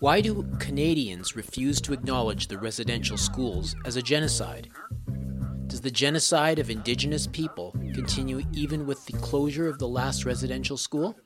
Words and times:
Why 0.00 0.20
do 0.20 0.46
Canadians 0.58 1.34
refuse 1.34 1.80
to 1.80 1.92
acknowledge 1.92 2.48
the 2.48 2.58
residential 2.58 3.16
schools 3.16 3.74
as 3.84 3.96
a 3.96 4.02
genocide? 4.02 4.68
Does 5.66 5.80
the 5.80 5.90
genocide 5.90 6.58
of 6.58 6.70
Indigenous 6.70 7.26
people 7.26 7.72
continue 7.92 8.42
even 8.52 8.86
with 8.86 9.04
the 9.06 9.14
closure 9.14 9.68
of 9.68 9.78
the 9.78 9.88
last 9.88 10.24
residential 10.24 10.76
school? 10.76 11.16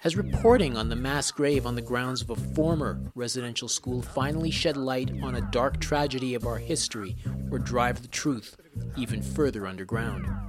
Has 0.00 0.16
reporting 0.16 0.76
on 0.76 0.88
the 0.88 0.96
mass 0.96 1.30
grave 1.30 1.66
on 1.66 1.74
the 1.74 1.82
grounds 1.82 2.22
of 2.22 2.30
a 2.30 2.36
former 2.36 3.00
residential 3.14 3.66
school 3.66 4.02
finally 4.02 4.50
shed 4.50 4.76
light 4.76 5.10
on 5.22 5.34
a 5.34 5.50
dark 5.50 5.80
tragedy 5.80 6.34
of 6.34 6.46
our 6.46 6.58
history 6.58 7.16
or 7.50 7.58
drive 7.58 8.02
the 8.02 8.08
truth 8.08 8.56
even 8.96 9.20
further 9.20 9.66
underground? 9.66 10.47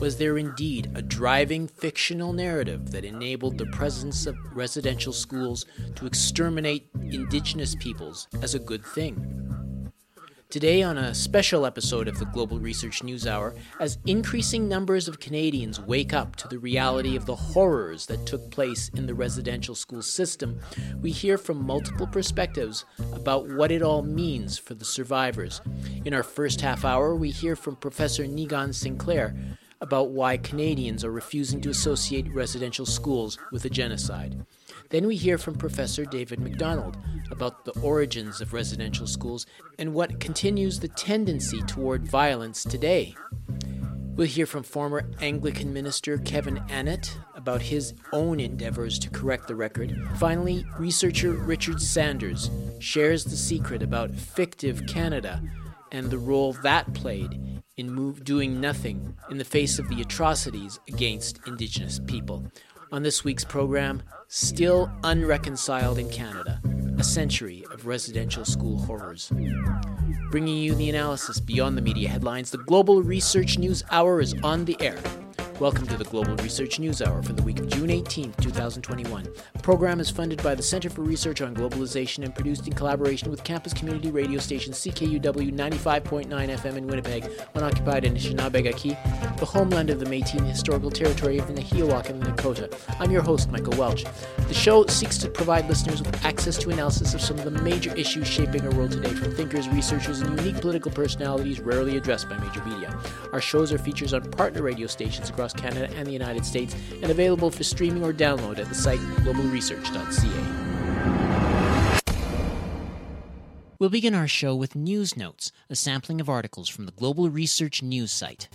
Was 0.00 0.16
there 0.16 0.38
indeed 0.38 0.90
a 0.94 1.02
driving 1.02 1.68
fictional 1.68 2.32
narrative 2.32 2.90
that 2.92 3.04
enabled 3.04 3.58
the 3.58 3.66
presence 3.66 4.26
of 4.26 4.36
residential 4.56 5.12
schools 5.12 5.66
to 5.96 6.06
exterminate 6.06 6.88
indigenous 7.02 7.74
peoples 7.74 8.26
as 8.40 8.54
a 8.54 8.58
good 8.58 8.84
thing? 8.84 9.42
Today, 10.48 10.82
on 10.82 10.98
a 10.98 11.14
special 11.14 11.64
episode 11.64 12.08
of 12.08 12.18
the 12.18 12.26
Global 12.26 12.58
Research 12.58 13.02
News 13.02 13.26
Hour, 13.26 13.54
as 13.80 13.96
increasing 14.04 14.68
numbers 14.68 15.08
of 15.08 15.18
Canadians 15.18 15.80
wake 15.80 16.12
up 16.12 16.36
to 16.36 16.48
the 16.48 16.58
reality 16.58 17.16
of 17.16 17.24
the 17.24 17.36
horrors 17.36 18.04
that 18.06 18.26
took 18.26 18.50
place 18.50 18.90
in 18.90 19.06
the 19.06 19.14
residential 19.14 19.74
school 19.74 20.02
system, 20.02 20.60
we 21.00 21.10
hear 21.10 21.38
from 21.38 21.64
multiple 21.64 22.06
perspectives 22.06 22.84
about 23.14 23.48
what 23.48 23.70
it 23.70 23.82
all 23.82 24.02
means 24.02 24.58
for 24.58 24.74
the 24.74 24.84
survivors. 24.84 25.62
In 26.04 26.12
our 26.12 26.22
first 26.22 26.60
half 26.60 26.84
hour, 26.84 27.14
we 27.14 27.30
hear 27.30 27.56
from 27.56 27.76
Professor 27.76 28.24
Niigaan 28.24 28.74
Sinclair 28.74 29.34
about 29.82 30.10
why 30.10 30.36
Canadians 30.38 31.04
are 31.04 31.10
refusing 31.10 31.60
to 31.60 31.68
associate 31.68 32.32
residential 32.32 32.86
schools 32.86 33.36
with 33.50 33.64
a 33.64 33.70
genocide. 33.70 34.46
Then 34.90 35.06
we 35.06 35.16
hear 35.16 35.38
from 35.38 35.56
Professor 35.56 36.04
David 36.04 36.38
Macdonald 36.38 36.96
about 37.30 37.64
the 37.64 37.78
origins 37.80 38.40
of 38.40 38.52
residential 38.52 39.06
schools 39.06 39.44
and 39.78 39.92
what 39.92 40.20
continues 40.20 40.78
the 40.78 40.88
tendency 40.88 41.60
toward 41.62 42.06
violence 42.06 42.62
today. 42.62 43.16
We'll 44.14 44.26
hear 44.28 44.46
from 44.46 44.62
former 44.62 45.10
Anglican 45.20 45.72
minister 45.72 46.18
Kevin 46.18 46.58
Annett 46.68 47.16
about 47.34 47.62
his 47.62 47.94
own 48.12 48.38
endeavors 48.38 48.98
to 49.00 49.10
correct 49.10 49.48
the 49.48 49.56
record. 49.56 49.96
Finally, 50.18 50.64
researcher 50.78 51.32
Richard 51.32 51.80
Sanders 51.80 52.50
shares 52.78 53.24
the 53.24 53.36
secret 53.36 53.82
about 53.82 54.10
fictive 54.12 54.86
Canada 54.86 55.42
and 55.92 56.10
the 56.10 56.18
role 56.18 56.54
that 56.54 56.92
played 56.94 57.62
in 57.76 57.90
move, 57.90 58.24
doing 58.24 58.60
nothing 58.60 59.16
in 59.30 59.38
the 59.38 59.44
face 59.44 59.78
of 59.78 59.88
the 59.88 60.00
atrocities 60.00 60.80
against 60.88 61.40
Indigenous 61.46 62.00
people. 62.06 62.44
On 62.90 63.02
this 63.02 63.24
week's 63.24 63.44
program, 63.44 64.02
Still 64.28 64.90
Unreconciled 65.04 65.98
in 65.98 66.10
Canada 66.10 66.60
A 66.98 67.04
Century 67.04 67.64
of 67.70 67.86
Residential 67.86 68.44
School 68.44 68.78
Horrors. 68.78 69.30
Bringing 70.30 70.56
you 70.56 70.74
the 70.74 70.90
analysis 70.90 71.40
beyond 71.40 71.76
the 71.76 71.82
media 71.82 72.08
headlines, 72.08 72.50
the 72.50 72.58
Global 72.58 73.02
Research 73.02 73.58
News 73.58 73.84
Hour 73.90 74.20
is 74.20 74.34
on 74.42 74.64
the 74.64 74.76
air. 74.80 74.98
Welcome 75.60 75.86
to 75.86 75.96
the 75.96 76.04
Global 76.04 76.34
Research 76.36 76.78
News 76.80 77.00
Hour 77.00 77.22
for 77.22 77.32
the 77.34 77.42
week 77.42 77.60
of 77.60 77.68
June 77.68 77.88
18, 77.90 78.32
2021. 78.40 79.28
The 79.52 79.58
program 79.60 80.00
is 80.00 80.10
funded 80.10 80.42
by 80.42 80.54
the 80.54 80.62
Center 80.62 80.90
for 80.90 81.02
Research 81.02 81.40
on 81.40 81.54
Globalization 81.54 82.24
and 82.24 82.34
produced 82.34 82.66
in 82.66 82.72
collaboration 82.72 83.30
with 83.30 83.44
campus 83.44 83.72
community 83.72 84.10
radio 84.10 84.40
station 84.40 84.72
CKUW 84.72 85.52
95.9 85.52 86.26
FM 86.26 86.76
in 86.76 86.86
Winnipeg, 86.86 87.30
unoccupied 87.54 88.04
Anishinaabe 88.04 89.38
the 89.38 89.46
homeland 89.46 89.90
of 89.90 90.00
the 90.00 90.06
Métis 90.06 90.46
historical 90.48 90.90
territory 90.90 91.38
of 91.38 91.46
the 91.46 91.54
Nehiyawak 91.54 92.10
and 92.10 92.22
the 92.22 92.30
Nakota. 92.30 92.72
I'm 93.00 93.10
your 93.10 93.22
host, 93.22 93.50
Michael 93.50 93.76
Welch. 93.76 94.04
The 94.48 94.54
show 94.54 94.86
seeks 94.86 95.18
to 95.18 95.28
provide 95.28 95.68
listeners 95.68 96.02
with 96.02 96.24
access 96.24 96.56
to 96.58 96.70
analysis 96.70 97.14
of 97.14 97.20
some 97.20 97.38
of 97.38 97.44
the 97.44 97.62
major 97.62 97.94
issues 97.94 98.26
shaping 98.26 98.62
our 98.62 98.74
world 98.74 98.92
today 98.92 99.14
from 99.14 99.32
thinkers, 99.34 99.68
researchers, 99.68 100.20
and 100.20 100.38
unique 100.40 100.60
political 100.60 100.90
personalities 100.90 101.60
rarely 101.60 101.96
addressed 101.96 102.28
by 102.28 102.36
major 102.38 102.64
media. 102.64 102.96
Our 103.32 103.40
shows 103.40 103.72
are 103.72 103.78
features 103.78 104.12
on 104.12 104.22
partner 104.30 104.62
radio 104.62 104.86
stations 104.86 105.21
across 105.28 105.52
across 105.52 105.60
Canada 105.60 105.92
and 105.96 106.06
the 106.06 106.12
United 106.12 106.44
States, 106.44 106.74
and 107.02 107.10
available 107.10 107.50
for 107.50 107.64
streaming 107.64 108.04
or 108.04 108.12
download 108.12 108.58
at 108.58 108.68
the 108.68 108.74
site 108.74 109.00
globalresearch.ca. 109.00 110.72
We'll 113.78 113.90
begin 113.90 114.14
our 114.14 114.28
show 114.28 114.54
with 114.54 114.76
News 114.76 115.16
Notes, 115.16 115.50
a 115.68 115.74
sampling 115.74 116.20
of 116.20 116.28
articles 116.28 116.68
from 116.68 116.86
the 116.86 116.92
Global 116.92 117.28
Research 117.30 117.82
News 117.82 118.12
site. 118.12 118.48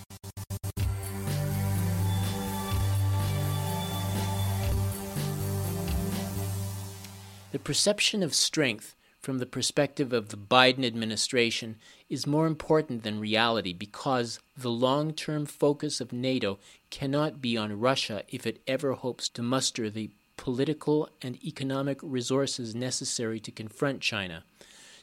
The 7.52 7.60
perception 7.60 8.24
of 8.24 8.34
strength 8.34 8.96
from 9.28 9.40
the 9.40 9.46
perspective 9.46 10.14
of 10.14 10.30
the 10.30 10.38
Biden 10.38 10.86
administration 10.86 11.76
is 12.08 12.26
more 12.26 12.48
important 12.48 13.04
than 13.04 13.20
reality 13.20 13.74
because 13.74 14.40
the 14.56 14.72
long 14.72 15.12
term 15.12 15.46
focus 15.46 16.00
of 16.00 16.14
NATO 16.14 16.60
cannot 16.92 17.42
be 17.42 17.58
on 17.58 17.78
Russia 17.78 18.24
if 18.30 18.48
it 18.48 18.62
ever 18.66 18.94
hopes 18.94 19.28
to 19.28 19.44
muster 19.44 19.90
the 19.90 20.12
political 20.38 21.10
and 21.22 21.44
economic 21.44 22.00
resources 22.02 22.74
necessary 22.74 23.38
to 23.42 23.52
confront 23.52 24.00
China. 24.00 24.46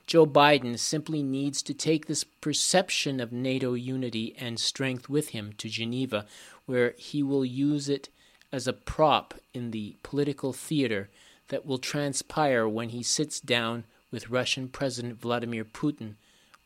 Joe 0.06 0.24
Biden 0.24 0.78
simply 0.78 1.22
needs 1.22 1.60
to 1.60 1.74
take 1.74 2.06
this 2.06 2.24
perception 2.24 3.20
of 3.20 3.30
NATO 3.30 3.74
unity 3.74 4.34
and 4.38 4.58
strength 4.58 5.06
with 5.06 5.28
him 5.28 5.52
to 5.58 5.68
Geneva, 5.68 6.24
where 6.64 6.94
he 6.96 7.22
will 7.22 7.44
use 7.44 7.90
it 7.90 8.08
as 8.50 8.66
a 8.66 8.72
prop 8.72 9.34
in 9.52 9.70
the 9.70 9.96
political 10.02 10.54
theater 10.54 11.10
that 11.48 11.66
will 11.66 11.76
transpire 11.76 12.66
when 12.66 12.88
he 12.88 13.02
sits 13.02 13.38
down 13.38 13.84
with 14.14 14.30
Russian 14.30 14.68
President 14.68 15.20
Vladimir 15.20 15.64
Putin 15.64 16.14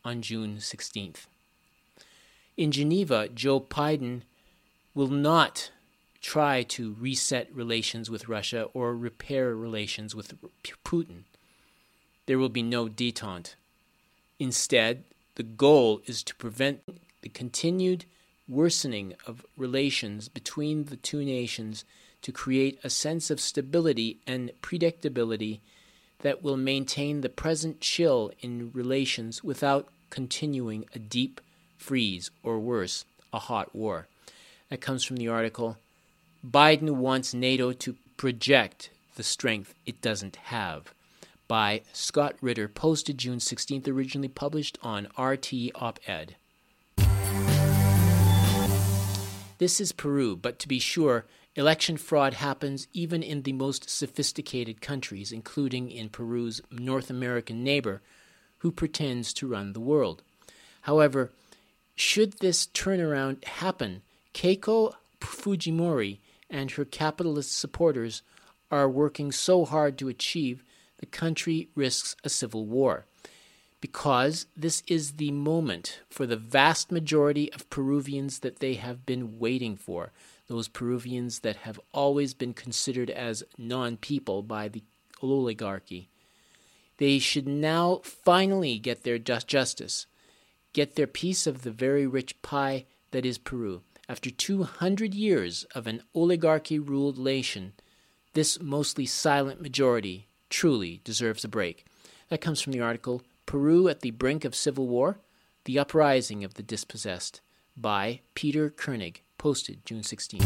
on 0.05 0.21
June 0.21 0.57
16th. 0.57 1.25
In 2.55 2.71
Geneva, 2.71 3.27
Joe 3.27 3.59
Biden 3.59 4.21
will 4.93 5.07
not 5.07 5.71
try 6.21 6.61
to 6.61 6.95
reset 6.99 7.51
relations 7.51 8.07
with 8.07 8.29
Russia 8.29 8.67
or 8.75 8.95
repair 8.95 9.55
relations 9.55 10.13
with 10.13 10.35
Putin. 10.85 11.23
There 12.27 12.37
will 12.37 12.49
be 12.49 12.61
no 12.61 12.85
detente. 12.85 13.55
Instead, 14.37 15.05
the 15.33 15.41
goal 15.41 16.01
is 16.05 16.21
to 16.25 16.35
prevent 16.35 16.81
the 17.21 17.29
continued 17.29 18.05
worsening 18.47 19.15
of 19.25 19.43
relations 19.57 20.29
between 20.29 20.85
the 20.85 20.97
two 20.97 21.25
nations 21.25 21.83
to 22.21 22.31
create 22.31 22.77
a 22.83 22.91
sense 22.91 23.31
of 23.31 23.39
stability 23.39 24.19
and 24.27 24.51
predictability 24.61 25.61
that 26.21 26.43
will 26.43 26.57
maintain 26.57 27.21
the 27.21 27.29
present 27.29 27.81
chill 27.81 28.31
in 28.41 28.71
relations 28.73 29.43
without 29.43 29.87
continuing 30.09 30.85
a 30.93 30.99
deep 30.99 31.41
freeze 31.77 32.29
or 32.43 32.59
worse, 32.59 33.05
a 33.31 33.39
hot 33.39 33.73
war. 33.75 34.07
That 34.69 34.81
comes 34.81 35.03
from 35.03 35.17
the 35.17 35.27
article 35.27 35.77
Biden 36.45 36.91
wants 36.91 37.33
NATO 37.33 37.73
to 37.73 37.95
project 38.15 38.91
the 39.15 39.23
strength 39.23 39.73
it 39.85 40.01
doesn't 40.01 40.37
have 40.37 40.93
by 41.49 41.81
Scott 41.91 42.35
Ritter, 42.41 42.67
posted 42.67 43.17
June 43.17 43.39
16th, 43.39 43.87
originally 43.87 44.29
published 44.29 44.77
on 44.83 45.07
RT 45.17 45.51
Op 45.75 45.99
Ed. 46.07 46.35
This 49.57 49.81
is 49.81 49.91
Peru, 49.91 50.37
but 50.37 50.59
to 50.59 50.67
be 50.67 50.79
sure, 50.79 51.25
Election 51.59 51.97
fraud 51.97 52.35
happens 52.35 52.87
even 52.93 53.21
in 53.21 53.41
the 53.41 53.51
most 53.51 53.89
sophisticated 53.89 54.79
countries, 54.79 55.33
including 55.33 55.91
in 55.91 56.07
Peru's 56.07 56.61
North 56.71 57.09
American 57.09 57.65
neighbor, 57.65 58.01
who 58.59 58.71
pretends 58.71 59.33
to 59.33 59.45
run 59.45 59.73
the 59.73 59.81
world. 59.81 60.23
However, 60.83 61.33
should 61.97 62.39
this 62.39 62.67
turnaround 62.67 63.43
happen, 63.43 64.03
Keiko 64.33 64.93
Fujimori 65.19 66.19
and 66.49 66.71
her 66.71 66.85
capitalist 66.85 67.57
supporters 67.57 68.21
are 68.71 68.87
working 68.87 69.33
so 69.33 69.65
hard 69.65 69.97
to 69.97 70.07
achieve, 70.07 70.63
the 70.99 71.05
country 71.07 71.67
risks 71.75 72.15
a 72.23 72.29
civil 72.29 72.65
war. 72.67 73.05
Because 73.81 74.45
this 74.55 74.81
is 74.87 75.13
the 75.13 75.31
moment 75.31 75.99
for 76.09 76.25
the 76.25 76.37
vast 76.37 76.89
majority 76.89 77.51
of 77.51 77.69
Peruvians 77.69 78.39
that 78.39 78.59
they 78.59 78.75
have 78.75 79.05
been 79.05 79.39
waiting 79.39 79.75
for 79.75 80.13
those 80.49 80.67
Peruvians 80.67 81.39
that 81.39 81.57
have 81.57 81.79
always 81.93 82.33
been 82.33 82.53
considered 82.53 83.09
as 83.11 83.43
non 83.57 83.95
people 83.95 84.41
by 84.41 84.67
the 84.67 84.83
oligarchy. 85.21 86.09
They 86.97 87.19
should 87.19 87.47
now 87.47 88.01
finally 88.03 88.79
get 88.79 89.03
their 89.03 89.19
just 89.19 89.47
justice, 89.47 90.07
get 90.73 90.95
their 90.95 91.07
piece 91.07 91.47
of 91.47 91.61
the 91.61 91.71
very 91.71 92.05
rich 92.05 92.41
pie 92.41 92.85
that 93.11 93.25
is 93.25 93.37
Peru. 93.37 93.83
After 94.09 94.31
200 94.31 95.13
years 95.13 95.65
of 95.75 95.85
an 95.85 96.01
oligarchy 96.15 96.79
ruled 96.79 97.19
nation, 97.19 97.73
this 98.33 98.59
mostly 98.59 99.05
silent 99.05 99.61
majority 99.61 100.27
truly 100.49 100.99
deserves 101.03 101.43
a 101.45 101.47
break. 101.47 101.85
That 102.29 102.41
comes 102.41 102.59
from 102.59 102.73
the 102.73 102.81
article 102.81 103.21
Peru 103.45 103.87
at 103.87 104.01
the 104.01 104.11
Brink 104.11 104.45
of 104.45 104.55
Civil 104.55 104.87
War 104.87 105.19
The 105.65 105.77
Uprising 105.77 106.43
of 106.43 106.55
the 106.55 106.63
Dispossessed 106.63 107.41
by 107.77 108.21
Peter 108.33 108.71
Koenig 108.71 109.23
posted 109.39 109.83
June 109.85 110.03
16. 110.03 110.41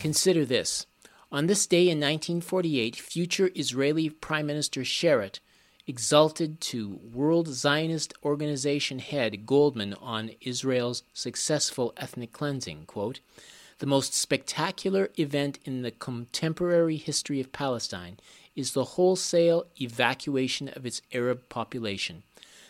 Consider 0.00 0.44
this. 0.44 0.86
On 1.32 1.46
this 1.46 1.66
day 1.66 1.84
in 1.84 1.98
1948, 1.98 2.96
future 2.96 3.50
Israeli 3.54 4.10
Prime 4.10 4.46
Minister 4.46 4.82
Sharett 4.82 5.40
exalted 5.86 6.60
to 6.60 7.00
World 7.02 7.48
Zionist 7.48 8.12
Organization 8.22 8.98
head 8.98 9.46
Goldman 9.46 9.94
on 9.94 10.32
Israel's 10.42 11.02
successful 11.14 11.94
ethnic 11.96 12.32
cleansing. 12.32 12.84
Quote, 12.86 13.20
the 13.78 13.86
most 13.86 14.12
spectacular 14.12 15.08
event 15.16 15.58
in 15.64 15.82
the 15.82 15.90
contemporary 15.90 16.96
history 16.96 17.40
of 17.40 17.52
Palestine 17.52 18.18
is 18.56 18.72
the 18.72 18.84
wholesale 18.84 19.66
evacuation 19.80 20.68
of 20.68 20.84
its 20.84 21.00
Arab 21.12 21.48
population. 21.48 22.24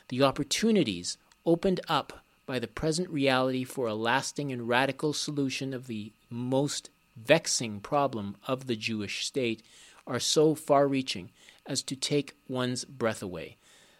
The 0.08 0.23
opportunities 0.23 1.17
opened 1.46 1.81
up 1.88 2.25
by 2.49 2.59
the 2.59 2.67
present 2.67 3.11
reality 3.11 3.62
for 3.62 3.87
a 3.87 3.95
lasting 3.95 4.50
and 4.50 4.67
radical 4.67 5.12
solution 5.12 5.75
of 5.75 5.87
the 5.87 6.11
most 6.31 6.89
vexing 7.15 7.79
problem 7.79 8.37
of 8.47 8.67
the 8.67 8.75
Jewish 8.75 9.27
state 9.27 9.62
are 10.06 10.19
so 10.19 10.55
far 10.55 10.89
reaching 10.89 11.31
as 11.67 11.83
to 11.83 11.95
take 11.95 12.39
one's 12.49 12.87
breath 12.87 13.23
away. 13.23 13.59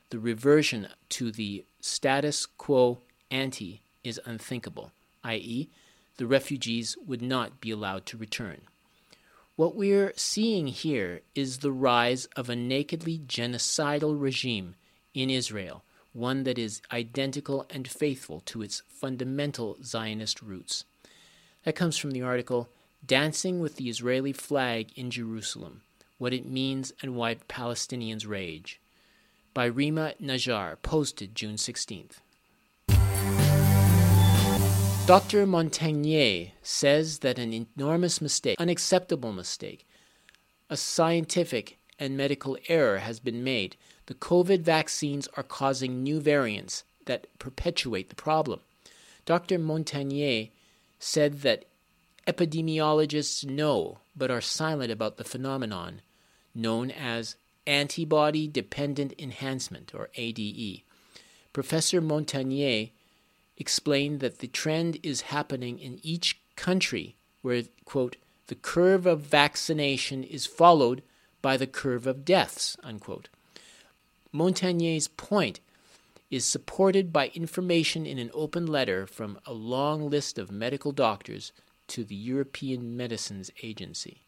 The 0.09 0.19
reversion 0.19 0.89
to 1.11 1.31
the 1.31 1.67
status 1.83 2.47
quo 2.47 3.01
ante 3.31 3.83
is 4.03 4.19
unthinkable, 4.25 4.93
i.e., 5.25 5.69
the 6.17 6.27
refugees 6.27 6.97
would 7.07 7.21
not 7.21 7.61
be 7.61 7.71
allowed 7.71 8.07
to 8.07 8.17
return. 8.17 8.63
What 9.57 9.77
we're 9.77 10.15
seeing 10.17 10.69
here 10.69 11.21
is 11.35 11.59
the 11.59 11.73
rise 11.73 12.25
of 12.35 12.49
a 12.49 12.57
nakedly 12.57 13.19
genocidal 13.19 14.19
regime 14.19 14.75
in 15.13 15.29
Israel, 15.29 15.85
one 16.19 16.43
that 16.43 16.59
is 16.59 16.83
identical 16.93 17.65
and 17.71 17.89
faithful 17.89 18.41
to 18.41 18.61
its 18.61 18.83
fundamental 18.89 19.79
Zionist 19.83 20.43
roots. 20.43 20.85
That 21.65 21.77
comes 21.77 21.97
from 21.97 22.11
the 22.11 22.23
article 22.23 22.69
Dancing 23.07 23.61
with 23.61 23.77
the 23.77 23.89
Israeli 23.89 24.33
Flag 24.33 24.91
in 24.97 25.11
Jerusalem 25.11 25.83
What 26.19 26.35
It 26.35 26.45
Means 26.45 26.93
and 27.01 27.15
Why 27.15 27.37
Palestinians 27.37 28.27
Rage 28.29 28.81
by 29.55 29.65
Rima 29.65 30.15
Najjar, 30.23 30.77
posted 30.83 31.35
June 31.35 31.57
16th. 31.57 32.19
Dr. 35.07 35.47
Montagnier 35.47 36.53
says 36.63 37.21
that 37.21 37.39
an 37.39 37.53
enormous 37.53 38.21
mistake, 38.21 38.61
unacceptable 38.61 39.33
mistake, 39.33 39.87
a 40.69 40.77
scientific 40.77 41.78
and 41.99 42.17
medical 42.17 42.57
error 42.69 42.99
has 42.99 43.21
been 43.21 43.43
made. 43.43 43.77
The 44.07 44.15
COVID 44.15 44.61
vaccines 44.61 45.29
are 45.37 45.43
causing 45.43 46.03
new 46.03 46.21
variants 46.21 46.85
that 47.07 47.27
perpetuate 47.39 48.09
the 48.09 48.15
problem. 48.15 48.61
Dr. 49.25 49.59
Montagnier 49.59 50.51
said 50.99 51.41
that 51.43 51.65
epidemiologists 52.27 53.45
know 53.45 53.99
but 54.17 54.31
are 54.31 54.41
silent 54.41 54.91
about 54.91 55.17
the 55.17 55.25
phenomenon 55.25 56.03
known 56.55 56.91
as 56.91 57.37
antibody 57.67 58.49
dependent 58.49 59.15
enhancement, 59.19 59.95
or 59.95 60.09
ADE. 60.17 60.83
Professor 61.53 62.01
Montagnier 62.01 62.91
explained 63.57 64.21
that 64.21 64.39
the 64.39 64.47
trend 64.49 64.99
is 65.03 65.23
happening 65.23 65.79
in 65.79 66.01
each 66.03 66.41
country 66.57 67.17
where, 67.43 67.65
quote, 67.85 68.17
the 68.47 68.55
curve 68.55 69.07
of 69.07 69.21
vaccination 69.21 70.25
is 70.25 70.47
followed 70.47 71.03
by 71.43 71.57
the 71.57 71.67
curve 71.67 72.07
of 72.07 72.25
deaths, 72.25 72.77
unquote. 72.83 73.29
Montagnier's 74.33 75.09
point 75.09 75.61
is 76.31 76.45
supported 76.45 77.13
by 77.13 77.29
information 77.29 78.05
in 78.05 78.19
an 78.19 78.31
open 78.35 78.67
letter 78.67 79.07
from 79.07 79.39
a 79.47 79.53
long 79.53 80.11
list 80.11 80.39
of 80.39 80.51
medical 80.51 80.93
doctors 80.93 81.53
to 81.87 82.05
the 82.05 82.15
European 82.15 82.97
Medicines 82.97 83.51
Agency. 83.63 84.23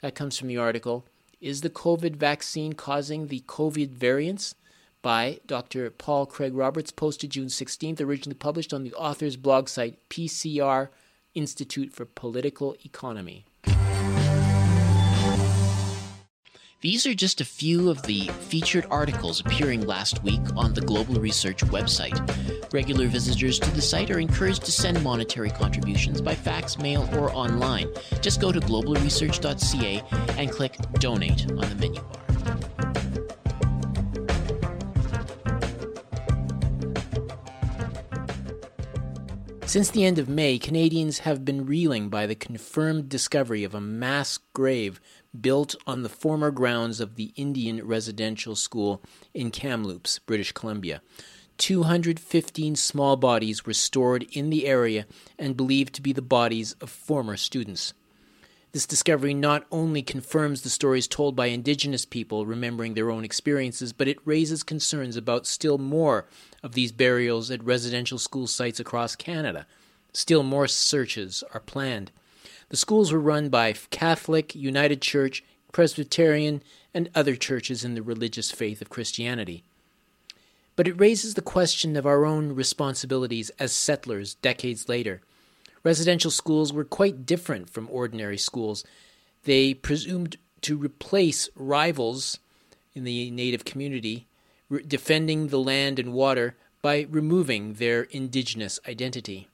That 0.00 0.14
comes 0.14 0.38
from 0.38 0.48
the 0.48 0.58
article 0.58 1.04
Is 1.40 1.62
the 1.62 1.70
COVID 1.70 2.16
vaccine 2.16 2.74
causing 2.74 3.26
the 3.26 3.40
COVID 3.40 3.90
variants? 3.90 4.54
by 5.02 5.40
Dr. 5.46 5.90
Paul 5.90 6.26
Craig 6.26 6.54
Roberts, 6.54 6.92
posted 6.92 7.30
June 7.30 7.48
16th, 7.48 8.00
originally 8.00 8.38
published 8.38 8.72
on 8.72 8.84
the 8.84 8.94
author's 8.94 9.36
blog 9.36 9.68
site 9.68 9.98
PCR 10.08 10.88
Institute 11.34 11.92
for 11.92 12.04
Political 12.04 12.76
Economy. 12.84 13.44
These 16.82 17.06
are 17.06 17.14
just 17.14 17.40
a 17.40 17.44
few 17.44 17.90
of 17.90 18.02
the 18.02 18.26
featured 18.40 18.86
articles 18.90 19.38
appearing 19.38 19.86
last 19.86 20.20
week 20.24 20.40
on 20.56 20.74
the 20.74 20.80
Global 20.80 21.20
Research 21.20 21.58
website. 21.66 22.18
Regular 22.72 23.06
visitors 23.06 23.60
to 23.60 23.70
the 23.70 23.80
site 23.80 24.10
are 24.10 24.18
encouraged 24.18 24.64
to 24.64 24.72
send 24.72 25.00
monetary 25.04 25.50
contributions 25.50 26.20
by 26.20 26.34
fax, 26.34 26.78
mail, 26.78 27.08
or 27.12 27.32
online. 27.32 27.88
Just 28.20 28.40
go 28.40 28.50
to 28.50 28.58
globalresearch.ca 28.58 30.02
and 30.36 30.50
click 30.50 30.76
Donate 30.94 31.48
on 31.52 31.68
the 31.68 31.76
menu 31.76 32.00
bar. 32.00 32.22
Since 39.72 39.90
the 39.90 40.04
end 40.04 40.18
of 40.18 40.28
May, 40.28 40.58
Canadians 40.58 41.20
have 41.20 41.44
been 41.44 41.64
reeling 41.64 42.08
by 42.10 42.26
the 42.26 42.34
confirmed 42.34 43.08
discovery 43.08 43.64
of 43.64 43.74
a 43.74 43.80
mass 43.80 44.38
grave 44.52 45.00
built 45.38 45.74
on 45.86 46.02
the 46.02 46.08
former 46.08 46.50
grounds 46.50 47.00
of 47.00 47.16
the 47.16 47.32
Indian 47.36 47.86
Residential 47.86 48.54
School 48.54 49.02
in 49.32 49.50
Kamloops, 49.50 50.18
British 50.20 50.52
Columbia. 50.52 51.02
215 51.58 52.76
small 52.76 53.16
bodies 53.16 53.64
were 53.64 53.72
stored 53.72 54.24
in 54.32 54.50
the 54.50 54.66
area 54.66 55.06
and 55.38 55.56
believed 55.56 55.94
to 55.94 56.02
be 56.02 56.12
the 56.12 56.22
bodies 56.22 56.74
of 56.80 56.90
former 56.90 57.36
students. 57.36 57.94
This 58.72 58.86
discovery 58.86 59.34
not 59.34 59.66
only 59.70 60.00
confirms 60.02 60.62
the 60.62 60.70
stories 60.70 61.06
told 61.06 61.36
by 61.36 61.46
Indigenous 61.46 62.06
people 62.06 62.46
remembering 62.46 62.94
their 62.94 63.10
own 63.10 63.22
experiences, 63.22 63.92
but 63.92 64.08
it 64.08 64.18
raises 64.24 64.62
concerns 64.62 65.14
about 65.14 65.46
still 65.46 65.76
more 65.76 66.26
of 66.62 66.72
these 66.72 66.90
burials 66.90 67.50
at 67.50 67.62
residential 67.62 68.18
school 68.18 68.46
sites 68.46 68.80
across 68.80 69.14
Canada. 69.14 69.66
Still 70.14 70.42
more 70.42 70.66
searches 70.66 71.44
are 71.52 71.60
planned. 71.60 72.10
The 72.72 72.78
schools 72.78 73.12
were 73.12 73.20
run 73.20 73.50
by 73.50 73.74
Catholic, 73.90 74.54
United 74.54 75.02
Church, 75.02 75.44
Presbyterian, 75.72 76.62
and 76.94 77.10
other 77.14 77.36
churches 77.36 77.84
in 77.84 77.92
the 77.94 78.00
religious 78.02 78.50
faith 78.50 78.80
of 78.80 78.88
Christianity. 78.88 79.62
But 80.74 80.88
it 80.88 80.98
raises 80.98 81.34
the 81.34 81.42
question 81.42 81.96
of 81.96 82.06
our 82.06 82.24
own 82.24 82.54
responsibilities 82.54 83.50
as 83.58 83.72
settlers 83.72 84.36
decades 84.36 84.88
later. 84.88 85.20
Residential 85.84 86.30
schools 86.30 86.72
were 86.72 86.86
quite 86.86 87.26
different 87.26 87.68
from 87.68 87.90
ordinary 87.90 88.38
schools. 88.38 88.86
They 89.44 89.74
presumed 89.74 90.38
to 90.62 90.78
replace 90.78 91.50
rivals 91.54 92.38
in 92.94 93.04
the 93.04 93.30
native 93.30 93.66
community 93.66 94.26
re- 94.70 94.82
defending 94.82 95.48
the 95.48 95.60
land 95.60 95.98
and 95.98 96.14
water 96.14 96.56
by 96.80 97.06
removing 97.10 97.74
their 97.74 98.04
indigenous 98.04 98.80
identity. 98.88 99.48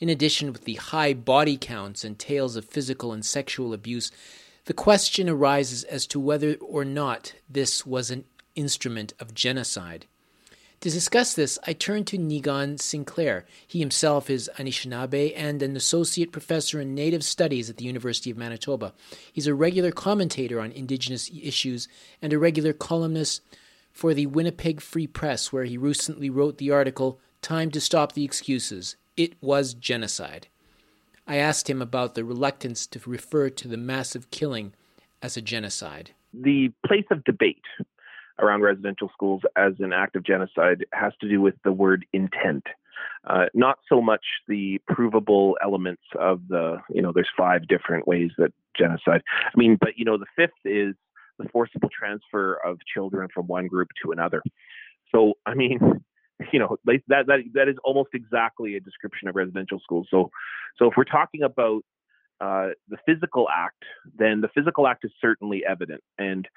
In 0.00 0.08
addition, 0.08 0.52
with 0.52 0.64
the 0.64 0.74
high 0.74 1.14
body 1.14 1.56
counts 1.56 2.04
and 2.04 2.18
tales 2.18 2.56
of 2.56 2.64
physical 2.64 3.12
and 3.12 3.24
sexual 3.24 3.72
abuse, 3.72 4.10
the 4.66 4.74
question 4.74 5.28
arises 5.28 5.84
as 5.84 6.06
to 6.08 6.18
whether 6.18 6.54
or 6.54 6.84
not 6.84 7.34
this 7.48 7.86
was 7.86 8.10
an 8.10 8.24
instrument 8.54 9.12
of 9.20 9.34
genocide. 9.34 10.06
To 10.80 10.90
discuss 10.90 11.34
this, 11.34 11.58
I 11.66 11.72
turn 11.72 12.04
to 12.06 12.18
Niigaan 12.18 12.78
Sinclair. 12.78 13.46
He 13.66 13.78
himself 13.78 14.28
is 14.28 14.50
Anishinaabe 14.58 15.32
and 15.34 15.62
an 15.62 15.76
associate 15.76 16.32
professor 16.32 16.80
in 16.80 16.94
Native 16.94 17.24
Studies 17.24 17.70
at 17.70 17.78
the 17.78 17.86
University 17.86 18.30
of 18.30 18.36
Manitoba. 18.36 18.92
He's 19.32 19.46
a 19.46 19.54
regular 19.54 19.92
commentator 19.92 20.60
on 20.60 20.72
Indigenous 20.72 21.30
issues 21.42 21.88
and 22.20 22.32
a 22.32 22.38
regular 22.38 22.74
columnist 22.74 23.40
for 23.92 24.12
the 24.12 24.26
Winnipeg 24.26 24.80
Free 24.80 25.06
Press, 25.06 25.52
where 25.52 25.64
he 25.64 25.78
recently 25.78 26.28
wrote 26.28 26.58
the 26.58 26.70
article, 26.70 27.18
Time 27.40 27.70
to 27.70 27.80
Stop 27.80 28.12
the 28.12 28.24
Excuses. 28.24 28.96
It 29.16 29.34
was 29.40 29.74
genocide. 29.74 30.48
I 31.26 31.36
asked 31.36 31.70
him 31.70 31.80
about 31.80 32.14
the 32.14 32.24
reluctance 32.24 32.86
to 32.88 33.00
refer 33.06 33.48
to 33.48 33.68
the 33.68 33.76
massive 33.76 34.30
killing 34.30 34.74
as 35.22 35.36
a 35.36 35.42
genocide. 35.42 36.10
The 36.32 36.72
place 36.84 37.06
of 37.10 37.24
debate 37.24 37.62
around 38.40 38.62
residential 38.62 39.08
schools 39.14 39.42
as 39.56 39.74
an 39.78 39.92
act 39.92 40.16
of 40.16 40.24
genocide 40.24 40.84
has 40.92 41.12
to 41.20 41.28
do 41.28 41.40
with 41.40 41.54
the 41.62 41.72
word 41.72 42.04
intent. 42.12 42.64
Uh, 43.24 43.46
not 43.54 43.78
so 43.88 44.02
much 44.02 44.24
the 44.48 44.80
provable 44.88 45.56
elements 45.62 46.02
of 46.18 46.46
the, 46.48 46.78
you 46.90 47.00
know, 47.00 47.12
there's 47.12 47.30
five 47.36 47.66
different 47.68 48.06
ways 48.06 48.32
that 48.36 48.52
genocide. 48.76 49.22
I 49.46 49.56
mean, 49.56 49.78
but, 49.80 49.90
you 49.96 50.04
know, 50.04 50.18
the 50.18 50.26
fifth 50.36 50.50
is 50.64 50.94
the 51.38 51.48
forcible 51.50 51.88
transfer 51.96 52.54
of 52.64 52.78
children 52.92 53.28
from 53.32 53.46
one 53.46 53.66
group 53.68 53.88
to 54.02 54.10
another. 54.12 54.42
So, 55.10 55.34
I 55.46 55.54
mean, 55.54 56.04
you 56.52 56.58
know, 56.58 56.76
that 56.84 57.00
that 57.08 57.42
that 57.54 57.68
is 57.68 57.76
almost 57.84 58.10
exactly 58.14 58.76
a 58.76 58.80
description 58.80 59.28
of 59.28 59.36
residential 59.36 59.80
schools. 59.80 60.08
So, 60.10 60.30
so 60.78 60.86
if 60.86 60.94
we're 60.96 61.04
talking 61.04 61.42
about 61.42 61.82
uh, 62.40 62.70
the 62.88 62.96
physical 63.06 63.48
act, 63.48 63.84
then 64.18 64.40
the 64.40 64.48
physical 64.54 64.88
act 64.88 65.04
is 65.04 65.12
certainly 65.20 65.62
evident. 65.68 66.02
And 66.18 66.48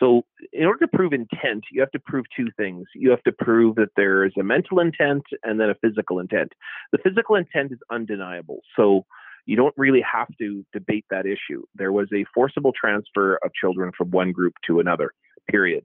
so, 0.00 0.22
in 0.52 0.64
order 0.64 0.86
to 0.86 0.88
prove 0.88 1.12
intent, 1.12 1.64
you 1.70 1.80
have 1.80 1.90
to 1.90 2.00
prove 2.00 2.24
two 2.34 2.48
things. 2.56 2.86
You 2.94 3.10
have 3.10 3.22
to 3.24 3.32
prove 3.32 3.76
that 3.76 3.90
there 3.96 4.24
is 4.24 4.32
a 4.38 4.42
mental 4.42 4.80
intent 4.80 5.24
and 5.42 5.60
then 5.60 5.70
a 5.70 5.74
physical 5.74 6.20
intent. 6.20 6.52
The 6.92 6.98
physical 6.98 7.36
intent 7.36 7.72
is 7.72 7.78
undeniable. 7.90 8.60
So, 8.76 9.04
you 9.44 9.56
don't 9.56 9.74
really 9.76 10.02
have 10.02 10.28
to 10.38 10.64
debate 10.72 11.04
that 11.10 11.24
issue. 11.24 11.62
There 11.76 11.92
was 11.92 12.08
a 12.12 12.24
forcible 12.34 12.72
transfer 12.72 13.38
of 13.44 13.52
children 13.54 13.92
from 13.96 14.10
one 14.10 14.32
group 14.32 14.54
to 14.66 14.80
another, 14.80 15.12
period. 15.48 15.84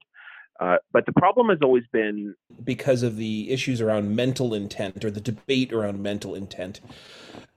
Uh, 0.62 0.78
but 0.92 1.08
the 1.08 1.14
problem 1.14 1.50
has 1.50 1.58
always 1.64 1.84
been 1.92 2.36
because 2.64 3.02
of 3.02 3.18
the 3.18 3.50
issues 3.50 3.82
around 3.82 4.16
mental 4.16 4.54
intent 4.54 5.04
or 5.04 5.10
the 5.10 5.20
debate 5.20 5.74
around 5.74 6.00
mental 6.04 6.36
intent. 6.36 6.80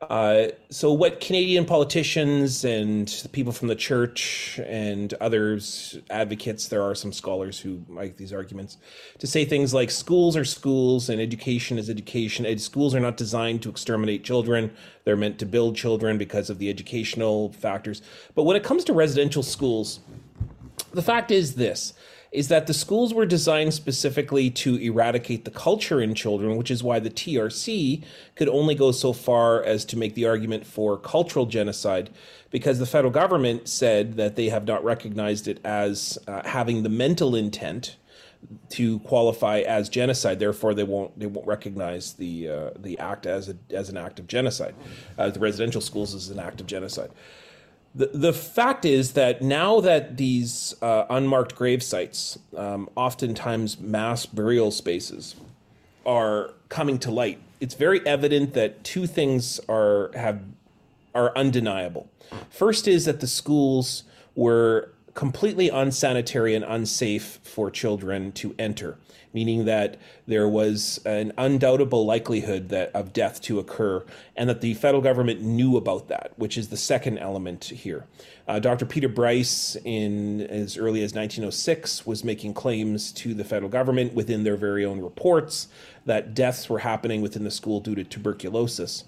Uh, 0.01 0.47
so, 0.71 0.91
what 0.91 1.21
Canadian 1.21 1.67
politicians 1.67 2.65
and 2.65 3.29
people 3.33 3.53
from 3.53 3.69
the 3.69 3.75
church 3.75 4.59
and 4.67 5.13
others, 5.21 5.99
advocates, 6.09 6.69
there 6.69 6.83
are 6.83 6.95
some 6.95 7.13
scholars 7.13 7.61
who 7.61 7.85
make 7.91 8.17
these 8.17 8.33
arguments 8.33 8.79
to 9.19 9.27
say 9.27 9.45
things 9.45 9.75
like 9.75 9.91
schools 9.91 10.35
are 10.35 10.45
schools 10.45 11.11
and 11.11 11.21
education 11.21 11.79
is 11.79 11.91
education. 11.91 12.47
Ed- 12.47 12.61
schools 12.61 12.95
are 12.95 13.01
not 13.01 13.19
designed 13.19 13.63
to 13.63 13.69
exterminate 13.69 14.25
children, 14.25 14.71
they're 15.05 15.15
meant 15.15 15.39
to 15.39 15.47
build 15.47 15.77
children 15.77 16.17
because 16.17 16.49
of 16.49 16.59
the 16.59 16.71
educational 16.71 17.53
factors. 17.53 18.01
But 18.35 18.45
when 18.45 18.57
it 18.57 18.65
comes 18.65 18.83
to 18.85 18.95
residential 18.95 19.43
schools, 19.43 20.01
the 20.93 21.03
fact 21.03 21.31
is 21.31 21.57
this 21.57 21.93
is 22.35 22.49
that 22.49 22.67
the 22.67 22.75
schools 22.75 23.15
were 23.15 23.25
designed 23.25 23.73
specifically 23.73 24.51
to 24.51 24.75
eradicate 24.79 25.45
the 25.45 25.53
culture 25.53 26.01
in 26.01 26.17
children, 26.17 26.57
which 26.57 26.71
is 26.71 26.83
why 26.83 26.99
the 26.99 27.09
TRC 27.09 28.03
could 28.35 28.49
only 28.49 28.75
go 28.75 28.91
so 28.91 29.13
far 29.13 29.63
as 29.63 29.85
to 29.85 29.97
make 29.97 30.15
the 30.15 30.27
argument 30.27 30.67
for 30.67 30.99
cultural 30.99 31.47
genocide, 31.47 32.11
because 32.51 32.81
the 32.81 32.87
federal 32.87 33.13
government 33.13 33.69
said 33.69 34.17
that 34.17 34.35
they 34.35 34.49
have 34.49 34.67
not 34.67 34.83
recognized 34.83 35.47
it 35.47 35.61
as 35.65 36.19
uh, 36.27 36.43
having 36.45 36.83
the 36.83 36.89
mental 36.89 37.37
intent 37.37 37.97
to 38.69 38.99
qualify 39.01 39.61
as 39.61 39.89
genocide. 39.89 40.41
Therefore, 40.41 40.75
they 40.75 40.83
won't 40.83 41.17
they 41.17 41.27
won't 41.27 41.47
recognize 41.47 42.15
the 42.15 42.49
uh, 42.49 42.71
the 42.77 42.99
act 42.99 43.27
as 43.27 43.49
a, 43.49 43.57
as 43.71 43.89
an 43.89 43.97
act 43.97 44.19
of 44.19 44.27
genocide. 44.27 44.75
Uh, 45.17 45.31
the 45.31 45.39
residential 45.39 45.81
schools 45.81 46.15
is 46.15 46.31
an 46.31 46.41
act 46.41 46.61
of 46.61 46.67
genocide 46.67 47.11
the, 47.95 48.11
the 48.13 48.33
fact 48.33 48.85
is 48.85 49.13
that 49.13 49.41
now 49.41 49.81
that 49.81 50.17
these 50.17 50.75
uh, 50.83 51.05
unmarked 51.09 51.55
grave 51.55 51.83
sites, 51.83 52.39
um, 52.57 52.91
oftentimes 52.97 53.79
mass 53.79 54.27
burial 54.27 54.71
spaces, 54.71 55.37
are 56.05 56.51
coming 56.69 56.99
to 56.99 57.11
light, 57.11 57.39
it's 57.61 57.75
very 57.75 58.05
evident 58.07 58.53
that 58.55 58.83
two 58.85 59.07
things 59.07 59.61
are 59.69 60.11
have 60.15 60.43
are 61.15 61.37
undeniable. 61.37 62.11
First 62.51 62.89
is 62.89 63.05
that 63.05 63.21
the 63.21 63.29
schools 63.29 64.03
were 64.35 64.91
completely 65.15 65.69
unsanitary 65.69 66.57
and 66.57 66.65
unsafe 66.65 67.39
for 67.45 67.71
children 67.71 68.33
to 68.33 68.55
enter 68.59 68.99
meaning 69.35 69.67
that 69.67 69.99
there 70.27 70.49
was 70.49 70.99
an 71.05 71.33
undoubtable 71.37 72.07
likelihood 72.07 72.71
that 72.71 72.91
of 72.95 73.13
death 73.13 73.43
to 73.43 73.59
occur, 73.59 74.03
and 74.37 74.49
that 74.49 74.63
the 74.63 74.73
federal 74.75 75.03
government 75.03 75.43
knew 75.43 75.77
about 75.77 76.09
that, 76.09 76.33
which 76.37 76.57
is 76.57 76.69
the 76.69 76.77
second 76.77 77.19
element 77.19 77.65
here. 77.65 78.07
Uh, 78.47 78.59
Dr. 78.59 78.87
Peter 78.87 79.09
Bryce, 79.09 79.77
in 79.85 80.43
as 80.43 80.77
early 80.77 81.03
as 81.03 81.15
1906, 81.15 82.07
was 82.07 82.25
making 82.25 82.55
claims 82.55 83.11
to 83.13 83.35
the 83.35 83.45
federal 83.45 83.71
government 83.71 84.15
within 84.15 84.45
their 84.45 84.57
very 84.57 84.85
own 84.85 85.01
reports 85.01 85.69
that 86.07 86.35
deaths 86.35 86.69
were 86.69 86.81
happening 86.81 87.21
within 87.21 87.45
the 87.45 87.51
school 87.51 87.81
due 87.81 87.95
to 87.95 88.05
tuberculosis. 88.05 89.05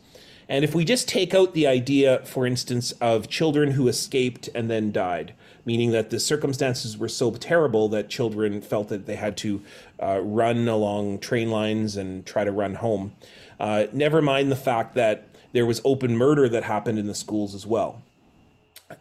And 0.48 0.64
if 0.64 0.74
we 0.74 0.84
just 0.84 1.08
take 1.08 1.34
out 1.34 1.54
the 1.54 1.66
idea, 1.66 2.20
for 2.24 2.46
instance, 2.46 2.92
of 2.92 3.28
children 3.28 3.72
who 3.72 3.88
escaped 3.88 4.48
and 4.54 4.70
then 4.70 4.92
died, 4.92 5.34
meaning 5.66 5.90
that 5.90 6.08
the 6.08 6.18
circumstances 6.18 6.96
were 6.96 7.08
so 7.08 7.32
terrible 7.32 7.88
that 7.90 8.08
children 8.08 8.62
felt 8.62 8.88
that 8.88 9.04
they 9.04 9.16
had 9.16 9.36
to 9.36 9.60
uh, 10.00 10.20
run 10.22 10.66
along 10.68 11.18
train 11.18 11.50
lines 11.50 11.96
and 11.96 12.24
try 12.24 12.44
to 12.44 12.52
run 12.52 12.76
home. 12.76 13.12
Uh, 13.60 13.86
never 13.92 14.22
mind 14.22 14.50
the 14.50 14.56
fact 14.56 14.94
that 14.94 15.28
there 15.52 15.66
was 15.66 15.80
open 15.84 16.16
murder 16.16 16.48
that 16.48 16.62
happened 16.62 16.98
in 16.98 17.06
the 17.06 17.14
schools 17.14 17.54
as 17.54 17.66
well. 17.66 18.02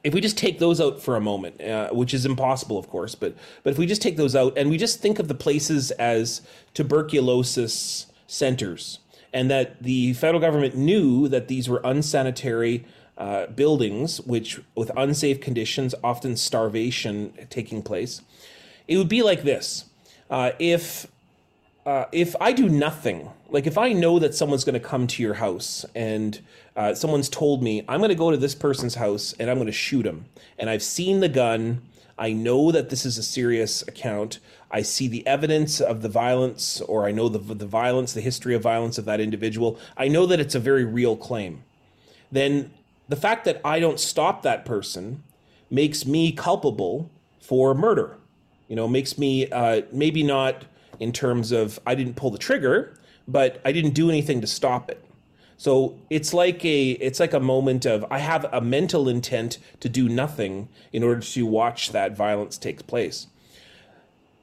If 0.03 0.15
we 0.15 0.22
just 0.22 0.38
take 0.38 0.57
those 0.57 0.81
out 0.81 1.00
for 1.00 1.15
a 1.15 1.22
moment, 1.22 1.62
uh, 1.62 1.89
which 1.91 2.13
is 2.13 2.25
impossible, 2.25 2.79
of 2.79 2.89
course, 2.89 3.13
but 3.13 3.36
but 3.62 3.69
if 3.69 3.77
we 3.77 3.86
just 3.86 4.01
take 4.01 4.17
those 4.17 4.36
out 4.36 4.57
and 4.57 4.69
we 4.72 4.77
just 4.77 5.00
think 5.00 5.19
of 5.19 5.27
the 5.27 5.36
places 5.36 5.91
as 5.91 6.41
tuberculosis 6.74 8.07
centers, 8.25 9.00
and 9.31 9.51
that 9.51 9.84
the 9.84 10.13
federal 10.13 10.39
government 10.41 10.75
knew 10.75 11.27
that 11.27 11.50
these 11.50 11.69
were 11.69 11.81
unsanitary 11.84 12.86
uh, 13.17 13.48
buildings, 13.48 14.19
which 14.22 14.60
with 14.75 14.91
unsafe 14.98 15.41
conditions, 15.41 15.95
often 16.03 16.36
starvation 16.36 17.34
taking 17.50 17.81
place. 17.81 18.22
It 18.88 18.98
would 18.98 19.10
be 19.10 19.24
like 19.24 19.43
this: 19.43 19.86
uh, 20.29 20.51
if 20.60 21.07
uh, 21.86 22.05
if 22.12 22.36
I 22.41 22.51
do 22.51 22.67
nothing, 22.67 23.29
like 23.50 23.67
if 23.67 23.77
I 23.77 23.93
know 23.93 24.19
that 24.19 24.36
someone's 24.36 24.63
going 24.63 24.74
to 24.74 24.88
come 24.88 25.07
to 25.07 25.24
your 25.24 25.36
house 25.36 25.86
and 25.93 26.39
uh, 26.75 26.95
someone's 26.95 27.29
told 27.29 27.62
me 27.63 27.86
I'm 27.88 28.00
going 28.00 28.10
to 28.10 28.15
go 28.15 28.31
to 28.31 28.38
this 28.38 28.55
person's 28.55 28.95
house 28.95 29.34
and 29.39 29.50
I'm 29.50 29.57
going 29.57 29.67
to 29.67 29.72
shoot 29.72 30.05
him, 30.05 30.25
and 30.57 30.69
I've 30.69 30.84
seen 30.84 31.19
the 31.19 31.29
gun, 31.29 31.81
I 32.17 32.34
know 32.34 32.72
that 32.72 32.89
this 32.89 33.05
is 33.05 33.17
a 33.17 33.24
serious 33.24 33.81
account. 33.84 34.39
I 34.72 34.81
see 34.81 35.07
the 35.07 35.25
evidence 35.27 35.79
of 35.79 36.01
the 36.01 36.10
violence, 36.10 36.81
or 36.81 37.05
I 37.05 37.12
know 37.12 37.29
the 37.29 37.39
the 37.53 37.67
violence, 37.67 38.13
the 38.13 38.22
history 38.22 38.55
of 38.55 38.62
violence 38.62 38.98
of 38.98 39.05
that 39.05 39.19
individual. 39.19 39.79
I 39.95 40.07
know 40.07 40.25
that 40.25 40.39
it's 40.39 40.55
a 40.55 40.60
very 40.60 40.84
real 40.84 41.15
claim. 41.15 41.63
Then 42.31 42.72
the 43.08 43.16
fact 43.16 43.46
that 43.46 43.62
I 43.64 43.80
don't 43.80 44.00
stop 44.00 44.42
that 44.44 44.66
person 44.66 45.24
makes 45.70 46.06
me 46.06 46.32
culpable 46.32 47.12
for 47.40 47.74
murder. 47.74 48.18
You 48.68 48.76
know, 48.76 48.88
makes 48.88 49.18
me 49.18 49.50
uh, 49.50 49.84
maybe 49.92 50.24
not 50.24 50.66
in 51.00 51.12
terms 51.12 51.52
of 51.52 51.80
I 51.86 51.96
didn't 51.96 52.16
pull 52.16 52.32
the 52.32 52.38
trigger, 52.38 52.98
but 53.28 53.62
I 53.64 53.72
didn't 53.72 53.94
do 53.94 54.10
anything 54.10 54.42
to 54.42 54.48
stop 54.48 54.90
it. 54.90 55.04
So 55.58 55.98
it's 56.10 56.34
like 56.34 56.66
a 56.66 56.92
it's 56.92 57.20
like 57.20 57.34
a 57.34 57.40
moment 57.40 57.86
of 57.86 58.06
I 58.12 58.20
have 58.20 58.46
a 58.52 58.60
mental 58.60 59.08
intent 59.08 59.58
to 59.80 59.88
do 59.88 60.10
nothing 60.10 60.68
in 60.92 61.04
order 61.04 61.22
to 61.22 61.46
watch 61.46 61.92
that 61.92 62.16
violence 62.16 62.58
take 62.58 62.86
place. 62.88 63.28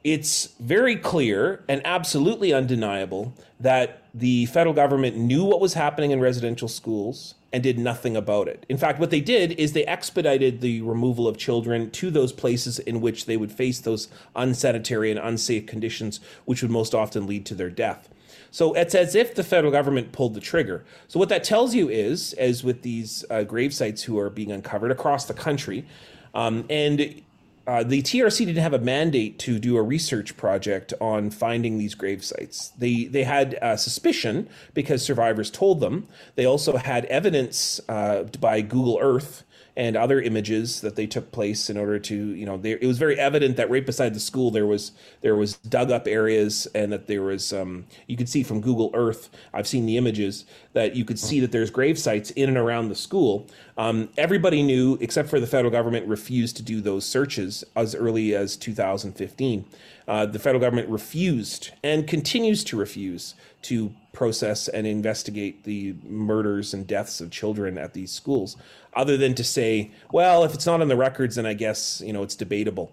It's 0.03 0.47
very 0.59 0.95
clear 0.95 1.63
and 1.69 1.81
absolutely 1.85 2.51
undeniable 2.51 3.33
that 3.59 4.03
the 4.13 4.47
federal 4.47 4.73
government 4.73 5.15
knew 5.15 5.45
what 5.45 5.61
was 5.61 5.75
happening 5.75 6.11
in 6.11 6.19
residential 6.19 6.67
schools 6.67 7.35
and 7.53 7.61
did 7.61 7.77
nothing 7.77 8.17
about 8.17 8.47
it. 8.47 8.65
In 8.67 8.77
fact, 8.77 8.99
what 8.99 9.11
they 9.11 9.21
did 9.21 9.51
is 9.53 9.71
they 9.71 9.85
expedited 9.85 10.59
the 10.59 10.81
removal 10.81 11.27
of 11.27 11.37
children 11.37 11.91
to 11.91 12.09
those 12.09 12.33
places 12.33 12.79
in 12.79 12.99
which 12.99 13.27
they 13.27 13.37
would 13.37 13.51
face 13.51 13.79
those 13.79 14.09
unsanitary 14.35 15.11
and 15.11 15.19
unsafe 15.19 15.67
conditions, 15.67 16.19
which 16.45 16.63
would 16.63 16.71
most 16.71 16.95
often 16.95 17.27
lead 17.27 17.45
to 17.45 17.55
their 17.55 17.69
death. 17.69 18.09
So 18.49 18.73
it's 18.73 18.95
as 18.95 19.15
if 19.15 19.35
the 19.35 19.43
federal 19.43 19.71
government 19.71 20.11
pulled 20.11 20.33
the 20.33 20.39
trigger. 20.39 20.83
So 21.07 21.19
what 21.19 21.29
that 21.29 21.43
tells 21.43 21.73
you 21.75 21.89
is, 21.89 22.33
as 22.33 22.63
with 22.63 22.81
these 22.81 23.23
uh, 23.29 23.43
grave 23.43 23.73
sites 23.73 24.03
who 24.03 24.17
are 24.19 24.29
being 24.29 24.51
uncovered 24.51 24.91
across 24.91 25.25
the 25.25 25.33
country, 25.33 25.85
um, 26.33 26.65
and 26.69 27.21
uh, 27.65 27.83
the 27.83 28.01
TRC 28.01 28.45
didn't 28.45 28.61
have 28.61 28.73
a 28.73 28.79
mandate 28.79 29.39
to 29.39 29.57
do 29.57 29.77
a 29.77 29.81
research 29.81 30.35
project 30.35 30.93
on 30.99 31.29
finding 31.29 31.77
these 31.77 31.95
grave 31.95 32.23
sites. 32.23 32.69
They 32.77 33.05
they 33.05 33.23
had 33.23 33.57
a 33.61 33.77
suspicion 33.77 34.49
because 34.73 35.03
survivors 35.03 35.49
told 35.49 35.79
them. 35.79 36.07
They 36.35 36.45
also 36.45 36.75
had 36.77 37.05
evidence 37.05 37.79
uh, 37.87 38.23
by 38.39 38.61
Google 38.61 38.99
Earth 39.01 39.43
and 39.75 39.95
other 39.95 40.21
images 40.21 40.81
that 40.81 40.95
they 40.95 41.07
took 41.07 41.31
place 41.31 41.69
in 41.69 41.77
order 41.77 41.97
to 41.97 42.15
you 42.15 42.45
know 42.45 42.59
it 42.63 42.85
was 42.85 42.97
very 42.97 43.19
evident 43.19 43.57
that 43.57 43.69
right 43.69 43.85
beside 43.85 44.13
the 44.13 44.19
school 44.19 44.51
there 44.51 44.67
was 44.67 44.91
there 45.21 45.35
was 45.35 45.57
dug 45.57 45.89
up 45.91 46.07
areas 46.07 46.67
and 46.75 46.91
that 46.91 47.07
there 47.07 47.23
was 47.23 47.51
um, 47.53 47.85
you 48.07 48.15
could 48.15 48.29
see 48.29 48.43
from 48.43 48.61
google 48.61 48.91
earth 48.93 49.29
i've 49.53 49.67
seen 49.67 49.85
the 49.85 49.97
images 49.97 50.45
that 50.73 50.95
you 50.95 51.05
could 51.05 51.19
see 51.19 51.39
that 51.39 51.51
there's 51.51 51.69
grave 51.71 51.97
sites 51.97 52.31
in 52.31 52.49
and 52.49 52.57
around 52.57 52.89
the 52.89 52.95
school. 52.95 53.47
Um, 53.77 54.09
everybody 54.17 54.61
knew 54.61 54.97
except 55.01 55.29
for 55.29 55.39
the 55.39 55.47
federal 55.47 55.71
government 55.71 56.07
refused 56.07 56.57
to 56.57 56.63
do 56.63 56.81
those 56.81 57.05
searches 57.05 57.63
as 57.75 57.95
early 57.95 58.35
as 58.35 58.55
2015 58.55 59.65
uh, 60.07 60.25
the 60.25 60.39
federal 60.39 60.59
government 60.59 60.89
refused 60.89 61.71
and 61.83 62.07
continues 62.07 62.63
to 62.65 62.77
refuse 62.77 63.35
to 63.63 63.93
process 64.11 64.67
and 64.67 64.85
investigate 64.85 65.63
the 65.63 65.95
murders 66.03 66.73
and 66.73 66.85
deaths 66.85 67.19
of 67.19 67.31
children 67.31 67.77
at 67.77 67.93
these 67.93 68.11
schools, 68.11 68.55
other 68.93 69.17
than 69.17 69.33
to 69.35 69.43
say, 69.43 69.91
well, 70.11 70.43
if 70.43 70.53
it's 70.53 70.65
not 70.65 70.81
on 70.81 70.87
the 70.87 70.95
records, 70.95 71.35
then 71.35 71.45
I 71.45 71.53
guess 71.53 72.01
you 72.05 72.13
know 72.13 72.23
it's 72.23 72.35
debatable. 72.35 72.91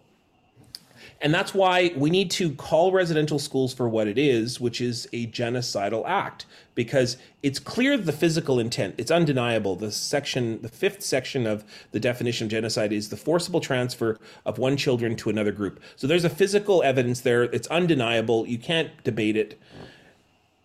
And 1.22 1.34
that's 1.34 1.52
why 1.52 1.92
we 1.96 2.08
need 2.08 2.30
to 2.32 2.52
call 2.52 2.92
residential 2.92 3.38
schools 3.38 3.74
for 3.74 3.88
what 3.88 4.08
it 4.08 4.16
is, 4.16 4.58
which 4.58 4.80
is 4.80 5.06
a 5.12 5.26
genocidal 5.26 6.02
act, 6.06 6.46
because 6.74 7.18
it's 7.42 7.58
clear 7.58 7.98
the 7.98 8.12
physical 8.12 8.58
intent, 8.58 8.94
it's 8.96 9.10
undeniable. 9.10 9.76
The 9.76 9.92
section, 9.92 10.62
the 10.62 10.68
fifth 10.68 11.02
section 11.02 11.46
of 11.46 11.62
the 11.92 12.00
definition 12.00 12.46
of 12.46 12.50
genocide 12.50 12.90
is 12.92 13.10
the 13.10 13.18
forcible 13.18 13.60
transfer 13.60 14.18
of 14.46 14.56
one 14.56 14.78
children 14.78 15.14
to 15.16 15.28
another 15.28 15.52
group. 15.52 15.78
So 15.96 16.06
there's 16.06 16.24
a 16.24 16.30
physical 16.30 16.82
evidence 16.82 17.20
there, 17.20 17.42
it's 17.42 17.68
undeniable, 17.68 18.46
you 18.46 18.58
can't 18.58 18.90
debate 19.04 19.36
it 19.36 19.60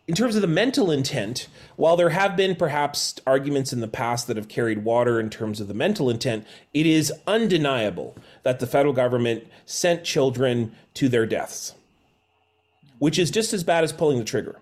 in 0.08 0.14
terms 0.14 0.36
of 0.36 0.42
the 0.42 0.48
mental 0.48 0.92
intent, 0.92 1.48
while 1.78 1.98
there 1.98 2.10
have 2.10 2.38
been 2.38 2.56
perhaps 2.56 3.16
arguments 3.26 3.74
in 3.74 3.82
the 3.82 3.88
past 3.88 4.28
that 4.28 4.38
have 4.38 4.48
carried 4.48 4.84
water 4.84 5.20
in 5.20 5.30
terms 5.30 5.60
of 5.60 5.68
the 5.68 5.74
mental 5.74 6.10
intent, 6.10 6.46
it 6.74 6.86
is 6.86 7.12
undeniable 7.26 8.16
that 8.44 8.60
the 8.60 8.68
federal 8.68 8.94
government 8.94 9.48
sent 9.66 10.04
children 10.04 10.76
to 10.94 11.10
their 11.10 11.26
deaths, 11.26 11.74
which 13.00 13.18
is 13.18 13.32
just 13.32 13.52
as 13.52 13.64
bad 13.64 13.84
as 13.84 13.92
pulling 13.92 14.20
the 14.20 14.26
trigger. 14.26 14.60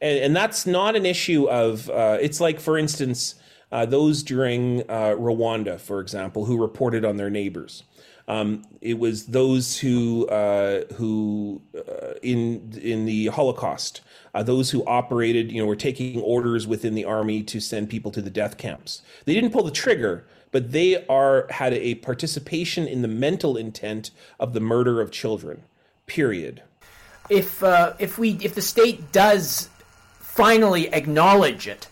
And, 0.00 0.18
and 0.18 0.36
that's 0.36 0.66
not 0.66 0.96
an 0.96 1.06
issue 1.06 1.48
of, 1.48 1.88
uh, 1.88 2.18
it's 2.20 2.40
like, 2.40 2.58
for 2.58 2.76
instance, 2.76 3.36
uh, 3.70 3.86
those 3.86 4.24
during 4.24 4.80
uh, 4.82 5.14
Rwanda, 5.16 5.80
for 5.80 6.00
example, 6.00 6.44
who 6.44 6.60
reported 6.60 7.04
on 7.04 7.18
their 7.18 7.30
neighbors. 7.30 7.84
Um, 8.28 8.62
it 8.80 8.98
was 8.98 9.26
those 9.26 9.78
who 9.78 10.26
uh, 10.28 10.84
who 10.94 11.60
uh, 11.76 12.14
in 12.22 12.78
in 12.80 13.04
the 13.04 13.26
Holocaust, 13.26 14.00
uh, 14.34 14.42
those 14.42 14.70
who 14.70 14.84
operated, 14.86 15.50
you 15.50 15.60
know, 15.60 15.66
were 15.66 15.76
taking 15.76 16.20
orders 16.20 16.66
within 16.66 16.94
the 16.94 17.04
army 17.04 17.42
to 17.44 17.60
send 17.60 17.90
people 17.90 18.10
to 18.12 18.22
the 18.22 18.30
death 18.30 18.56
camps. 18.58 19.02
They 19.24 19.34
didn't 19.34 19.50
pull 19.50 19.64
the 19.64 19.70
trigger, 19.70 20.24
but 20.52 20.72
they 20.72 21.04
are 21.06 21.46
had 21.50 21.72
a 21.72 21.96
participation 21.96 22.86
in 22.86 23.02
the 23.02 23.08
mental 23.08 23.56
intent 23.56 24.12
of 24.38 24.52
the 24.52 24.60
murder 24.60 25.00
of 25.00 25.10
children. 25.10 25.62
Period. 26.06 26.62
If 27.28 27.62
uh, 27.62 27.94
if 27.98 28.18
we 28.18 28.38
if 28.40 28.54
the 28.54 28.62
state 28.62 29.10
does 29.10 29.68
finally 30.20 30.92
acknowledge 30.92 31.66
it, 31.66 31.88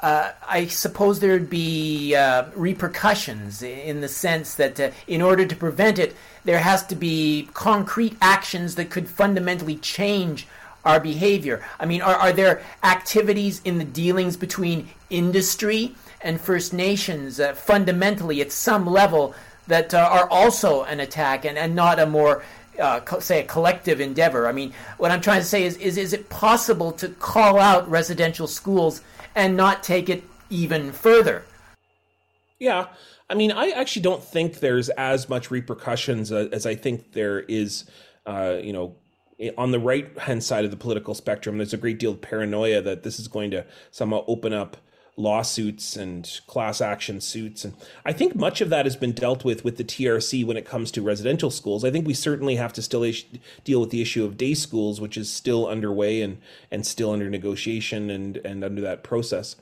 uh, 0.00 0.32
I 0.46 0.66
suppose 0.66 1.20
there'd 1.20 1.48
be 1.48 2.14
uh, 2.14 2.44
repercussions 2.54 3.62
in 3.62 4.00
the 4.00 4.08
sense 4.08 4.54
that 4.56 4.78
uh, 4.78 4.90
in 5.06 5.22
order 5.22 5.46
to 5.46 5.56
prevent 5.56 5.98
it, 5.98 6.14
there 6.44 6.58
has 6.58 6.84
to 6.86 6.94
be 6.94 7.48
concrete 7.54 8.16
actions 8.20 8.74
that 8.74 8.90
could 8.90 9.08
fundamentally 9.08 9.76
change 9.76 10.46
our 10.84 11.00
behavior. 11.00 11.64
I 11.80 11.86
mean, 11.86 12.02
are, 12.02 12.14
are 12.14 12.32
there 12.32 12.62
activities 12.82 13.60
in 13.64 13.78
the 13.78 13.84
dealings 13.84 14.36
between 14.36 14.88
industry 15.10 15.94
and 16.20 16.40
First 16.40 16.72
Nations 16.72 17.40
uh, 17.40 17.54
fundamentally 17.54 18.40
at 18.40 18.52
some 18.52 18.86
level 18.86 19.34
that 19.66 19.92
uh, 19.94 19.98
are 19.98 20.28
also 20.30 20.84
an 20.84 21.00
attack 21.00 21.44
and, 21.44 21.58
and 21.58 21.74
not 21.74 21.98
a 21.98 22.06
more 22.06 22.44
uh, 22.78 23.00
co- 23.00 23.20
say 23.20 23.40
a 23.40 23.44
collective 23.44 24.00
endeavor. 24.00 24.46
I 24.46 24.52
mean, 24.52 24.72
what 24.98 25.10
I'm 25.10 25.20
trying 25.20 25.40
to 25.40 25.46
say 25.46 25.64
is, 25.64 25.76
is, 25.78 25.96
is 25.96 26.12
it 26.12 26.28
possible 26.28 26.92
to 26.92 27.08
call 27.08 27.58
out 27.58 27.88
residential 27.90 28.46
schools 28.46 29.00
and 29.36 29.56
not 29.56 29.84
take 29.84 30.08
it 30.08 30.24
even 30.50 30.90
further? 30.90 31.44
Yeah, 32.58 32.88
I 33.28 33.34
mean, 33.34 33.52
I 33.52 33.68
actually 33.70 34.02
don't 34.02 34.24
think 34.24 34.60
there's 34.60 34.88
as 34.90 35.28
much 35.28 35.50
repercussions 35.50 36.32
uh, 36.32 36.48
as 36.50 36.66
I 36.66 36.74
think 36.74 37.12
there 37.12 37.40
is. 37.40 37.84
Uh, 38.24 38.58
you 38.60 38.72
know, 38.72 38.96
on 39.56 39.70
the 39.70 39.78
right 39.78 40.18
hand 40.18 40.42
side 40.42 40.64
of 40.64 40.72
the 40.72 40.76
political 40.76 41.14
spectrum, 41.14 41.58
there's 41.58 41.74
a 41.74 41.76
great 41.76 42.00
deal 42.00 42.12
of 42.12 42.20
paranoia 42.20 42.80
that 42.82 43.04
this 43.04 43.20
is 43.20 43.28
going 43.28 43.52
to 43.52 43.64
somehow 43.92 44.24
open 44.26 44.52
up 44.52 44.76
lawsuits 45.16 45.96
and 45.96 46.40
class 46.46 46.80
action 46.80 47.20
suits. 47.20 47.64
And 47.64 47.74
I 48.04 48.12
think 48.12 48.34
much 48.34 48.60
of 48.60 48.68
that 48.68 48.84
has 48.84 48.96
been 48.96 49.12
dealt 49.12 49.44
with 49.44 49.64
with 49.64 49.78
the 49.78 49.84
TRC 49.84 50.44
when 50.44 50.56
it 50.56 50.66
comes 50.66 50.90
to 50.92 51.02
residential 51.02 51.50
schools. 51.50 51.84
I 51.84 51.90
think 51.90 52.06
we 52.06 52.14
certainly 52.14 52.56
have 52.56 52.72
to 52.74 52.82
still 52.82 53.02
ish- 53.02 53.26
deal 53.64 53.80
with 53.80 53.90
the 53.90 54.02
issue 54.02 54.24
of 54.24 54.36
day 54.36 54.52
schools, 54.54 55.00
which 55.00 55.16
is 55.16 55.32
still 55.32 55.66
underway 55.66 56.20
and, 56.20 56.38
and 56.70 56.86
still 56.86 57.12
under 57.12 57.30
negotiation 57.30 58.10
and, 58.10 58.36
and 58.38 58.62
under 58.62 58.82
that 58.82 59.02
process. 59.02 59.56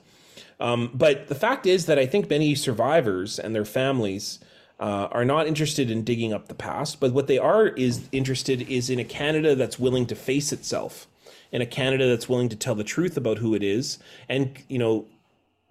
Um, 0.59 0.91
but 0.93 1.27
the 1.27 1.35
fact 1.35 1.65
is 1.65 1.85
that 1.85 1.99
I 1.99 2.05
think 2.05 2.29
many 2.29 2.55
survivors 2.55 3.39
and 3.39 3.55
their 3.55 3.65
families 3.65 4.39
uh, 4.79 5.07
are 5.11 5.25
not 5.25 5.47
interested 5.47 5.89
in 5.89 6.03
digging 6.03 6.33
up 6.33 6.47
the 6.47 6.55
past, 6.55 6.99
but 6.99 7.13
what 7.13 7.27
they 7.27 7.37
are 7.37 7.67
is 7.67 8.07
interested 8.11 8.61
is 8.69 8.89
in 8.89 8.99
a 8.99 9.05
Canada 9.05 9.55
that's 9.55 9.79
willing 9.79 10.05
to 10.07 10.15
face 10.15 10.51
itself, 10.51 11.07
in 11.51 11.61
a 11.61 11.65
Canada 11.65 12.07
that's 12.07 12.27
willing 12.27 12.49
to 12.49 12.55
tell 12.55 12.75
the 12.75 12.83
truth 12.83 13.15
about 13.15 13.37
who 13.37 13.55
it 13.55 13.63
is, 13.63 13.99
and 14.27 14.57
you 14.67 14.77
know 14.77 15.05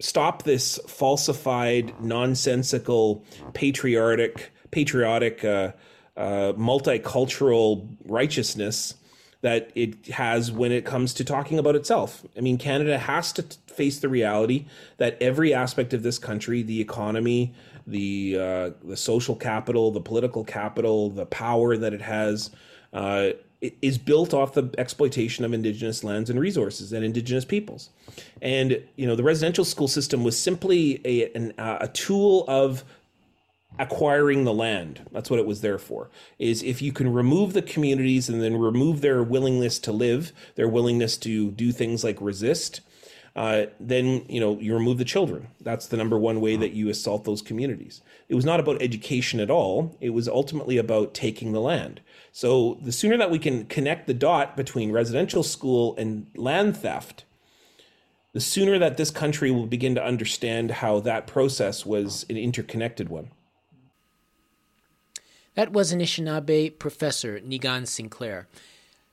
stop 0.01 0.43
this 0.43 0.79
falsified, 0.87 1.95
nonsensical, 2.01 3.25
patriotic, 3.53 4.53
patriotic, 4.71 5.45
uh, 5.45 5.73
uh, 6.17 6.53
multicultural 6.55 7.89
righteousness 8.05 8.95
that 9.41 9.71
it 9.75 10.07
has 10.07 10.51
when 10.51 10.73
it 10.73 10.87
comes 10.87 11.13
to 11.13 11.25
talking 11.25 11.59
about 11.59 11.77
itself. 11.77 12.25
I 12.37 12.41
mean, 12.41 12.57
Canada 12.57 12.99
has 12.99 13.31
to 13.35 13.43
t- 13.43 13.59
face 13.67 13.99
the 13.99 14.09
reality 14.09 14.67
that 14.97 15.21
every 15.21 15.53
aspect 15.53 15.93
of 15.93 16.03
this 16.03 16.19
country, 16.19 16.63
the 16.63 16.81
economy, 16.81 17.53
the 17.87 18.39
uh, 18.41 18.71
the 18.83 18.97
social 18.97 19.37
capital, 19.37 19.91
the 19.91 20.01
political 20.01 20.45
capital, 20.45 21.11
the 21.11 21.27
power 21.27 21.77
that 21.77 21.93
it 21.93 22.01
has, 22.01 22.51
uh, 22.95 23.31
is 23.83 23.99
built 23.99 24.35
off 24.35 24.55
the 24.55 24.71
exploitation 24.79 25.45
of 25.45 25.53
indigenous 25.53 26.05
lands 26.05 26.31
and 26.31 26.39
resources 26.41 26.93
and 26.93 27.05
indigenous 27.05 27.45
peoples. 27.45 27.91
And 28.43 28.83
you 28.97 29.07
know, 29.07 29.17
the 29.17 29.23
residential 29.23 29.65
school 29.65 29.89
system 29.89 30.25
was 30.25 30.39
simply 30.39 31.01
a 31.05 31.33
an, 31.33 31.55
a 31.59 31.89
tool 31.89 32.45
of 32.49 32.85
acquiring 33.79 34.45
the 34.45 34.53
land. 34.53 35.07
That's 35.13 35.31
what 35.31 35.41
it 35.41 35.47
was 35.47 35.61
there 35.61 35.79
for. 35.79 36.11
Is 36.39 36.63
if 36.63 36.81
you 36.81 36.93
can 36.93 37.13
remove 37.13 37.53
the 37.53 37.63
communities 37.63 38.29
and 38.29 38.43
then 38.43 38.57
remove 38.57 39.01
their 39.01 39.23
willingness 39.23 39.79
to 39.81 39.93
live, 39.93 40.33
their 40.55 40.69
willingness 40.69 41.17
to 41.19 41.51
do 41.51 41.73
things 41.73 42.05
like 42.05 42.21
resist, 42.21 42.81
uh, 43.37 43.67
then 43.81 44.25
you 44.29 44.39
know 44.41 44.59
you 44.61 44.75
remove 44.75 44.99
the 44.99 45.05
children. 45.05 45.49
That's 45.61 45.87
the 45.87 45.97
number 45.97 46.19
one 46.19 46.41
way 46.41 46.57
that 46.57 46.73
you 46.73 46.89
assault 46.89 47.25
those 47.25 47.43
communities. 47.43 48.01
It 48.29 48.37
was 48.37 48.45
not 48.45 48.61
about 48.61 48.81
education 48.81 49.41
at 49.41 49.51
all. 49.51 49.97
It 50.01 50.11
was 50.11 50.29
ultimately 50.29 50.79
about 50.79 51.15
taking 51.15 51.53
the 51.53 51.61
land. 51.61 52.01
So 52.37 52.79
the 52.83 52.91
sooner 52.91 53.17
that 53.17 53.31
we 53.31 53.39
can 53.39 53.65
connect 53.67 54.09
the 54.09 54.13
dot 54.13 54.57
between 54.57 54.91
residential 54.91 55.45
school 55.45 55.95
and 55.97 56.27
land 56.35 56.77
theft, 56.77 57.25
the 58.33 58.41
sooner 58.41 58.77
that 58.77 58.97
this 58.97 59.13
country 59.13 59.53
will 59.53 59.69
begin 59.69 59.95
to 59.95 60.05
understand 60.05 60.73
how 60.73 60.99
that 60.99 61.29
process 61.29 61.87
was 61.87 62.27
an 62.29 62.37
interconnected 62.37 63.09
one. 63.09 63.31
That 65.55 65.73
was 65.73 65.95
Anishinaabe 65.95 66.77
professor 66.81 67.39
Niigaan 67.39 67.87
Sinclair. 67.87 68.49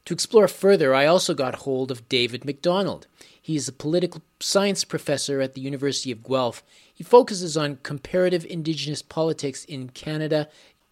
To 0.06 0.16
explore 0.16 0.48
further, 0.48 0.96
I 0.96 1.06
also 1.06 1.36
got 1.36 1.56
hold 1.56 1.92
of 1.92 2.10
David 2.10 2.44
Macdonald. 2.44 3.06
He 3.40 3.56
is 3.56 3.68
a 3.68 3.74
political 3.74 4.24
science 4.40 4.84
professor 4.84 5.42
at 5.42 5.54
the 5.54 5.62
University 5.62 6.12
of 6.12 6.24
Guelph. 6.24 6.64
He 6.92 7.04
focuses 7.04 7.56
on 7.56 7.78
comparative 7.84 8.46
Indigenous 8.46 9.04
politics 9.04 9.64
in 9.66 9.90
Canada 9.90 10.50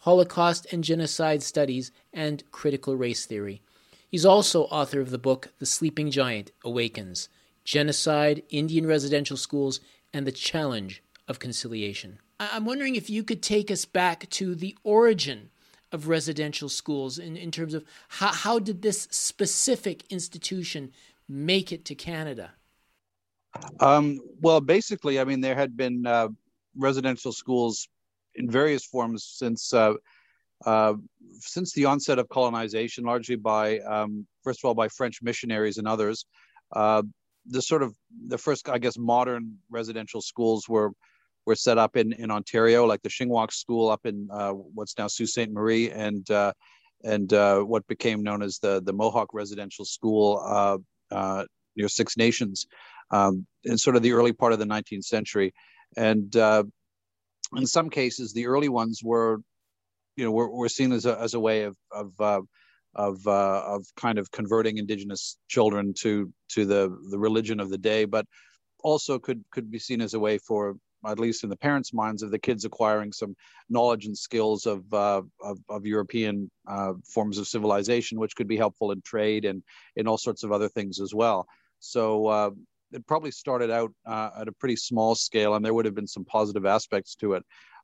Holocaust 0.09 0.65
and 0.73 0.83
Genocide 0.83 1.43
Studies, 1.43 1.91
and 2.11 2.43
Critical 2.49 2.95
Race 2.95 3.27
Theory. 3.27 3.61
He's 4.09 4.25
also 4.25 4.63
author 4.63 5.01
of 5.01 5.11
the 5.11 5.19
book 5.19 5.49
The 5.59 5.67
Sleeping 5.67 6.09
Giant 6.09 6.49
Awakens 6.65 7.29
Genocide, 7.63 8.41
Indian 8.49 8.87
Residential 8.87 9.37
Schools, 9.37 9.79
and 10.11 10.25
the 10.25 10.31
Challenge 10.31 11.03
of 11.27 11.37
Conciliation. 11.37 12.17
I'm 12.39 12.65
wondering 12.65 12.95
if 12.95 13.07
you 13.07 13.23
could 13.23 13.43
take 13.43 13.69
us 13.69 13.85
back 13.85 14.27
to 14.31 14.55
the 14.55 14.75
origin 14.83 15.51
of 15.91 16.07
residential 16.07 16.69
schools 16.69 17.19
in, 17.19 17.37
in 17.37 17.51
terms 17.51 17.75
of 17.75 17.85
how, 18.07 18.33
how 18.33 18.57
did 18.57 18.81
this 18.81 19.07
specific 19.11 20.05
institution 20.09 20.91
make 21.27 21.71
it 21.71 21.85
to 21.85 21.93
Canada? 21.93 22.53
Um, 23.79 24.17
well, 24.41 24.59
basically, 24.59 25.19
I 25.19 25.23
mean, 25.23 25.41
there 25.41 25.53
had 25.53 25.77
been 25.77 26.07
uh, 26.07 26.29
residential 26.75 27.31
schools 27.31 27.87
in 28.35 28.49
various 28.49 28.85
forms 28.85 29.23
since 29.25 29.73
uh, 29.73 29.93
uh, 30.65 30.93
since 31.39 31.71
the 31.73 31.85
onset 31.85 32.19
of 32.19 32.27
colonization, 32.29 33.05
largely 33.05 33.35
by 33.35 33.79
um, 33.79 34.25
first 34.43 34.59
of 34.59 34.67
all 34.67 34.73
by 34.73 34.87
French 34.89 35.21
missionaries 35.21 35.77
and 35.77 35.87
others. 35.87 36.25
Uh, 36.73 37.03
the 37.45 37.61
sort 37.61 37.81
of 37.81 37.95
the 38.27 38.37
first, 38.37 38.69
I 38.69 38.77
guess, 38.77 38.97
modern 38.97 39.57
residential 39.69 40.21
schools 40.21 40.67
were 40.67 40.91
were 41.45 41.55
set 41.55 41.77
up 41.77 41.95
in 41.95 42.13
in 42.13 42.29
Ontario, 42.29 42.85
like 42.85 43.01
the 43.01 43.09
Shingwauk 43.09 43.51
School 43.51 43.89
up 43.89 44.05
in 44.05 44.27
uh, 44.31 44.51
what's 44.51 44.97
now 44.97 45.07
Sault 45.07 45.29
Ste. 45.29 45.49
Marie, 45.49 45.89
and 45.91 46.29
uh, 46.29 46.51
and 47.03 47.31
uh, 47.33 47.61
what 47.61 47.87
became 47.87 48.21
known 48.21 48.43
as 48.43 48.59
the 48.59 48.81
the 48.81 48.93
Mohawk 48.93 49.33
Residential 49.33 49.85
School 49.85 50.83
near 51.75 51.87
Six 51.87 52.17
Nations, 52.17 52.67
um, 53.11 53.45
in 53.63 53.77
sort 53.77 53.95
of 53.95 54.01
the 54.01 54.11
early 54.11 54.33
part 54.33 54.51
of 54.51 54.59
the 54.59 54.65
19th 54.65 55.05
century, 55.05 55.53
and 55.95 56.35
in 57.55 57.65
some 57.65 57.89
cases, 57.89 58.33
the 58.33 58.47
early 58.47 58.69
ones 58.69 59.01
were, 59.03 59.41
you 60.15 60.25
know, 60.25 60.31
were, 60.31 60.49
were 60.49 60.69
seen 60.69 60.91
as 60.91 61.05
a, 61.05 61.19
as 61.19 61.33
a 61.33 61.39
way 61.39 61.63
of 61.63 61.75
of 61.91 62.19
uh, 62.19 62.41
of 62.95 63.25
uh, 63.27 63.63
of 63.65 63.85
kind 63.95 64.19
of 64.19 64.31
converting 64.31 64.77
indigenous 64.77 65.37
children 65.47 65.93
to 65.99 66.31
to 66.49 66.65
the 66.65 66.95
the 67.09 67.19
religion 67.19 67.59
of 67.59 67.69
the 67.69 67.77
day, 67.77 68.05
but 68.05 68.25
also 68.83 69.19
could 69.19 69.43
could 69.51 69.71
be 69.71 69.79
seen 69.79 70.01
as 70.01 70.13
a 70.13 70.19
way 70.19 70.37
for 70.37 70.75
at 71.07 71.19
least 71.19 71.43
in 71.43 71.49
the 71.49 71.55
parents' 71.55 71.93
minds 71.93 72.23
of 72.23 72.31
the 72.31 72.39
kids 72.39 72.65
acquiring 72.65 73.13
some 73.13 73.35
knowledge 73.69 74.05
and 74.05 74.17
skills 74.17 74.65
of 74.65 74.93
uh, 74.93 75.21
of, 75.41 75.59
of, 75.69 75.85
European 75.85 76.51
uh, 76.67 76.93
forms 77.05 77.37
of 77.37 77.47
civilization, 77.47 78.19
which 78.19 78.35
could 78.35 78.47
be 78.47 78.57
helpful 78.57 78.91
in 78.91 79.01
trade 79.01 79.45
and 79.45 79.63
in 79.95 80.07
all 80.07 80.17
sorts 80.17 80.43
of 80.43 80.51
other 80.51 80.67
things 80.67 80.99
as 80.99 81.13
well. 81.13 81.47
So 81.79 82.27
uh, 82.27 82.49
it 82.91 83.05
probably 83.07 83.31
started 83.31 83.71
out 83.71 83.91
uh, 84.05 84.29
at 84.39 84.47
a 84.47 84.51
pretty 84.51 84.75
small 84.75 85.15
scale, 85.15 85.55
and 85.55 85.63
there 85.63 85.73
would 85.73 85.85
have 85.85 85.95
been 85.95 86.07
some 86.07 86.25
positive 86.25 86.65
aspects 86.65 87.15
to 87.15 87.33
it. 87.33 87.43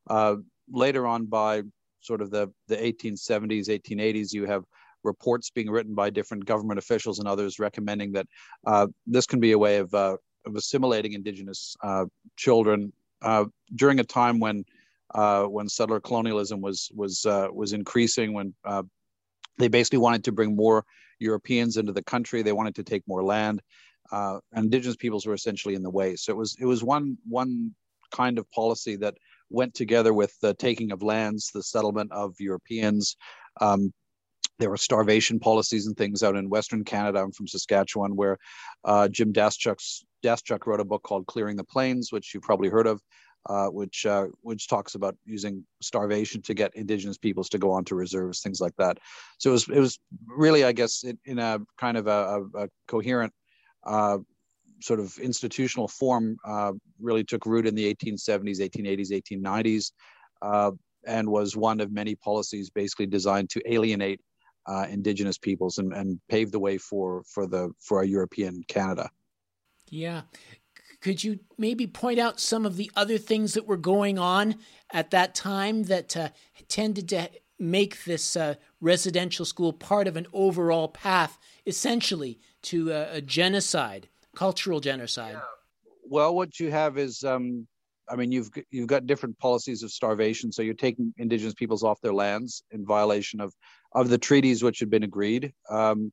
Uh, 0.10 0.36
later 0.72 1.06
on, 1.08 1.26
by 1.26 1.63
sort 2.02 2.22
of 2.22 2.32
the, 2.32 2.52
the 2.68 2.76
1870s, 2.76 3.68
1880s, 3.68 4.34
you 4.34 4.46
have 4.46 4.63
reports 5.04 5.52
being 5.52 5.70
written 5.70 5.94
by 5.94 6.10
different 6.10 6.46
government 6.46 6.80
officials 6.80 7.20
and 7.20 7.28
others 7.28 7.60
recommending 7.60 8.12
that 8.12 8.28
uh, 8.65 8.88
this 9.06 9.26
can 9.26 9.39
be 9.39 9.52
a 9.52 9.58
way 9.58 9.78
of, 9.78 9.94
uh, 9.94 10.18
of 10.46 10.56
assimilating 10.56 11.13
indigenous 11.13 11.76
uh, 11.84 12.06
children 12.36 12.91
uh, 13.22 13.46
during 13.76 14.00
a 14.00 14.04
time 14.04 14.39
when 14.39 14.63
when 15.48 15.70
settler 15.70 16.00
colonialism 16.00 16.60
was 16.60 16.91
was 16.94 17.26
was 17.54 17.74
increasing, 17.74 18.34
when 18.34 18.54
they 19.58 19.70
basically 19.70 20.00
wanted 20.00 20.24
to 20.26 20.32
bring 20.32 20.56
more 20.56 20.84
Europeans 21.20 21.78
into 21.78 21.94
the 21.94 22.04
country, 22.04 22.41
they 22.41 22.52
wanted 22.52 22.76
to 22.76 22.84
take 22.84 23.08
more 23.08 23.24
land 23.24 23.62
uh, 24.12 24.39
indigenous 24.56 24.96
peoples 24.96 25.26
were 25.26 25.34
essentially 25.34 25.76
in 25.76 25.84
the 25.84 25.89
way. 25.89 26.15
So 26.15 26.32
it 26.32 26.38
was 26.38 26.56
it 26.60 26.65
was 26.65 26.84
one 26.84 27.18
one 27.28 27.76
kind 28.12 28.38
of 28.38 28.50
policy 28.52 28.96
that 28.98 29.15
went 29.50 29.74
together 29.74 30.13
with 30.13 30.38
the 30.41 30.54
taking 30.54 30.91
of 30.91 31.04
lands, 31.04 31.52
the 31.54 31.63
settlement 31.63 32.12
of 32.12 32.34
Europeans. 32.39 33.15
Um, 33.62 33.94
there 34.58 34.70
were 34.70 34.78
starvation 34.78 35.39
policies 35.39 35.86
and 35.88 35.98
things 35.98 36.24
out 36.24 36.36
in 36.36 36.50
Western 36.50 36.84
Canada. 36.84 37.20
I'm 37.20 37.32
from 37.32 37.48
Saskatchewan, 37.48 38.15
where 38.15 38.38
uh, 38.86 39.08
Jim 39.10 39.34
Daschuk's 39.34 40.06
Daschuk 40.24 40.65
wrote 40.65 40.80
a 40.80 40.86
book 40.86 41.04
called 41.04 41.28
Clearing 41.28 41.58
the 41.58 41.63
Plains, 41.63 42.12
which 42.12 42.34
you've 42.34 42.44
probably 42.44 42.70
heard 42.70 42.88
of, 42.88 43.02
uh, 43.48 43.68
which 43.68 44.06
uh, 44.06 44.28
which 44.41 44.68
talks 44.68 44.96
about 44.96 45.15
using 45.26 45.65
starvation 45.82 46.41
to 46.44 46.54
get 46.54 46.76
Indigenous 46.76 47.18
peoples 47.18 47.50
to 47.50 47.58
go 47.58 47.72
onto 47.72 47.96
reserves, 47.96 48.41
things 48.41 48.62
like 48.62 48.76
that. 48.78 48.98
So 49.38 49.50
it 49.50 49.54
was 49.54 49.70
it 49.70 49.80
was 49.80 50.00
really, 50.26 50.63
I 50.63 50.72
guess, 50.72 51.04
in, 51.04 51.20
in 51.26 51.39
a 51.39 51.60
kind 51.78 51.98
of 51.98 52.08
a, 52.08 52.46
a 52.56 52.70
coherent 52.88 53.34
uh, 53.86 54.17
sort 54.82 55.00
of 55.00 55.17
institutional 55.19 55.88
form, 55.88 56.38
uh, 56.45 56.71
really 57.00 57.24
took 57.24 57.45
root 57.45 57.65
in 57.65 57.76
the 57.76 57.93
1870s, 57.93 58.60
1880s, 58.60 59.12
1890s, 59.12 59.91
uh, 60.41 60.71
and 61.08 61.28
was 61.30 61.56
one 61.56 61.80
of 61.80 61.91
many 61.91 62.15
policies 62.15 62.69
basically 62.69 63.06
designed 63.06 63.50
to 63.50 63.62
alienate 63.71 64.19
uh, 64.67 64.88
indigenous 64.89 65.38
peoples 65.38 65.78
and, 65.78 65.93
and 65.93 66.19
pave 66.30 66.52
the 66.52 66.60
way 66.60 66.78
for 66.78 67.24
for 67.32 67.45
the 67.45 67.71
for 67.80 68.02
a 68.02 68.08
European 68.08 68.63
Canada. 68.67 69.10
Yeah. 69.89 70.21
Could 71.02 71.24
you 71.24 71.39
maybe 71.58 71.86
point 71.86 72.19
out 72.19 72.39
some 72.39 72.65
of 72.65 72.78
the 72.78 72.89
other 72.95 73.19
things 73.19 73.54
that 73.54 73.67
were 73.67 73.78
going 73.78 74.17
on 74.17 74.56
at 74.91 75.12
that 75.12 75.36
time 75.36 75.84
that 75.84 76.17
uh, 76.17 76.30
tended 76.67 77.10
to 77.10 77.30
make 77.60 78.04
this 78.04 78.36
uh, 78.36 78.56
residential 78.82 79.46
school 79.46 79.74
part 79.74 80.08
of 80.08 80.18
an 80.18 80.28
overall 80.34 80.88
path, 80.88 81.38
essentially 81.65 82.39
to 82.63 82.91
a, 82.91 83.22
genocide, 83.22 84.10
cultural 84.36 84.80
genocide? 84.80 85.36
Yeah. 85.36 85.41
Well, 86.08 86.36
what 86.36 86.60
you 86.60 86.70
have 86.72 86.98
is, 86.98 87.24
um, 87.24 87.68
I 88.10 88.15
mean, 88.15 88.32
you've 88.32 88.50
you've 88.70 88.88
got 88.88 89.08
different 89.08 89.38
policies 89.39 89.82
of 89.82 89.91
starvation. 89.91 90.52
So 90.52 90.62
you're 90.62 90.76
taking 90.76 91.13
indigenous 91.18 91.56
peoples 91.56 91.84
off 91.84 92.00
their 92.02 92.13
lands 92.13 92.63
in 92.72 92.86
violation 92.86 93.41
of 93.41 93.54
of 93.94 94.10
the 94.10 94.18
treaties 94.18 94.62
which 94.62 94.80
had 94.80 94.89
been 94.89 95.04
agreed. 95.04 95.52
Um, 95.70 96.12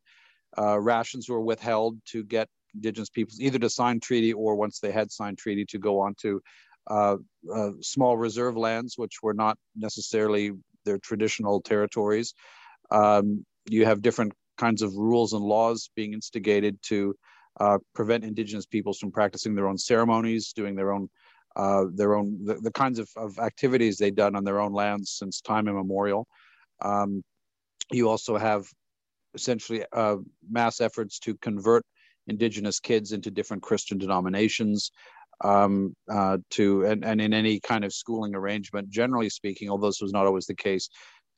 uh, 0.57 0.78
rations 0.81 1.28
were 1.28 1.40
withheld 1.40 1.98
to 2.07 2.24
get 2.24 2.48
indigenous 2.74 3.11
peoples 3.11 3.40
either 3.40 3.59
to 3.59 3.68
sign 3.68 4.00
treaty 4.00 4.33
or 4.33 4.55
once 4.55 4.78
they 4.78 4.92
had 4.92 5.11
signed 5.11 5.37
treaty 5.37 5.64
to 5.66 5.78
go 5.78 6.00
on 6.00 6.14
to 6.22 6.40
uh, 6.88 7.16
uh, 7.55 7.70
small 7.81 8.16
reserve 8.16 8.57
lands, 8.57 8.96
which 8.96 9.22
were 9.22 9.35
not 9.35 9.59
necessarily 9.76 10.52
their 10.85 10.99
traditional 10.99 11.61
territories. 11.61 12.35
Um, 12.90 13.45
you 13.68 13.85
have 13.85 14.03
different 14.03 14.33
kinds 14.59 14.83
of 14.83 14.95
rules 14.95 15.33
and 15.33 15.42
laws 15.42 15.90
being 15.97 16.12
instigated 16.12 16.79
to 16.83 17.14
uh, 17.61 17.79
prevent 17.95 18.25
indigenous 18.25 18.66
peoples 18.66 18.99
from 18.99 19.12
practicing 19.12 19.55
their 19.55 19.68
own 19.68 19.79
ceremonies, 19.79 20.53
doing 20.53 20.75
their 20.75 20.92
own 20.92 21.09
uh, 21.55 21.85
their 21.95 22.14
own 22.14 22.38
the, 22.45 22.55
the 22.55 22.71
kinds 22.71 22.99
of, 22.99 23.09
of, 23.14 23.38
activities 23.38 23.99
they've 23.99 24.14
done 24.14 24.35
on 24.35 24.42
their 24.42 24.59
own 24.59 24.73
lands 24.73 25.11
since 25.11 25.42
time 25.42 25.68
immemorial. 25.68 26.27
Um, 26.81 27.23
you 27.90 28.09
also 28.09 28.38
have 28.38 28.64
essentially 29.35 29.85
uh, 29.92 30.16
mass 30.51 30.81
efforts 30.81 31.18
to 31.21 31.35
convert 31.37 31.85
indigenous 32.27 32.81
kids 32.81 33.12
into 33.12 33.31
different 33.31 33.62
Christian 33.62 33.99
denominations. 33.99 34.92
Um, 35.44 35.94
uh, 36.09 36.38
to 36.50 36.85
and, 36.85 37.05
and 37.05 37.20
in 37.20 37.35
any 37.35 37.59
kind 37.59 37.85
of 37.85 37.92
schooling 37.92 38.35
arrangement, 38.35 38.90
generally 38.90 39.28
speaking, 39.28 39.70
although 39.70 39.88
this 39.88 40.00
was 40.00 40.12
not 40.12 40.26
always 40.26 40.46
the 40.46 40.55
case, 40.55 40.88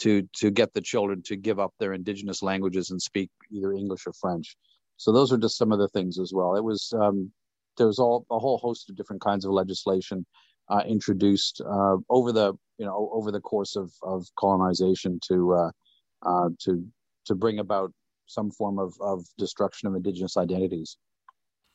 to 0.01 0.29
to 0.37 0.51
get 0.51 0.75
the 0.75 0.81
children 0.81 1.23
to 1.23 1.37
give 1.37 1.59
up 1.59 1.73
their 1.79 1.93
indigenous 1.93 2.43
languages 2.43 2.91
and 2.91 3.01
speak 3.01 3.31
either 3.51 3.73
English 3.73 4.07
or 4.07 4.13
French. 4.13 4.57
So 4.97 5.13
those 5.13 5.33
are 5.33 5.39
just 5.39 5.57
some 5.57 5.73
of 5.73 5.79
the 5.79 5.89
things 5.89 6.19
as 6.19 6.33
well. 6.35 6.57
It 6.57 6.65
was 6.65 6.93
um, 7.01 7.31
there 7.77 7.87
was 7.87 7.99
all 7.99 8.27
a 8.31 8.39
whole 8.39 8.59
host 8.59 8.91
of 8.91 8.97
different 8.97 9.23
kinds 9.23 9.45
of 9.45 9.53
legislation 9.53 10.25
uh, 10.69 10.83
introduced 10.87 11.61
uh, 11.61 11.97
over 12.09 12.33
the 12.33 12.55
you 12.79 12.87
know 12.87 13.11
over 13.13 13.31
the 13.31 13.41
course 13.41 13.77
of, 13.77 13.93
of 14.03 14.27
colonization 14.39 15.19
to 15.29 15.55
uh, 15.55 15.71
uh 16.27 16.49
to 16.61 16.85
to 17.27 17.35
bring 17.35 17.59
about 17.59 17.93
some 18.27 18.51
form 18.51 18.79
of, 18.79 18.95
of 19.01 19.25
destruction 19.39 19.89
of 19.89 19.95
indigenous 19.95 20.37
identities. 20.37 20.97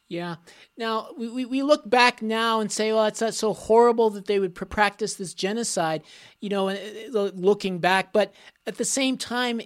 Yeah. 0.09 0.37
Now 0.75 1.09
we, 1.17 1.45
we 1.45 1.61
look 1.61 1.87
back 1.87 2.23
now 2.23 2.59
and 2.59 2.71
say, 2.71 2.91
well, 2.91 3.05
it's 3.05 3.21
not 3.21 3.35
so 3.35 3.53
horrible 3.53 4.09
that 4.09 4.25
they 4.25 4.39
would 4.39 4.55
practice 4.55 5.13
this 5.13 5.35
genocide, 5.35 6.01
you 6.41 6.49
know, 6.49 6.69
uh, 6.69 7.31
looking 7.35 7.77
back. 7.77 8.11
But 8.11 8.33
at 8.65 8.77
the 8.77 8.85
same 8.85 9.17
time, 9.17 9.61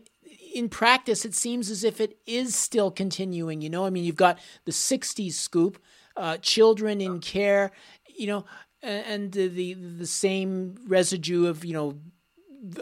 in 0.53 0.67
practice, 0.67 1.23
it 1.23 1.33
seems 1.33 1.71
as 1.71 1.85
if 1.85 2.01
it 2.01 2.17
is 2.27 2.55
still 2.55 2.91
continuing. 2.91 3.61
You 3.61 3.69
know, 3.69 3.85
I 3.85 3.89
mean, 3.89 4.03
you've 4.03 4.17
got 4.17 4.37
the 4.65 4.73
'60s 4.73 5.33
scoop, 5.33 5.81
uh, 6.17 6.37
children 6.37 6.99
in 6.99 7.21
care, 7.21 7.71
you 8.05 8.27
know, 8.27 8.45
and 8.81 9.31
the, 9.31 9.47
the 9.47 9.73
the 9.73 10.05
same 10.05 10.75
residue 10.87 11.47
of 11.47 11.63
you 11.63 11.73
know 11.73 11.97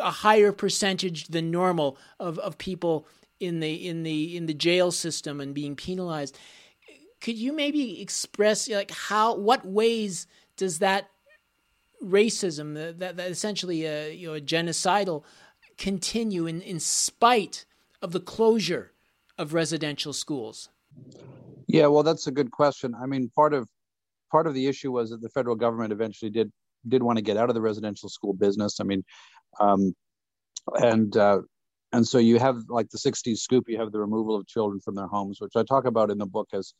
a 0.01 0.11
higher 0.11 0.51
percentage 0.51 1.27
than 1.27 1.51
normal 1.51 1.97
of, 2.19 2.39
of 2.39 2.57
people 2.57 3.07
in 3.39 3.59
the 3.59 3.87
in 3.87 4.03
the 4.03 4.35
in 4.35 4.47
the 4.47 4.53
jail 4.53 4.91
system 4.91 5.39
and 5.39 5.53
being 5.53 5.75
penalized. 5.75 6.37
Could 7.21 7.37
you 7.37 7.53
maybe 7.53 8.01
express 8.01 8.67
like 8.69 8.91
how 8.91 9.35
what 9.35 9.65
ways 9.65 10.27
does 10.57 10.79
that 10.79 11.09
racism 12.03 12.73
that, 12.73 13.17
that 13.17 13.29
essentially 13.29 13.85
a, 13.85 14.05
uh, 14.05 14.09
you 14.09 14.27
know 14.27 14.33
a 14.33 14.41
genocidal 14.41 15.23
continue 15.77 16.47
in, 16.47 16.61
in 16.61 16.79
spite 16.79 17.65
of 18.01 18.11
the 18.11 18.19
closure 18.19 18.91
of 19.37 19.53
residential 19.53 20.13
schools? 20.13 20.69
Yeah, 21.67 21.87
well, 21.87 22.03
that's 22.03 22.27
a 22.27 22.31
good 22.31 22.51
question. 22.51 22.93
I 23.01 23.05
mean, 23.05 23.31
part 23.35 23.53
of 23.53 23.69
part 24.31 24.47
of 24.47 24.53
the 24.53 24.67
issue 24.67 24.91
was 24.91 25.11
that 25.11 25.21
the 25.21 25.29
federal 25.29 25.55
government 25.55 25.93
eventually 25.93 26.31
did 26.31 26.51
did 26.87 27.03
want 27.03 27.17
to 27.17 27.23
get 27.23 27.37
out 27.37 27.49
of 27.49 27.55
the 27.55 27.61
residential 27.61 28.09
school 28.09 28.33
business. 28.33 28.79
I 28.79 28.83
mean, 28.83 29.03
um, 29.59 29.93
and 30.75 31.15
uh, 31.15 31.41
and 31.93 32.07
so 32.07 32.17
you 32.17 32.39
have 32.39 32.57
like 32.69 32.89
the 32.89 32.97
60s 32.97 33.37
scoop 33.37 33.65
you 33.67 33.77
have 33.77 33.91
the 33.91 33.99
removal 33.99 34.35
of 34.35 34.47
children 34.47 34.79
from 34.79 34.95
their 34.95 35.07
homes 35.07 35.39
which 35.41 35.55
i 35.55 35.63
talk 35.63 35.85
about 35.85 36.09
in 36.09 36.17
the 36.17 36.25
book 36.25 36.47
as 36.53 36.73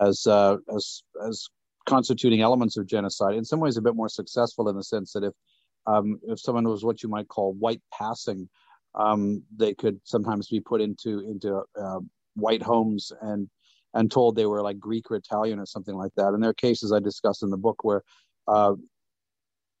as 0.00 0.26
uh, 0.26 0.56
as 0.74 1.02
as 1.26 1.48
constituting 1.86 2.40
elements 2.40 2.76
of 2.76 2.86
genocide 2.86 3.34
in 3.34 3.44
some 3.44 3.60
ways 3.60 3.76
a 3.76 3.82
bit 3.82 3.96
more 3.96 4.08
successful 4.08 4.68
in 4.68 4.76
the 4.76 4.84
sense 4.84 5.12
that 5.12 5.24
if 5.24 5.32
um, 5.86 6.18
if 6.28 6.38
someone 6.38 6.68
was 6.68 6.84
what 6.84 7.02
you 7.02 7.08
might 7.08 7.28
call 7.28 7.54
white 7.54 7.82
passing 7.92 8.48
um, 8.94 9.42
they 9.56 9.74
could 9.74 9.98
sometimes 10.04 10.48
be 10.48 10.60
put 10.60 10.80
into 10.80 11.20
into 11.20 11.62
uh, 11.80 12.00
white 12.34 12.62
homes 12.62 13.12
and 13.22 13.48
and 13.94 14.10
told 14.10 14.36
they 14.36 14.46
were 14.46 14.62
like 14.62 14.78
greek 14.78 15.10
or 15.10 15.16
italian 15.16 15.58
or 15.58 15.66
something 15.66 15.96
like 15.96 16.12
that 16.16 16.28
and 16.28 16.42
there 16.42 16.50
are 16.50 16.54
cases 16.54 16.92
i 16.92 17.00
discuss 17.00 17.42
in 17.42 17.50
the 17.50 17.56
book 17.56 17.82
where 17.82 18.02
uh, 18.46 18.74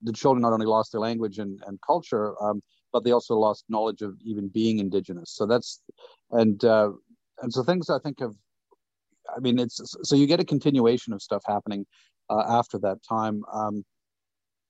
the 0.02 0.12
children 0.12 0.42
not 0.42 0.52
only 0.52 0.66
lost 0.66 0.92
their 0.92 1.00
language 1.00 1.38
and, 1.38 1.62
and 1.66 1.78
culture 1.86 2.34
um, 2.42 2.62
but 2.92 3.04
they 3.04 3.12
also 3.12 3.34
lost 3.34 3.64
knowledge 3.68 4.02
of 4.02 4.16
even 4.24 4.48
being 4.48 4.78
indigenous. 4.78 5.30
So 5.30 5.46
that's 5.46 5.80
and 6.30 6.62
uh, 6.64 6.90
and 7.42 7.52
so 7.52 7.62
things 7.62 7.90
I 7.90 7.98
think 7.98 8.20
of. 8.20 8.36
I 9.36 9.40
mean, 9.40 9.58
it's 9.58 9.80
so 10.02 10.16
you 10.16 10.26
get 10.26 10.40
a 10.40 10.44
continuation 10.44 11.12
of 11.12 11.22
stuff 11.22 11.42
happening 11.46 11.86
uh, 12.28 12.44
after 12.48 12.78
that 12.80 12.98
time. 13.02 13.42
Um, 13.52 13.84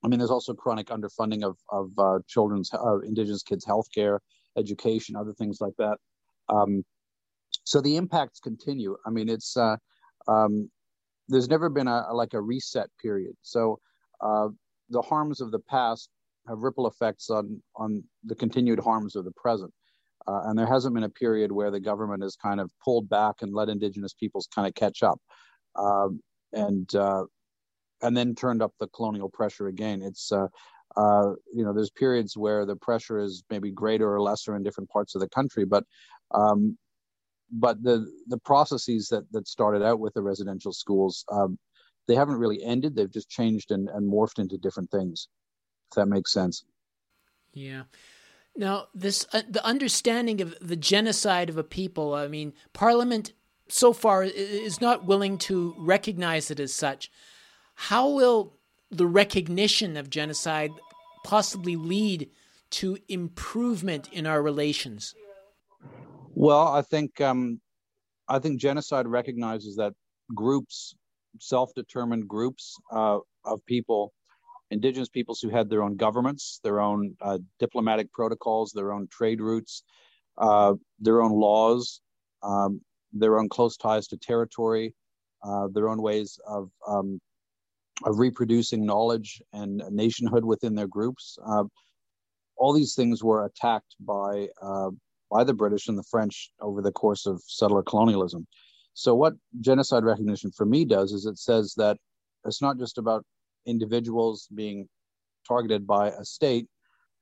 I 0.02 0.08
mean, 0.08 0.18
there's 0.18 0.30
also 0.30 0.54
chronic 0.54 0.88
underfunding 0.88 1.44
of 1.44 1.58
of 1.70 1.90
uh, 1.98 2.18
children's 2.26 2.70
uh, 2.72 2.98
indigenous 3.00 3.42
kids' 3.42 3.66
healthcare, 3.66 4.18
education, 4.56 5.16
other 5.16 5.32
things 5.32 5.60
like 5.60 5.74
that. 5.78 5.98
Um, 6.48 6.84
so 7.64 7.80
the 7.80 7.96
impacts 7.96 8.40
continue. 8.40 8.96
I 9.06 9.10
mean, 9.10 9.28
it's 9.28 9.56
uh, 9.56 9.76
um, 10.28 10.70
there's 11.28 11.48
never 11.48 11.68
been 11.68 11.88
a, 11.88 12.12
like 12.12 12.34
a 12.34 12.40
reset 12.40 12.88
period. 13.00 13.34
So 13.42 13.78
uh, 14.20 14.48
the 14.88 15.02
harms 15.02 15.40
of 15.40 15.50
the 15.50 15.60
past 15.60 16.10
have 16.48 16.58
ripple 16.58 16.86
effects 16.86 17.30
on 17.30 17.62
on 17.76 18.02
the 18.24 18.34
continued 18.34 18.80
harms 18.80 19.16
of 19.16 19.24
the 19.24 19.32
present. 19.32 19.72
Uh, 20.30 20.48
and 20.48 20.58
there 20.58 20.66
hasn't 20.66 20.94
been 20.94 21.04
a 21.04 21.10
period 21.10 21.50
where 21.50 21.70
the 21.70 21.80
government 21.80 22.22
has 22.22 22.36
kind 22.36 22.60
of 22.60 22.70
pulled 22.84 23.08
back 23.08 23.36
and 23.40 23.54
let 23.54 23.68
indigenous 23.68 24.12
peoples 24.12 24.48
kind 24.54 24.68
of 24.68 24.74
catch 24.74 25.02
up, 25.02 25.20
um, 25.76 26.20
and 26.52 26.94
uh, 26.94 27.24
and 28.02 28.16
then 28.16 28.34
turned 28.34 28.62
up 28.62 28.72
the 28.78 28.88
colonial 28.88 29.28
pressure 29.28 29.68
again. 29.68 30.02
It's 30.02 30.30
uh, 30.30 30.46
uh, 30.96 31.32
you 31.54 31.64
know 31.64 31.72
there's 31.72 31.90
periods 31.90 32.36
where 32.36 32.64
the 32.64 32.76
pressure 32.76 33.18
is 33.18 33.42
maybe 33.50 33.70
greater 33.70 34.12
or 34.12 34.20
lesser 34.20 34.54
in 34.56 34.62
different 34.62 34.90
parts 34.90 35.14
of 35.14 35.20
the 35.20 35.28
country, 35.28 35.64
but 35.64 35.84
um, 36.32 36.78
but 37.50 37.82
the 37.82 38.06
the 38.28 38.38
processes 38.38 39.08
that 39.08 39.24
that 39.32 39.48
started 39.48 39.82
out 39.82 40.00
with 40.00 40.14
the 40.14 40.22
residential 40.22 40.72
schools 40.72 41.24
um, 41.32 41.58
they 42.08 42.14
haven't 42.14 42.36
really 42.36 42.62
ended. 42.64 42.96
They've 42.96 43.10
just 43.10 43.28
changed 43.28 43.70
and, 43.70 43.88
and 43.88 44.10
morphed 44.10 44.38
into 44.38 44.58
different 44.58 44.90
things 44.90 45.28
if 45.90 45.96
that 45.96 46.06
makes 46.06 46.32
sense. 46.32 46.64
Yeah. 47.52 47.82
Now, 48.56 48.88
this 48.94 49.26
uh, 49.32 49.42
the 49.48 49.64
understanding 49.64 50.40
of 50.40 50.54
the 50.60 50.76
genocide 50.76 51.48
of 51.48 51.56
a 51.56 51.64
people. 51.64 52.14
I 52.14 52.28
mean, 52.28 52.52
Parliament 52.72 53.32
so 53.68 53.92
far 53.92 54.24
is 54.24 54.80
not 54.80 55.06
willing 55.06 55.38
to 55.38 55.74
recognize 55.78 56.50
it 56.50 56.60
as 56.60 56.74
such. 56.74 57.10
How 57.74 58.08
will 58.08 58.54
the 58.90 59.06
recognition 59.06 59.96
of 59.96 60.10
genocide 60.10 60.72
possibly 61.24 61.76
lead 61.76 62.28
to 62.70 62.98
improvement 63.08 64.08
in 64.12 64.26
our 64.26 64.42
relations? 64.42 65.14
Well, 66.34 66.68
I 66.68 66.82
think 66.82 67.20
um, 67.20 67.60
I 68.28 68.38
think 68.38 68.60
genocide 68.60 69.06
recognizes 69.06 69.76
that 69.76 69.92
groups, 70.34 70.94
self-determined 71.40 72.28
groups 72.28 72.76
uh, 72.92 73.18
of 73.44 73.64
people, 73.66 74.12
indigenous 74.70 75.08
peoples 75.08 75.40
who 75.40 75.48
had 75.48 75.68
their 75.68 75.82
own 75.82 75.96
governments, 75.96 76.60
their 76.62 76.80
own 76.80 77.14
uh, 77.20 77.38
diplomatic 77.58 78.12
protocols, 78.12 78.72
their 78.72 78.92
own 78.92 79.08
trade 79.10 79.40
routes, 79.40 79.82
uh, 80.38 80.74
their 81.00 81.22
own 81.22 81.32
laws, 81.32 82.00
um, 82.42 82.80
their 83.12 83.38
own 83.38 83.48
close 83.48 83.76
ties 83.76 84.06
to 84.08 84.16
territory, 84.16 84.94
uh, 85.42 85.68
their 85.72 85.88
own 85.88 86.00
ways 86.00 86.38
of 86.46 86.70
um, 86.86 87.20
of 88.04 88.18
reproducing 88.18 88.86
knowledge 88.86 89.42
and 89.52 89.82
nationhood 89.90 90.44
within 90.44 90.74
their 90.74 90.86
groups. 90.86 91.36
Uh, 91.46 91.64
all 92.56 92.72
these 92.72 92.94
things 92.94 93.22
were 93.22 93.44
attacked 93.44 93.96
by 94.00 94.48
uh, 94.62 94.90
by 95.30 95.44
the 95.44 95.54
British 95.54 95.88
and 95.88 95.98
the 95.98 96.04
French 96.10 96.50
over 96.60 96.82
the 96.82 96.92
course 96.92 97.26
of 97.26 97.42
settler 97.46 97.82
colonialism. 97.82 98.46
So, 98.94 99.14
what 99.14 99.34
genocide 99.60 100.04
recognition 100.04 100.50
for 100.50 100.66
me 100.66 100.84
does 100.84 101.12
is 101.12 101.26
it 101.26 101.38
says 101.38 101.74
that 101.76 101.96
it's 102.44 102.62
not 102.62 102.78
just 102.78 102.98
about 102.98 103.24
individuals 103.66 104.48
being 104.54 104.88
targeted 105.46 105.86
by 105.86 106.08
a 106.08 106.24
state 106.24 106.66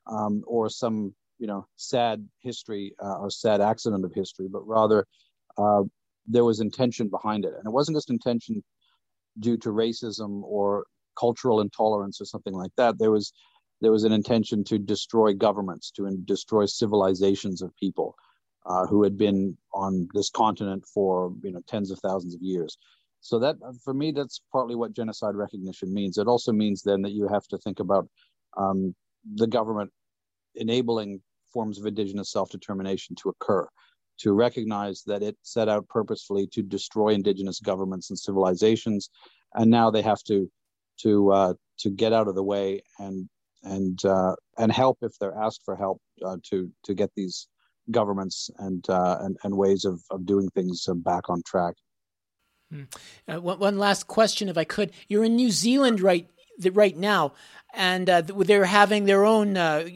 um, 0.07 0.43
or 0.47 0.69
some 0.69 1.13
you 1.37 1.47
know 1.47 1.65
sad 1.75 2.27
history 2.39 2.93
uh, 3.03 3.17
or 3.19 3.29
sad 3.29 3.61
accident 3.61 4.05
of 4.05 4.13
history, 4.13 4.47
but 4.51 4.67
rather 4.67 5.05
uh, 5.57 5.83
there 6.27 6.45
was 6.45 6.59
intention 6.59 7.09
behind 7.09 7.45
it, 7.45 7.53
and 7.57 7.65
it 7.65 7.71
wasn't 7.71 7.95
just 7.95 8.09
intention 8.09 8.63
due 9.39 9.57
to 9.57 9.69
racism 9.69 10.41
or 10.43 10.85
cultural 11.17 11.61
intolerance 11.61 12.21
or 12.21 12.25
something 12.25 12.53
like 12.53 12.71
that. 12.77 12.97
There 12.99 13.11
was 13.11 13.31
there 13.81 13.91
was 13.91 14.03
an 14.03 14.11
intention 14.11 14.63
to 14.65 14.77
destroy 14.77 15.33
governments, 15.33 15.91
to 15.91 16.17
destroy 16.25 16.65
civilizations 16.65 17.61
of 17.61 17.75
people 17.77 18.15
uh, 18.65 18.85
who 18.85 19.03
had 19.03 19.17
been 19.17 19.57
on 19.73 20.07
this 20.13 20.29
continent 20.29 20.85
for 20.93 21.33
you 21.43 21.51
know 21.51 21.61
tens 21.67 21.91
of 21.91 21.99
thousands 21.99 22.35
of 22.35 22.41
years. 22.41 22.77
So 23.21 23.39
that, 23.39 23.57
for 23.83 23.93
me, 23.93 24.11
that's 24.11 24.41
partly 24.51 24.75
what 24.75 24.93
genocide 24.93 25.35
recognition 25.35 25.93
means. 25.93 26.17
It 26.17 26.27
also 26.27 26.51
means 26.51 26.81
then 26.81 27.01
that 27.01 27.11
you 27.11 27.27
have 27.27 27.47
to 27.47 27.57
think 27.57 27.79
about 27.79 28.07
um, 28.57 28.95
the 29.35 29.47
government 29.47 29.91
enabling 30.55 31.21
forms 31.51 31.79
of 31.79 31.85
indigenous 31.85 32.31
self-determination 32.31 33.15
to 33.17 33.29
occur, 33.29 33.67
to 34.19 34.33
recognize 34.33 35.03
that 35.03 35.23
it 35.23 35.37
set 35.41 35.67
out 35.67 35.87
purposefully 35.89 36.47
to 36.47 36.61
destroy 36.61 37.09
indigenous 37.09 37.59
governments 37.59 38.09
and 38.09 38.19
civilizations, 38.19 39.09
and 39.55 39.69
now 39.69 39.89
they 39.89 40.01
have 40.01 40.23
to 40.23 40.49
to 41.01 41.31
uh, 41.31 41.53
to 41.79 41.89
get 41.89 42.13
out 42.13 42.27
of 42.27 42.35
the 42.35 42.43
way 42.43 42.81
and 42.99 43.29
and 43.63 44.03
uh, 44.05 44.35
and 44.57 44.71
help 44.71 44.97
if 45.01 45.11
they're 45.19 45.37
asked 45.37 45.61
for 45.65 45.75
help 45.75 46.01
uh, 46.25 46.37
to 46.43 46.71
to 46.83 46.93
get 46.93 47.11
these 47.15 47.47
governments 47.91 48.49
and 48.59 48.89
uh, 48.89 49.17
and, 49.21 49.37
and 49.43 49.55
ways 49.55 49.85
of, 49.85 50.01
of 50.11 50.25
doing 50.25 50.49
things 50.49 50.87
back 50.97 51.29
on 51.29 51.41
track. 51.45 51.75
Hmm. 52.71 52.83
Uh, 53.27 53.41
one, 53.41 53.59
one 53.59 53.77
last 53.77 54.07
question, 54.07 54.49
if 54.49 54.57
I 54.57 54.63
could. 54.63 54.91
You're 55.07 55.23
in 55.23 55.35
New 55.35 55.51
Zealand 55.51 56.01
right 56.01 56.29
right 56.73 56.97
now, 56.97 57.33
and 57.73 58.09
uh, 58.09 58.21
they're 58.21 58.65
having 58.65 59.05
their 59.05 59.23
own 59.23 59.55
uh, 59.55 59.87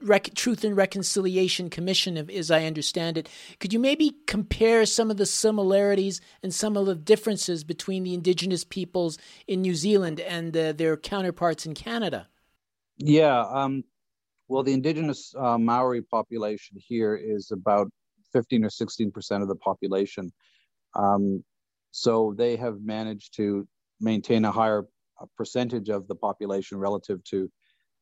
rec- 0.00 0.34
Truth 0.34 0.62
and 0.62 0.76
Reconciliation 0.76 1.70
Commission, 1.70 2.16
as 2.30 2.50
I 2.50 2.64
understand 2.64 3.18
it. 3.18 3.28
Could 3.58 3.72
you 3.72 3.78
maybe 3.80 4.14
compare 4.26 4.86
some 4.86 5.10
of 5.10 5.16
the 5.16 5.26
similarities 5.26 6.20
and 6.42 6.54
some 6.54 6.76
of 6.76 6.86
the 6.86 6.94
differences 6.94 7.64
between 7.64 8.04
the 8.04 8.14
Indigenous 8.14 8.62
peoples 8.64 9.18
in 9.48 9.62
New 9.62 9.74
Zealand 9.74 10.20
and 10.20 10.56
uh, 10.56 10.72
their 10.72 10.96
counterparts 10.96 11.66
in 11.66 11.74
Canada? 11.74 12.28
Yeah, 12.98 13.40
um, 13.40 13.82
well, 14.46 14.62
the 14.62 14.72
indigenous 14.72 15.34
uh, 15.36 15.58
Maori 15.58 16.02
population 16.02 16.76
here 16.78 17.16
is 17.16 17.50
about 17.50 17.88
15 18.32 18.64
or 18.64 18.70
16 18.70 19.10
percent 19.10 19.42
of 19.42 19.48
the 19.48 19.56
population. 19.56 20.32
Um, 20.94 21.42
so 21.96 22.34
they 22.36 22.56
have 22.56 22.80
managed 22.82 23.36
to 23.36 23.68
maintain 24.00 24.44
a 24.44 24.50
higher 24.50 24.84
percentage 25.36 25.88
of 25.90 26.08
the 26.08 26.14
population 26.16 26.76
relative 26.76 27.22
to 27.22 27.48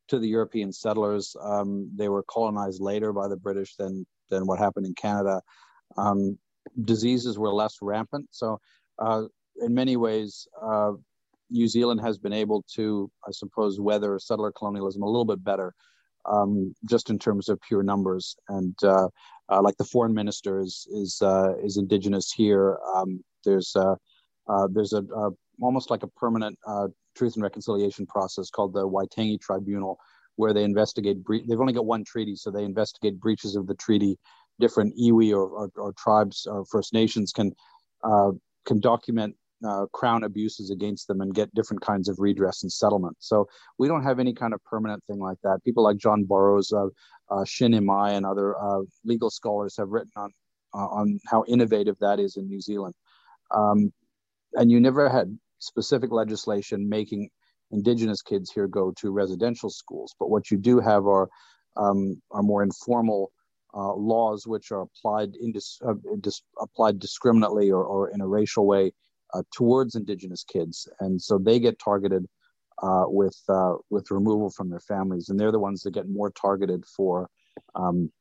to 0.08 0.18
the 0.18 0.26
European 0.26 0.72
settlers. 0.72 1.36
Um, 1.42 1.90
they 1.94 2.08
were 2.08 2.22
colonized 2.22 2.80
later 2.80 3.12
by 3.12 3.28
the 3.28 3.36
British 3.36 3.76
than 3.76 4.06
than 4.30 4.46
what 4.46 4.58
happened 4.58 4.86
in 4.86 4.94
Canada. 4.94 5.42
Um, 5.98 6.38
diseases 6.84 7.38
were 7.38 7.52
less 7.52 7.76
rampant, 7.82 8.28
so 8.30 8.58
uh, 8.98 9.24
in 9.60 9.74
many 9.74 9.98
ways, 9.98 10.48
uh, 10.62 10.92
New 11.50 11.68
Zealand 11.68 12.00
has 12.00 12.16
been 12.16 12.32
able 12.32 12.64
to, 12.76 13.10
I 13.28 13.30
suppose, 13.32 13.78
weather 13.78 14.18
settler 14.18 14.52
colonialism 14.52 15.02
a 15.02 15.06
little 15.06 15.26
bit 15.26 15.44
better 15.44 15.74
um, 16.24 16.74
just 16.88 17.10
in 17.10 17.18
terms 17.18 17.50
of 17.50 17.60
pure 17.60 17.82
numbers. 17.82 18.36
And 18.48 18.74
uh, 18.82 19.08
uh, 19.50 19.60
like 19.60 19.76
the 19.76 19.84
foreign 19.84 20.14
minister 20.14 20.60
is 20.60 20.86
is 20.90 21.20
uh, 21.20 21.52
is 21.62 21.76
indigenous 21.76 22.32
here. 22.32 22.78
Um, 22.96 23.22
there's 23.44 23.74
uh, 23.76 23.94
uh, 24.48 24.68
there's 24.70 24.92
a, 24.92 25.02
a, 25.02 25.30
almost 25.60 25.90
like 25.90 26.02
a 26.02 26.08
permanent 26.08 26.58
uh, 26.66 26.88
truth 27.16 27.34
and 27.34 27.42
reconciliation 27.42 28.06
process 28.06 28.50
called 28.50 28.72
the 28.72 28.86
Waitangi 28.86 29.40
Tribunal, 29.40 29.98
where 30.36 30.52
they 30.52 30.64
investigate. 30.64 31.22
Bre- 31.22 31.44
they've 31.48 31.60
only 31.60 31.72
got 31.72 31.86
one 31.86 32.04
treaty, 32.04 32.36
so 32.36 32.50
they 32.50 32.64
investigate 32.64 33.20
breaches 33.20 33.56
of 33.56 33.66
the 33.66 33.74
treaty. 33.74 34.18
Different 34.60 34.94
iwi 34.98 35.32
or, 35.32 35.46
or, 35.48 35.70
or 35.76 35.92
tribes 35.94 36.46
or 36.48 36.64
First 36.66 36.92
Nations 36.92 37.32
can 37.32 37.52
can 38.64 38.78
document 38.78 39.34
uh, 39.66 39.86
crown 39.92 40.24
abuses 40.24 40.70
against 40.70 41.06
them 41.06 41.20
and 41.20 41.34
get 41.34 41.54
different 41.54 41.82
kinds 41.82 42.08
of 42.08 42.18
redress 42.18 42.62
and 42.62 42.72
settlement. 42.72 43.16
So 43.20 43.46
we 43.78 43.88
don't 43.88 44.02
have 44.02 44.18
any 44.18 44.34
kind 44.34 44.54
of 44.54 44.62
permanent 44.64 45.02
thing 45.04 45.18
like 45.18 45.38
that. 45.42 45.62
People 45.64 45.84
like 45.84 45.98
John 45.98 46.24
Borrows, 46.24 46.72
uh, 46.72 46.86
uh, 47.30 47.44
Shin 47.44 47.72
Imai, 47.72 48.12
and 48.12 48.26
other 48.26 48.60
uh, 48.60 48.80
legal 49.04 49.30
scholars 49.30 49.76
have 49.78 49.88
written 49.88 50.10
on 50.16 50.30
uh, 50.74 50.88
on 50.88 51.18
how 51.28 51.44
innovative 51.46 51.96
that 52.00 52.18
is 52.18 52.36
in 52.36 52.48
New 52.48 52.60
Zealand. 52.60 52.94
Um, 53.54 53.92
and 54.54 54.70
you 54.70 54.80
never 54.80 55.08
had 55.08 55.36
specific 55.58 56.10
legislation 56.10 56.88
making 56.88 57.30
indigenous 57.70 58.22
kids 58.22 58.50
here 58.50 58.66
go 58.66 58.92
to 58.98 59.10
residential 59.10 59.70
schools, 59.70 60.14
but 60.18 60.30
what 60.30 60.50
you 60.50 60.58
do 60.58 60.78
have 60.80 61.06
are 61.06 61.28
um, 61.76 62.20
are 62.30 62.42
more 62.42 62.62
informal 62.62 63.32
uh, 63.74 63.94
laws 63.94 64.46
which 64.46 64.70
are 64.70 64.82
applied 64.82 65.32
indis- 65.42 65.80
uh, 65.86 65.94
dis- 66.20 66.42
applied 66.60 66.98
discriminately 66.98 67.70
or, 67.70 67.82
or 67.82 68.10
in 68.10 68.20
a 68.20 68.26
racial 68.26 68.66
way 68.66 68.92
uh, 69.32 69.42
towards 69.54 69.94
indigenous 69.94 70.44
kids, 70.44 70.86
and 71.00 71.20
so 71.20 71.38
they 71.38 71.58
get 71.58 71.78
targeted 71.78 72.26
uh, 72.82 73.04
with 73.06 73.38
uh, 73.48 73.74
with 73.88 74.10
removal 74.10 74.50
from 74.50 74.68
their 74.68 74.80
families, 74.80 75.30
and 75.30 75.40
they're 75.40 75.52
the 75.52 75.58
ones 75.58 75.82
that 75.82 75.94
get 75.94 76.08
more 76.08 76.30
targeted 76.30 76.84
for 76.84 77.30
um, 77.74 78.12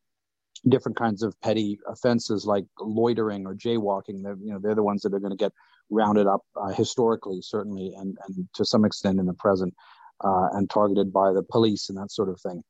different 0.69 0.97
kinds 0.97 1.23
of 1.23 1.39
petty 1.41 1.79
offenses 1.87 2.45
like 2.45 2.65
loitering 2.79 3.45
or 3.45 3.55
jaywalking. 3.55 4.23
They're 4.23 4.37
you 4.41 4.53
know 4.53 4.59
they're 4.59 4.75
the 4.75 4.83
ones 4.83 5.01
that 5.01 5.13
are 5.13 5.19
going 5.19 5.37
to 5.37 5.43
get 5.43 5.53
rounded 5.89 6.27
up 6.27 6.41
uh, 6.55 6.69
historically, 6.69 7.41
certainly, 7.41 7.93
and 7.97 8.17
and 8.27 8.47
to 8.55 8.65
some 8.65 8.85
extent 8.85 9.19
in 9.19 9.25
the 9.25 9.33
present, 9.33 9.73
uh, 10.23 10.49
and 10.53 10.69
targeted 10.69 11.11
by 11.11 11.33
the 11.33 11.43
police 11.43 11.89
and 11.89 11.97
that 11.97 12.11
sort 12.11 12.29
of 12.29 12.39
thing. 12.41 12.63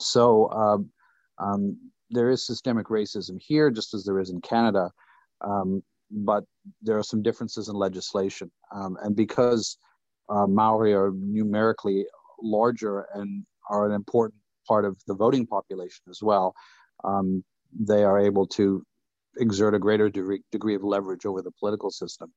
So. 0.00 0.50
Um, 0.50 0.90
um, 1.38 1.76
there 2.10 2.30
is 2.30 2.46
systemic 2.46 2.88
racism 2.88 3.40
here, 3.40 3.70
just 3.70 3.94
as 3.94 4.04
there 4.04 4.20
is 4.20 4.30
in 4.30 4.40
Canada. 4.40 4.90
Um, 5.40 5.82
but 6.10 6.44
there 6.82 6.98
are 6.98 7.02
some 7.02 7.22
differences 7.22 7.68
in 7.68 7.74
legislation. 7.74 8.50
Um, 8.72 8.96
and 9.02 9.16
because 9.16 9.78
uh, 10.28 10.46
Maori 10.46 10.94
are 10.94 11.12
numerically 11.14 12.06
larger 12.40 13.06
and 13.14 13.44
are 13.70 13.86
an 13.86 13.92
important 13.92 14.40
part 14.66 14.84
of 14.84 14.96
the 15.06 15.14
voting 15.14 15.46
population 15.46 16.02
as 16.08 16.22
well, 16.22 16.54
um, 17.04 17.44
they 17.78 18.04
are 18.04 18.18
able 18.18 18.46
to 18.46 18.82
exert 19.38 19.74
a 19.74 19.78
greater 19.78 20.08
degree, 20.08 20.42
degree 20.52 20.74
of 20.74 20.84
leverage 20.84 21.26
over 21.26 21.42
the 21.42 21.52
political 21.58 21.90
system. 21.90 22.32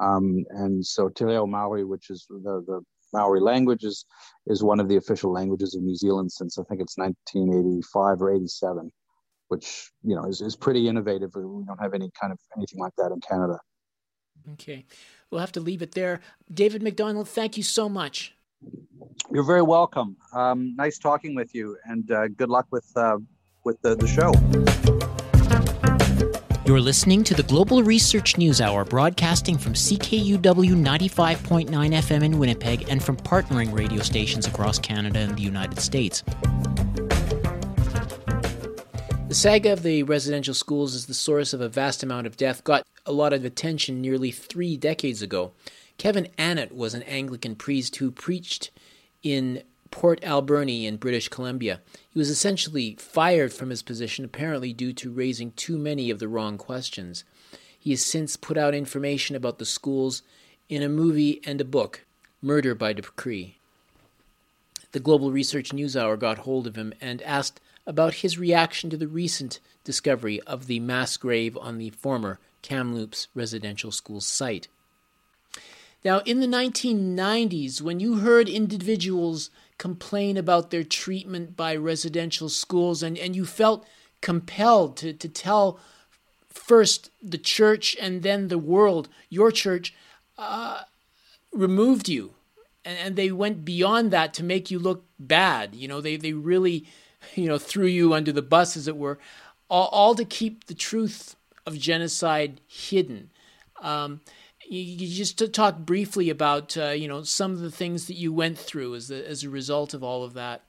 Um, 0.00 0.44
and 0.50 0.84
so 0.84 1.08
Te 1.08 1.24
Reo 1.24 1.46
Maori, 1.46 1.84
which 1.84 2.10
is 2.10 2.26
the, 2.28 2.62
the 2.66 2.80
Maori 3.12 3.40
language, 3.40 3.84
is, 3.84 4.04
is 4.46 4.62
one 4.62 4.80
of 4.80 4.88
the 4.88 4.96
official 4.96 5.32
languages 5.32 5.74
of 5.74 5.82
New 5.82 5.94
Zealand 5.94 6.32
since 6.32 6.58
I 6.58 6.64
think 6.64 6.80
it's 6.80 6.98
1985 6.98 8.22
or 8.22 8.34
87 8.34 8.92
which 9.48 9.90
you 10.02 10.14
know 10.14 10.24
is, 10.24 10.40
is 10.40 10.56
pretty 10.56 10.88
innovative. 10.88 11.30
We 11.34 11.64
don't 11.64 11.80
have 11.80 11.94
any 11.94 12.10
kind 12.20 12.32
of 12.32 12.38
anything 12.56 12.80
like 12.80 12.92
that 12.98 13.12
in 13.12 13.20
Canada. 13.20 13.58
Okay, 14.52 14.84
we'll 15.30 15.40
have 15.40 15.52
to 15.52 15.60
leave 15.60 15.82
it 15.82 15.92
there. 15.92 16.20
David 16.52 16.82
Macdonald, 16.82 17.28
thank 17.28 17.56
you 17.56 17.62
so 17.62 17.88
much. 17.88 18.34
You're 19.32 19.44
very 19.44 19.62
welcome. 19.62 20.16
Um, 20.32 20.74
nice 20.76 20.98
talking 20.98 21.34
with 21.34 21.54
you, 21.54 21.76
and 21.84 22.10
uh, 22.10 22.28
good 22.28 22.48
luck 22.48 22.66
with 22.70 22.90
uh, 22.96 23.18
with 23.64 23.80
the, 23.82 23.96
the 23.96 24.06
show. 24.06 24.32
You're 26.66 26.80
listening 26.80 27.24
to 27.24 27.34
the 27.34 27.42
Global 27.42 27.82
Research 27.82 28.38
News 28.38 28.60
Hour, 28.60 28.86
broadcasting 28.86 29.58
from 29.58 29.74
CKUW 29.74 30.38
95.9 30.40 31.68
FM 31.68 32.24
in 32.24 32.38
Winnipeg 32.38 32.88
and 32.88 33.04
from 33.04 33.18
partnering 33.18 33.70
radio 33.70 34.00
stations 34.00 34.46
across 34.46 34.78
Canada 34.78 35.18
and 35.18 35.36
the 35.36 35.42
United 35.42 35.78
States. 35.78 36.22
The 39.28 39.34
saga 39.34 39.72
of 39.72 39.82
the 39.82 40.04
residential 40.04 40.54
schools 40.54 40.94
as 40.94 41.04
the 41.04 41.12
source 41.12 41.52
of 41.52 41.60
a 41.60 41.68
vast 41.68 42.02
amount 42.02 42.26
of 42.26 42.38
death 42.38 42.64
got 42.64 42.86
a 43.04 43.12
lot 43.12 43.34
of 43.34 43.44
attention 43.44 44.00
nearly 44.00 44.30
three 44.30 44.78
decades 44.78 45.20
ago. 45.20 45.52
Kevin 45.98 46.28
Annett 46.38 46.72
was 46.72 46.94
an 46.94 47.02
Anglican 47.02 47.56
priest 47.56 47.96
who 47.96 48.10
preached 48.10 48.70
in 49.22 49.62
Port 49.94 50.24
Alberni 50.24 50.86
in 50.86 50.96
British 50.96 51.28
Columbia. 51.28 51.80
He 52.10 52.18
was 52.18 52.28
essentially 52.28 52.96
fired 52.98 53.52
from 53.52 53.70
his 53.70 53.84
position, 53.84 54.24
apparently 54.24 54.72
due 54.72 54.92
to 54.92 55.08
raising 55.08 55.52
too 55.52 55.78
many 55.78 56.10
of 56.10 56.18
the 56.18 56.26
wrong 56.26 56.58
questions. 56.58 57.22
He 57.78 57.90
has 57.90 58.04
since 58.04 58.36
put 58.36 58.58
out 58.58 58.74
information 58.74 59.36
about 59.36 59.60
the 59.60 59.64
schools 59.64 60.22
in 60.68 60.82
a 60.82 60.88
movie 60.88 61.40
and 61.46 61.60
a 61.60 61.64
book, 61.64 62.04
Murder 62.42 62.74
by 62.74 62.92
Decree. 62.92 63.58
the 64.90 64.98
Global 64.98 65.30
Research 65.30 65.72
News 65.72 65.96
Hour 65.96 66.16
got 66.16 66.38
hold 66.38 66.66
of 66.66 66.74
him 66.74 66.92
and 67.00 67.22
asked 67.22 67.60
about 67.86 68.14
his 68.14 68.36
reaction 68.36 68.90
to 68.90 68.96
the 68.96 69.06
recent 69.06 69.60
discovery 69.84 70.40
of 70.40 70.66
the 70.66 70.80
mass 70.80 71.16
grave 71.16 71.56
on 71.58 71.78
the 71.78 71.90
former 71.90 72.40
Kamloops 72.62 73.28
residential 73.32 73.92
school 73.92 74.20
site. 74.20 74.66
Now, 76.04 76.18
in 76.26 76.40
the 76.40 76.46
1990s, 76.46 77.80
when 77.80 77.98
you 77.98 78.18
heard 78.18 78.48
individuals 78.48 79.50
complain 79.84 80.38
about 80.38 80.70
their 80.70 80.82
treatment 80.82 81.54
by 81.54 81.76
residential 81.76 82.48
schools 82.48 83.02
and, 83.02 83.18
and 83.18 83.36
you 83.36 83.44
felt 83.44 83.86
compelled 84.22 84.96
to, 84.96 85.12
to 85.12 85.28
tell 85.28 85.78
first 86.48 87.10
the 87.22 87.36
church 87.36 87.94
and 88.00 88.22
then 88.22 88.48
the 88.48 88.56
world, 88.56 89.10
your 89.28 89.50
church, 89.52 89.94
uh, 90.38 90.80
removed 91.52 92.08
you. 92.08 92.32
And, 92.82 92.98
and 92.98 93.16
they 93.16 93.30
went 93.30 93.62
beyond 93.62 94.10
that 94.10 94.32
to 94.34 94.42
make 94.42 94.70
you 94.70 94.78
look 94.78 95.04
bad. 95.18 95.74
You 95.74 95.86
know, 95.86 96.00
they, 96.00 96.16
they 96.16 96.32
really, 96.32 96.86
you 97.34 97.46
know, 97.46 97.58
threw 97.58 97.86
you 97.86 98.14
under 98.14 98.32
the 98.32 98.40
bus, 98.40 98.78
as 98.78 98.88
it 98.88 98.96
were, 98.96 99.18
all, 99.68 99.88
all 99.88 100.14
to 100.14 100.24
keep 100.24 100.64
the 100.64 100.74
truth 100.74 101.36
of 101.66 101.78
genocide 101.78 102.62
hidden. 102.66 103.28
Um, 103.82 104.22
you, 104.68 105.06
just 105.08 105.38
to 105.38 105.48
talk 105.48 105.78
briefly 105.78 106.30
about, 106.30 106.76
uh, 106.76 106.90
you 106.90 107.08
know, 107.08 107.22
some 107.22 107.52
of 107.52 107.60
the 107.60 107.70
things 107.70 108.06
that 108.06 108.14
you 108.14 108.32
went 108.32 108.58
through 108.58 108.94
as, 108.94 109.10
a, 109.10 109.28
as 109.28 109.44
a 109.44 109.50
result 109.50 109.94
of 109.94 110.02
all 110.02 110.24
of 110.24 110.34
that. 110.34 110.62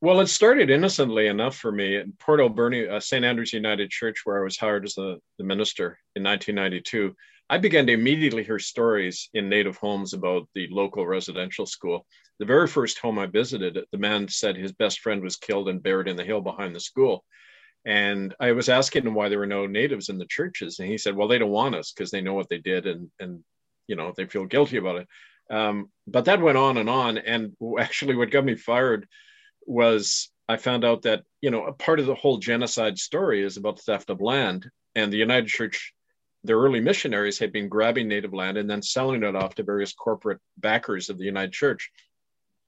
Well, 0.00 0.20
it 0.20 0.26
started 0.26 0.68
innocently 0.68 1.28
enough 1.28 1.56
for 1.56 1.70
me 1.70 1.96
in 1.96 2.12
Port 2.18 2.40
Alberni, 2.40 2.88
uh, 2.88 2.98
St. 2.98 3.24
Andrew's 3.24 3.52
United 3.52 3.88
Church, 3.88 4.22
where 4.24 4.40
I 4.40 4.44
was 4.44 4.58
hired 4.58 4.84
as 4.84 4.94
the, 4.94 5.18
the 5.38 5.44
minister 5.44 5.98
in 6.16 6.24
1992. 6.24 7.14
I 7.48 7.58
began 7.58 7.86
to 7.86 7.92
immediately 7.92 8.42
hear 8.42 8.58
stories 8.58 9.28
in 9.34 9.48
native 9.48 9.76
homes 9.76 10.12
about 10.12 10.48
the 10.54 10.66
local 10.70 11.06
residential 11.06 11.66
school. 11.66 12.06
The 12.38 12.46
very 12.46 12.66
first 12.66 12.98
home 12.98 13.18
I 13.18 13.26
visited, 13.26 13.78
the 13.92 13.98
man 13.98 14.26
said 14.26 14.56
his 14.56 14.72
best 14.72 15.00
friend 15.00 15.22
was 15.22 15.36
killed 15.36 15.68
and 15.68 15.82
buried 15.82 16.08
in 16.08 16.16
the 16.16 16.24
hill 16.24 16.40
behind 16.40 16.74
the 16.74 16.80
school. 16.80 17.24
And 17.84 18.34
I 18.38 18.52
was 18.52 18.68
asking 18.68 19.06
him 19.06 19.14
why 19.14 19.28
there 19.28 19.40
were 19.40 19.46
no 19.46 19.66
natives 19.66 20.08
in 20.08 20.18
the 20.18 20.26
churches, 20.26 20.78
and 20.78 20.88
he 20.88 20.98
said, 20.98 21.16
"Well, 21.16 21.28
they 21.28 21.38
don't 21.38 21.50
want 21.50 21.74
us 21.74 21.92
because 21.92 22.10
they 22.10 22.20
know 22.20 22.34
what 22.34 22.48
they 22.48 22.58
did, 22.58 22.86
and 22.86 23.10
and 23.18 23.42
you 23.88 23.96
know 23.96 24.12
they 24.16 24.26
feel 24.26 24.44
guilty 24.44 24.76
about 24.76 24.96
it." 24.96 25.08
Um, 25.50 25.90
but 26.06 26.26
that 26.26 26.40
went 26.40 26.58
on 26.58 26.76
and 26.76 26.88
on, 26.88 27.18
and 27.18 27.56
actually, 27.78 28.14
what 28.14 28.30
got 28.30 28.44
me 28.44 28.54
fired 28.54 29.08
was 29.66 30.30
I 30.48 30.56
found 30.56 30.84
out 30.84 31.02
that 31.02 31.24
you 31.40 31.50
know 31.50 31.66
a 31.66 31.72
part 31.72 31.98
of 31.98 32.06
the 32.06 32.14
whole 32.14 32.38
genocide 32.38 32.98
story 32.98 33.42
is 33.42 33.56
about 33.56 33.80
theft 33.80 34.10
of 34.10 34.20
land, 34.20 34.70
and 34.94 35.12
the 35.12 35.18
United 35.18 35.48
Church, 35.48 35.92
their 36.44 36.58
early 36.58 36.80
missionaries 36.80 37.38
had 37.38 37.52
been 37.52 37.68
grabbing 37.68 38.06
native 38.06 38.32
land 38.32 38.58
and 38.58 38.70
then 38.70 38.82
selling 38.82 39.24
it 39.24 39.34
off 39.34 39.56
to 39.56 39.64
various 39.64 39.92
corporate 39.92 40.40
backers 40.56 41.10
of 41.10 41.18
the 41.18 41.24
United 41.24 41.52
Church. 41.52 41.90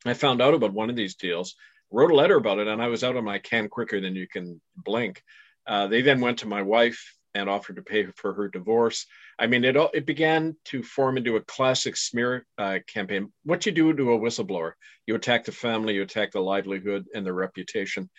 I 0.05 0.14
found 0.14 0.42
out 0.42 0.55
about 0.55 0.72
one 0.72 0.90
of 0.90 0.96
these 0.96 1.14
deals, 1.14 1.55
wrote 1.94 2.11
a 2.11 2.14
letter 2.14 2.37
about 2.37 2.59
it, 2.59 2.66
and 2.66 2.83
I 2.83 2.88
was 2.88 3.04
out 3.04 3.16
of 3.16 3.24
my 3.24 3.38
can 3.38 3.68
quicker 3.68 4.00
than 4.00 4.16
you 4.16 4.26
can 4.28 4.61
blink. 4.76 5.22
Uh, 5.66 5.87
they 5.87 6.02
then 6.02 6.20
went 6.20 6.38
to 6.40 6.48
my 6.48 6.62
wife 6.62 7.16
and 7.35 7.48
offered 7.48 7.76
to 7.76 7.83
pay 7.83 8.07
for 8.16 8.35
her 8.35 8.48
divorce. 8.48 9.07
I 9.38 9.46
mean, 9.46 9.64
it 9.64 9.76
it 9.92 10.07
began 10.07 10.57
to 10.66 10.83
form 10.83 11.16
into 11.16 11.37
a 11.37 11.40
classic 11.40 11.96
smear 11.96 12.46
uh, 12.59 12.78
campaign. 12.87 13.33
What 13.44 13.66
you 13.66 13.72
do 13.72 13.92
to 13.92 14.12
a 14.12 14.18
whistleblower, 14.18 14.72
you 15.07 15.14
attack 15.14 15.44
the 15.44 15.52
family, 15.52 15.94
you 15.94 16.02
attack 16.02 16.33
the 16.33 16.40
livelihood 16.40 17.07
and 17.14 17.24
their 17.24 17.35
reputation. 17.35 18.11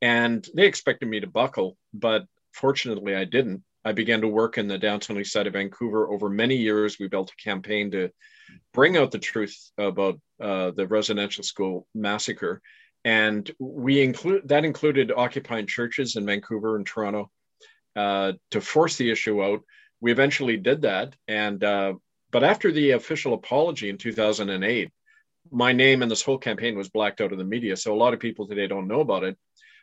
And 0.00 0.46
they 0.54 0.66
expected 0.66 1.08
me 1.08 1.20
to 1.20 1.26
buckle, 1.26 1.76
but 1.92 2.26
fortunately, 2.52 3.14
I 3.14 3.24
didn't. 3.24 3.62
I 3.84 3.92
began 3.92 4.22
to 4.22 4.28
work 4.28 4.56
in 4.56 4.66
the 4.66 4.78
downtown 4.78 5.18
east 5.18 5.32
side 5.32 5.46
of 5.46 5.52
Vancouver. 5.52 6.10
Over 6.10 6.30
many 6.30 6.56
years, 6.56 6.98
we 6.98 7.08
built 7.08 7.32
a 7.32 7.42
campaign 7.42 7.90
to 7.90 8.10
bring 8.72 8.96
out 8.96 9.10
the 9.10 9.18
truth 9.18 9.56
about 9.76 10.18
uh, 10.40 10.70
the 10.70 10.86
residential 10.86 11.44
school 11.44 11.86
massacre, 11.94 12.62
and 13.04 13.50
we 13.58 14.02
include 14.02 14.48
that 14.48 14.64
included 14.64 15.12
occupying 15.14 15.66
churches 15.66 16.16
in 16.16 16.26
Vancouver 16.26 16.76
and 16.76 16.86
Toronto 16.86 17.30
uh, 17.96 18.32
to 18.50 18.60
force 18.60 18.96
the 18.96 19.10
issue 19.10 19.42
out. 19.42 19.62
We 20.00 20.12
eventually 20.12 20.56
did 20.56 20.82
that, 20.82 21.14
and 21.28 21.62
uh, 21.62 21.94
but 22.30 22.44
after 22.44 22.72
the 22.72 22.92
official 22.92 23.34
apology 23.34 23.88
in 23.88 23.98
2008, 23.98 24.90
my 25.50 25.72
name 25.72 26.02
and 26.02 26.10
this 26.10 26.22
whole 26.22 26.38
campaign 26.38 26.76
was 26.76 26.88
blacked 26.88 27.20
out 27.20 27.32
of 27.32 27.38
the 27.38 27.44
media. 27.44 27.76
So 27.76 27.94
a 27.94 27.96
lot 27.96 28.14
of 28.14 28.20
people 28.20 28.46
today 28.46 28.66
don't 28.66 28.88
know 28.88 29.00
about 29.00 29.24
it. 29.24 29.36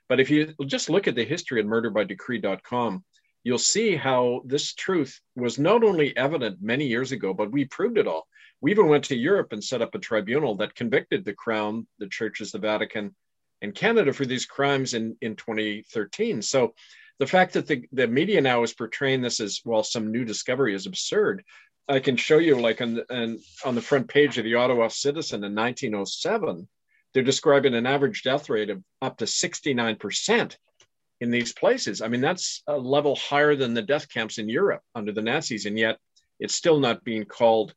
But 0.09 0.19
if 0.19 0.29
you 0.29 0.53
just 0.65 0.89
look 0.89 1.07
at 1.07 1.15
the 1.15 1.23
history 1.23 1.61
of 1.61 1.67
murderbydecree.com, 1.67 3.03
you'll 3.43 3.57
see 3.57 3.95
how 3.95 4.41
this 4.45 4.73
truth 4.73 5.19
was 5.35 5.57
not 5.57 5.83
only 5.83 6.15
evident 6.15 6.61
many 6.61 6.85
years 6.85 7.11
ago, 7.11 7.33
but 7.33 7.51
we 7.51 7.65
proved 7.65 7.97
it 7.97 8.07
all. 8.07 8.27
We 8.61 8.71
even 8.71 8.87
went 8.87 9.05
to 9.05 9.15
Europe 9.15 9.53
and 9.53 9.63
set 9.63 9.81
up 9.81 9.95
a 9.95 9.99
tribunal 9.99 10.55
that 10.57 10.75
convicted 10.75 11.25
the 11.25 11.33
Crown, 11.33 11.87
the 11.97 12.07
churches, 12.07 12.51
the 12.51 12.59
Vatican, 12.59 13.15
and 13.61 13.73
Canada 13.73 14.13
for 14.13 14.25
these 14.25 14.45
crimes 14.45 14.93
in, 14.93 15.15
in 15.21 15.35
2013. 15.35 16.41
So 16.41 16.73
the 17.21 17.27
fact 17.27 17.53
that 17.53 17.67
the, 17.67 17.87
the 17.91 18.07
media 18.07 18.41
now 18.41 18.63
is 18.63 18.73
portraying 18.73 19.21
this 19.21 19.39
as 19.39 19.61
well 19.63 19.83
some 19.83 20.11
new 20.11 20.25
discovery 20.25 20.73
is 20.73 20.87
absurd 20.87 21.43
i 21.87 21.99
can 21.99 22.17
show 22.17 22.39
you 22.39 22.59
like 22.59 22.81
on 22.81 22.95
the, 22.95 23.39
on 23.63 23.75
the 23.75 23.81
front 23.81 24.07
page 24.07 24.39
of 24.39 24.43
the 24.43 24.55
ottawa 24.55 24.87
citizen 24.87 25.43
in 25.43 25.53
1907 25.53 26.67
they're 27.13 27.21
describing 27.21 27.75
an 27.75 27.85
average 27.85 28.23
death 28.23 28.49
rate 28.49 28.71
of 28.71 28.83
up 29.03 29.19
to 29.19 29.25
69% 29.25 30.55
in 31.21 31.31
these 31.31 31.53
places 31.53 32.01
i 32.01 32.07
mean 32.07 32.21
that's 32.21 32.63
a 32.67 32.77
level 32.77 33.15
higher 33.15 33.55
than 33.55 33.73
the 33.73 33.81
death 33.81 34.09
camps 34.09 34.37
in 34.37 34.49
europe 34.49 34.81
under 34.95 35.11
the 35.11 35.21
nazis 35.21 35.65
and 35.65 35.77
yet 35.77 35.97
it's 36.39 36.55
still 36.55 36.79
not 36.79 37.03
being 37.03 37.23
called 37.23 37.73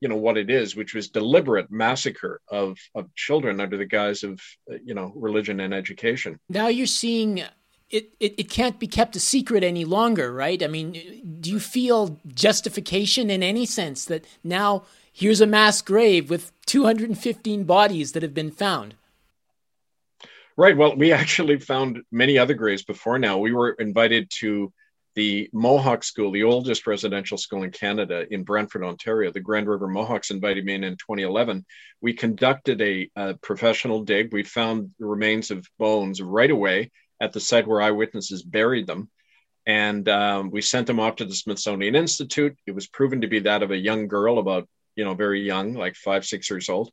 you 0.00 0.08
know 0.08 0.16
what 0.16 0.36
it 0.36 0.50
is 0.50 0.76
which 0.76 0.94
was 0.94 1.08
deliberate 1.08 1.70
massacre 1.70 2.40
of 2.48 2.78
of 2.94 3.12
children 3.16 3.60
under 3.60 3.76
the 3.76 3.86
guise 3.86 4.22
of 4.22 4.40
you 4.84 4.94
know 4.94 5.12
religion 5.16 5.58
and 5.58 5.74
education 5.74 6.38
now 6.48 6.68
you're 6.68 6.86
seeing 6.86 7.42
it, 7.92 8.14
it, 8.18 8.34
it 8.38 8.50
can't 8.50 8.78
be 8.78 8.86
kept 8.86 9.16
a 9.16 9.20
secret 9.20 9.62
any 9.62 9.84
longer, 9.84 10.32
right? 10.32 10.62
I 10.62 10.66
mean, 10.66 11.38
do 11.40 11.50
you 11.50 11.60
feel 11.60 12.18
justification 12.34 13.28
in 13.28 13.42
any 13.42 13.66
sense 13.66 14.06
that 14.06 14.24
now 14.42 14.84
here's 15.12 15.42
a 15.42 15.46
mass 15.46 15.82
grave 15.82 16.30
with 16.30 16.52
215 16.64 17.64
bodies 17.64 18.12
that 18.12 18.22
have 18.22 18.32
been 18.32 18.50
found? 18.50 18.94
Right. 20.56 20.76
Well, 20.76 20.96
we 20.96 21.12
actually 21.12 21.58
found 21.58 22.02
many 22.10 22.38
other 22.38 22.54
graves 22.54 22.84
before 22.84 23.18
now. 23.18 23.38
We 23.38 23.52
were 23.52 23.70
invited 23.70 24.30
to 24.40 24.72
the 25.14 25.48
Mohawk 25.52 26.04
School, 26.04 26.30
the 26.30 26.44
oldest 26.44 26.86
residential 26.86 27.36
school 27.36 27.64
in 27.64 27.70
Canada 27.70 28.24
in 28.30 28.44
Brantford, 28.44 28.84
Ontario. 28.84 29.30
The 29.30 29.40
Grand 29.40 29.68
River 29.68 29.88
Mohawks 29.88 30.30
invited 30.30 30.64
me 30.64 30.74
in 30.74 30.84
in 30.84 30.96
2011. 30.96 31.64
We 32.00 32.14
conducted 32.14 32.80
a, 32.80 33.10
a 33.16 33.34
professional 33.34 34.04
dig. 34.04 34.32
We 34.32 34.42
found 34.42 34.90
the 34.98 35.06
remains 35.06 35.50
of 35.50 35.66
bones 35.78 36.22
right 36.22 36.50
away 36.50 36.90
at 37.20 37.32
the 37.32 37.40
site 37.40 37.66
where 37.66 37.82
eyewitnesses 37.82 38.42
buried 38.42 38.86
them. 38.86 39.10
And 39.66 40.08
um, 40.08 40.50
we 40.50 40.60
sent 40.60 40.86
them 40.86 40.98
off 40.98 41.16
to 41.16 41.24
the 41.24 41.34
Smithsonian 41.34 41.94
Institute. 41.94 42.56
It 42.66 42.74
was 42.74 42.88
proven 42.88 43.20
to 43.20 43.28
be 43.28 43.40
that 43.40 43.62
of 43.62 43.70
a 43.70 43.76
young 43.76 44.08
girl, 44.08 44.38
about, 44.38 44.68
you 44.96 45.04
know, 45.04 45.14
very 45.14 45.42
young, 45.42 45.74
like 45.74 45.94
five, 45.94 46.24
six 46.24 46.50
years 46.50 46.68
old. 46.68 46.90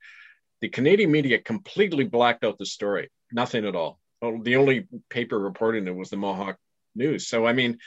The 0.61 0.69
Canadian 0.69 1.11
media 1.11 1.39
completely 1.39 2.03
blacked 2.03 2.43
out 2.43 2.57
the 2.57 2.65
story, 2.65 3.09
nothing 3.31 3.65
at 3.65 3.75
all. 3.75 3.99
The 4.21 4.57
only 4.57 4.87
paper 5.09 5.39
reporting 5.39 5.87
it 5.87 5.95
was 5.95 6.09
the 6.09 6.17
Mohawk 6.17 6.57
News. 6.95 7.27
So, 7.27 7.45
I 7.45 7.53
mean, 7.53 7.77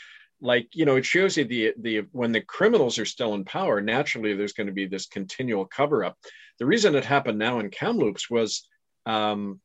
like 0.41 0.69
you 0.73 0.85
know 0.85 0.97
it 0.97 1.05
shows 1.05 1.37
you 1.37 1.45
the 1.45 1.73
the 1.79 1.99
when 2.11 2.33
the 2.33 2.41
criminals 2.41 2.99
are 2.99 3.05
still 3.05 3.35
in 3.35 3.45
power 3.45 3.81
naturally 3.81 4.35
there's 4.35 4.55
going 4.55 4.67
to 4.67 4.73
be 4.73 4.87
this 4.87 5.07
continual 5.07 5.65
cover 5.65 6.05
up 6.05 6.19
the 6.59 6.67
reason 6.67 6.97
it 6.97 7.05
happened 7.05 7.39
now 7.39 7.61
in 7.61 7.71
kamloops 7.71 8.29
was 8.29 8.67
um, 9.07 9.61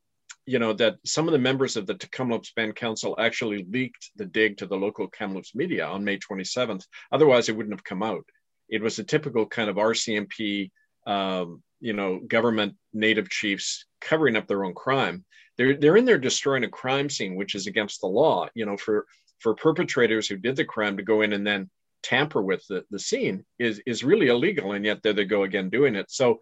you 0.47 0.59
know 0.59 0.73
that 0.73 0.95
some 1.05 1.27
of 1.27 1.33
the 1.33 1.37
members 1.37 1.75
of 1.75 1.85
the 1.85 1.95
Kamloops 1.95 2.53
Band 2.55 2.75
Council 2.75 3.15
actually 3.19 3.65
leaked 3.69 4.11
the 4.15 4.25
dig 4.25 4.57
to 4.57 4.65
the 4.65 4.77
local 4.77 5.07
Kamloops 5.07 5.53
media 5.53 5.85
on 5.85 6.05
May 6.05 6.17
27th. 6.17 6.85
Otherwise, 7.11 7.49
it 7.49 7.55
wouldn't 7.55 7.73
have 7.73 7.83
come 7.83 8.01
out. 8.01 8.25
It 8.69 8.81
was 8.81 8.97
a 8.97 9.03
typical 9.03 9.45
kind 9.45 9.69
of 9.69 9.75
RCMP, 9.75 10.71
um, 11.05 11.61
you 11.81 11.93
know, 11.93 12.19
government 12.25 12.75
native 12.93 13.29
chiefs 13.29 13.85
covering 13.99 14.37
up 14.37 14.47
their 14.47 14.63
own 14.63 14.73
crime. 14.73 15.25
They're 15.57 15.75
they're 15.75 15.97
in 15.97 16.05
there 16.05 16.17
destroying 16.17 16.63
a 16.63 16.69
crime 16.69 17.09
scene, 17.09 17.35
which 17.35 17.55
is 17.55 17.67
against 17.67 18.01
the 18.01 18.07
law. 18.07 18.47
You 18.53 18.65
know, 18.65 18.77
for 18.77 19.05
for 19.39 19.55
perpetrators 19.55 20.27
who 20.27 20.37
did 20.37 20.55
the 20.55 20.65
crime 20.65 20.97
to 20.97 21.03
go 21.03 21.21
in 21.21 21.33
and 21.33 21.45
then 21.45 21.69
tamper 22.03 22.41
with 22.41 22.65
the, 22.67 22.85
the 22.91 22.99
scene 22.99 23.45
is 23.59 23.81
is 23.85 24.03
really 24.03 24.27
illegal, 24.27 24.73
and 24.73 24.85
yet 24.85 25.01
there 25.03 25.13
they 25.13 25.25
go 25.25 25.43
again 25.43 25.69
doing 25.69 25.95
it. 25.95 26.09
So, 26.11 26.41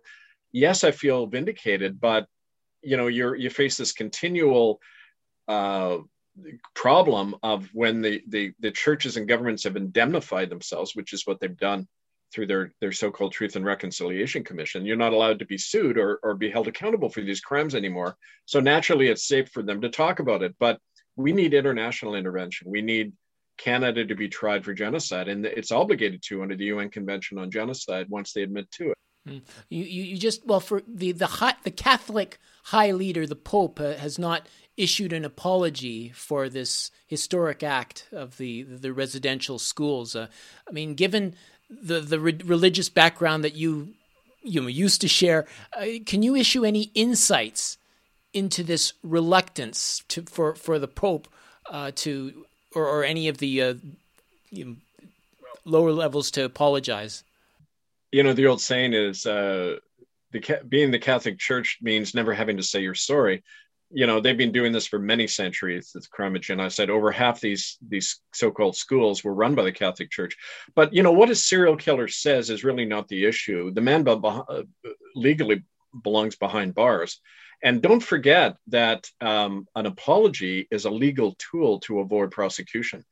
yes, 0.51 0.84
I 0.84 0.91
feel 0.91 1.28
vindicated, 1.28 1.99
but 1.99 2.28
you 2.82 2.97
know 2.97 3.07
you're 3.07 3.36
you 3.36 3.49
face 3.49 3.78
this 3.78 3.93
continual 3.93 4.80
uh, 5.47 5.97
problem 6.74 7.36
of 7.41 7.70
when 7.74 8.01
the, 8.01 8.22
the 8.28 8.53
the 8.59 8.72
churches 8.72 9.18
and 9.18 9.28
governments 9.28 9.63
have 9.63 9.76
indemnified 9.76 10.49
themselves, 10.49 10.95
which 10.95 11.13
is 11.13 11.26
what 11.26 11.39
they've 11.39 11.57
done 11.57 11.88
through 12.36 12.48
their 12.48 12.74
their 12.82 12.92
so-called 12.92 13.32
Truth 13.32 13.56
and 13.56 13.66
Reconciliation 13.66 14.44
Commission. 14.44 14.86
You're 14.86 14.98
not 14.98 15.14
allowed 15.14 15.40
to 15.40 15.46
be 15.46 15.58
sued 15.58 15.98
or 15.98 16.20
or 16.22 16.36
be 16.36 16.52
held 16.52 16.68
accountable 16.68 17.10
for 17.10 17.22
these 17.22 17.40
crimes 17.40 17.74
anymore. 17.74 18.18
So 18.46 18.60
naturally, 18.60 19.08
it's 19.08 19.28
safe 19.28 19.50
for 19.50 19.64
them 19.64 19.82
to 19.82 19.90
talk 19.90 20.20
about 20.20 20.44
it. 20.44 20.56
But 20.60 20.80
we 21.16 21.32
need 21.32 21.54
international 21.54 22.16
intervention. 22.16 22.70
We 22.70 22.82
need 22.82 23.14
Canada 23.58 24.06
to 24.06 24.16
be 24.16 24.28
tried 24.28 24.66
for 24.66 24.74
genocide, 24.74 25.30
and 25.30 25.46
it's 25.46 25.72
obligated 25.72 26.22
to 26.24 26.44
under 26.44 26.58
the 26.58 26.66
UN 26.66 26.90
Convention 26.90 27.38
on 27.38 27.50
Genocide 27.50 28.10
once 28.10 28.34
they 28.34 28.44
admit 28.44 28.70
to 28.72 28.92
it. 28.92 28.98
Mm. 29.28 29.42
You, 29.70 29.84
you, 29.84 30.04
you 30.04 30.18
just 30.18 30.46
well 30.46 30.60
for 30.60 30.84
the 30.88 31.12
the 31.12 31.28
high, 31.28 31.56
the 31.64 31.72
Catholic 31.72 32.38
high 32.66 32.92
leader, 32.92 33.26
the 33.26 33.36
Pope, 33.36 33.80
uh, 33.80 33.94
has 33.94 34.20
not 34.20 34.48
issued 34.78 35.14
an 35.14 35.26
apology 35.26 36.10
for 36.10 36.50
this 36.50 36.92
historic 37.08 37.64
act 37.64 38.08
of 38.12 38.38
the 38.38 38.64
the 38.64 38.94
residential 38.94 39.58
schools. 39.58 40.16
Uh, 40.16 40.28
I 40.68 40.72
mean, 40.72 40.94
given 40.94 41.36
the 41.70 41.99
the 41.99 42.20
re- 42.20 42.39
religious 42.43 42.89
background 42.89 43.43
that 43.43 43.55
you 43.55 43.95
you 44.45 44.61
know, 44.61 44.68
used 44.68 45.01
to 45.01 45.07
share, 45.07 45.47
uh, 45.76 45.86
can 46.05 46.22
you 46.22 46.36
issue 46.36 46.63
any 46.63 46.91
insights 46.93 47.78
into 48.34 48.63
this 48.63 48.93
reluctance 49.03 50.03
to 50.07 50.22
for 50.24 50.55
for 50.55 50.78
the 50.78 50.88
Pope 50.88 51.28
uh, 51.70 51.91
to 51.95 52.45
or, 52.76 52.86
or 52.88 53.03
any 53.03 53.28
of 53.28 53.39
the 53.39 53.61
uh, 53.61 53.74
you 54.51 54.66
know, 54.66 54.76
lower 55.66 55.91
levels 55.91 56.30
to 56.32 56.45
apologize? 56.45 57.24
You 58.11 58.24
know, 58.24 58.34
the 58.34 58.45
old 58.45 58.61
saying 58.61 58.93
is 58.93 59.26
uh, 59.26 59.78
the 60.32 60.59
being 60.70 60.91
the 60.91 60.99
Catholic 60.99 61.39
Church 61.39 61.80
means 61.82 62.13
never 62.13 62.34
having 62.34 62.57
to 62.57 62.63
say 62.63 62.82
you're 62.82 62.93
sorry. 62.93 63.43
You 63.92 64.08
know, 64.08 64.20
they've 64.20 64.38
been 64.38 64.52
doing 64.52 64.72
this 64.72 64.88
for 64.88 65.00
many 65.00 65.28
centuries. 65.28 65.92
The 65.94 66.02
crime 66.12 66.36
of 66.36 66.42
genocide. 66.42 66.90
Over 66.90 67.12
half 67.12 67.40
these 67.40 67.78
these 67.88 68.20
so-called 68.34 68.76
schools 68.76 69.24
were 69.24 69.34
run 69.34 69.56
by 69.56 69.64
the 69.64 69.72
Catholic 69.72 70.10
Church. 70.10 70.36
But 70.76 70.94
you 70.94 71.04
know 71.04 71.12
what 71.12 71.30
a 71.30 71.36
serial 71.36 71.78
killer 71.78 72.08
says 72.08 72.50
is 72.50 72.64
really 72.64 72.86
not 72.86 73.08
the 73.08 73.26
issue. 73.26 73.72
The 73.72 73.82
man 73.82 74.08
uh, 74.08 74.64
legally 75.16 75.64
belongs 76.04 76.36
behind 76.36 76.76
bars. 76.76 77.22
And 77.64 77.82
don't 77.82 78.04
forget 78.04 78.58
that 78.68 79.10
um, 79.22 79.68
an 79.76 79.86
apology 79.86 80.68
is 80.70 80.86
a 80.86 80.90
legal 80.90 81.36
tool 81.38 81.80
to 81.82 82.00
avoid 82.00 82.32
prosecution. 82.32 83.06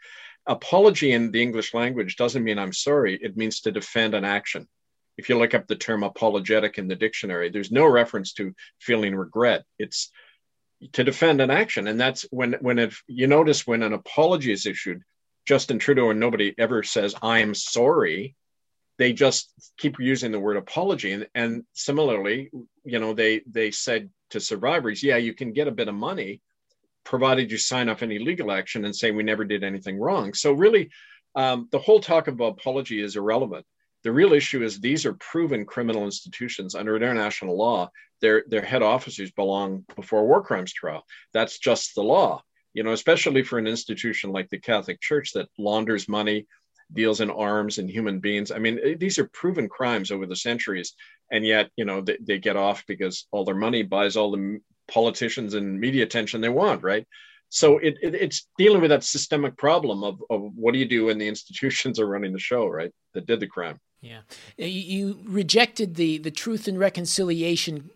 Apology 0.45 1.13
in 1.13 1.32
the 1.32 1.41
English 1.41 1.74
language 1.74 2.17
doesn't 2.17 2.43
mean 2.43 2.59
I'm 2.59 2.74
sorry, 2.74 3.17
it 3.21 3.38
means 3.38 3.61
to 3.61 3.71
defend 3.71 4.13
an 4.13 4.26
action. 4.26 4.67
If 5.17 5.30
you 5.30 5.38
look 5.38 5.53
up 5.53 5.67
the 5.67 5.76
term 5.76 6.03
apologetic 6.03 6.78
in 6.78 6.88
the 6.88 6.95
dictionary, 6.95 7.49
there's 7.49 7.71
no 7.71 7.86
reference 7.86 8.34
to 8.34 8.53
feeling 8.80 9.15
regret. 9.15 9.63
It's 9.80 10.11
to 10.93 11.03
defend 11.03 11.41
an 11.41 11.51
action. 11.51 11.88
And 11.88 11.99
that's 11.99 12.23
when, 12.29 12.53
when 12.61 12.79
if 12.79 13.03
you 13.07 13.27
notice 13.27 13.65
when 13.65 13.84
an 13.84 13.93
apology 13.93 14.51
is 14.51 14.65
issued, 14.65 15.01
Justin 15.45 15.79
Trudeau 15.79 16.09
and 16.09 16.19
nobody 16.19 16.53
ever 16.57 16.84
says, 16.84 17.15
I 17.21 17.39
am 17.39 17.55
sorry. 17.55 18.36
They 18.97 19.13
just 19.13 19.51
keep 19.77 19.99
using 19.99 20.31
the 20.31 20.39
word 20.39 20.57
apology. 20.57 21.11
And, 21.11 21.27
and 21.34 21.63
similarly, 21.73 22.51
you 22.84 22.99
know, 22.99 23.13
they, 23.13 23.41
they 23.47 23.71
said 23.71 24.09
to 24.29 24.39
survivors, 24.39 25.03
yeah, 25.03 25.17
you 25.17 25.34
can 25.34 25.53
get 25.53 25.67
a 25.67 25.71
bit 25.71 25.88
of 25.88 25.95
money 25.95 26.41
provided 27.03 27.51
you 27.51 27.57
sign 27.57 27.89
off 27.89 28.03
any 28.03 28.19
legal 28.19 28.51
action 28.51 28.86
and 28.86 28.95
say 28.95 29.11
we 29.11 29.23
never 29.23 29.43
did 29.43 29.63
anything 29.63 29.99
wrong. 29.99 30.34
So 30.34 30.53
really, 30.53 30.89
um, 31.36 31.67
the 31.71 31.79
whole 31.79 31.99
talk 31.99 32.27
about 32.27 32.59
apology 32.59 33.01
is 33.01 33.15
irrelevant. 33.15 33.65
The 34.03 34.11
real 34.11 34.33
issue 34.33 34.63
is 34.63 34.79
these 34.79 35.05
are 35.05 35.13
proven 35.13 35.65
criminal 35.65 36.05
institutions 36.05 36.75
under 36.75 36.95
international 36.95 37.57
law. 37.57 37.89
Their 38.21 38.43
their 38.47 38.61
head 38.61 38.83
officers 38.83 39.31
belong 39.31 39.85
before 39.95 40.21
a 40.21 40.25
war 40.25 40.43
crimes 40.43 40.73
trial. 40.73 41.03
That's 41.33 41.59
just 41.59 41.95
the 41.95 42.03
law. 42.03 42.43
You 42.73 42.83
know, 42.83 42.91
especially 42.91 43.43
for 43.43 43.59
an 43.59 43.67
institution 43.67 44.31
like 44.31 44.49
the 44.49 44.59
Catholic 44.59 44.99
Church 44.99 45.31
that 45.33 45.49
launders 45.57 46.09
money, 46.09 46.47
deals 46.91 47.21
in 47.21 47.29
arms 47.29 47.77
and 47.77 47.89
human 47.89 48.19
beings. 48.19 48.51
I 48.51 48.59
mean, 48.59 48.79
eh, 48.83 48.95
these 48.97 49.17
are 49.19 49.27
proven 49.29 49.69
crimes 49.69 50.11
over 50.11 50.25
the 50.25 50.35
centuries, 50.35 50.93
and 51.31 51.45
yet 51.45 51.69
you 51.75 51.85
know 51.85 52.01
they, 52.01 52.17
they 52.21 52.39
get 52.39 52.55
off 52.55 52.83
because 52.87 53.27
all 53.31 53.45
their 53.45 53.55
money 53.55 53.83
buys 53.83 54.15
all 54.15 54.31
the 54.31 54.59
politicians 54.87 55.53
and 55.53 55.79
media 55.79 56.03
attention 56.03 56.41
they 56.41 56.49
want, 56.49 56.83
right? 56.83 57.07
So 57.49 57.77
it, 57.77 57.97
it, 58.01 58.15
it's 58.15 58.47
dealing 58.57 58.81
with 58.81 58.89
that 58.89 59.03
systemic 59.03 59.57
problem 59.57 60.03
of, 60.03 60.21
of 60.29 60.41
what 60.55 60.73
do 60.73 60.79
you 60.79 60.87
do 60.87 61.05
when 61.05 61.19
the 61.19 61.27
institutions 61.27 61.99
are 61.99 62.07
running 62.07 62.33
the 62.33 62.39
show, 62.39 62.67
right? 62.67 62.91
That 63.13 63.27
did 63.27 63.39
the 63.39 63.47
crime. 63.47 63.79
Yeah, 64.03 64.19
you 64.57 65.19
rejected 65.23 65.95
the 65.95 66.17
the 66.17 66.29
truth 66.29 66.67
and 66.67 66.77
reconciliation 66.77 67.89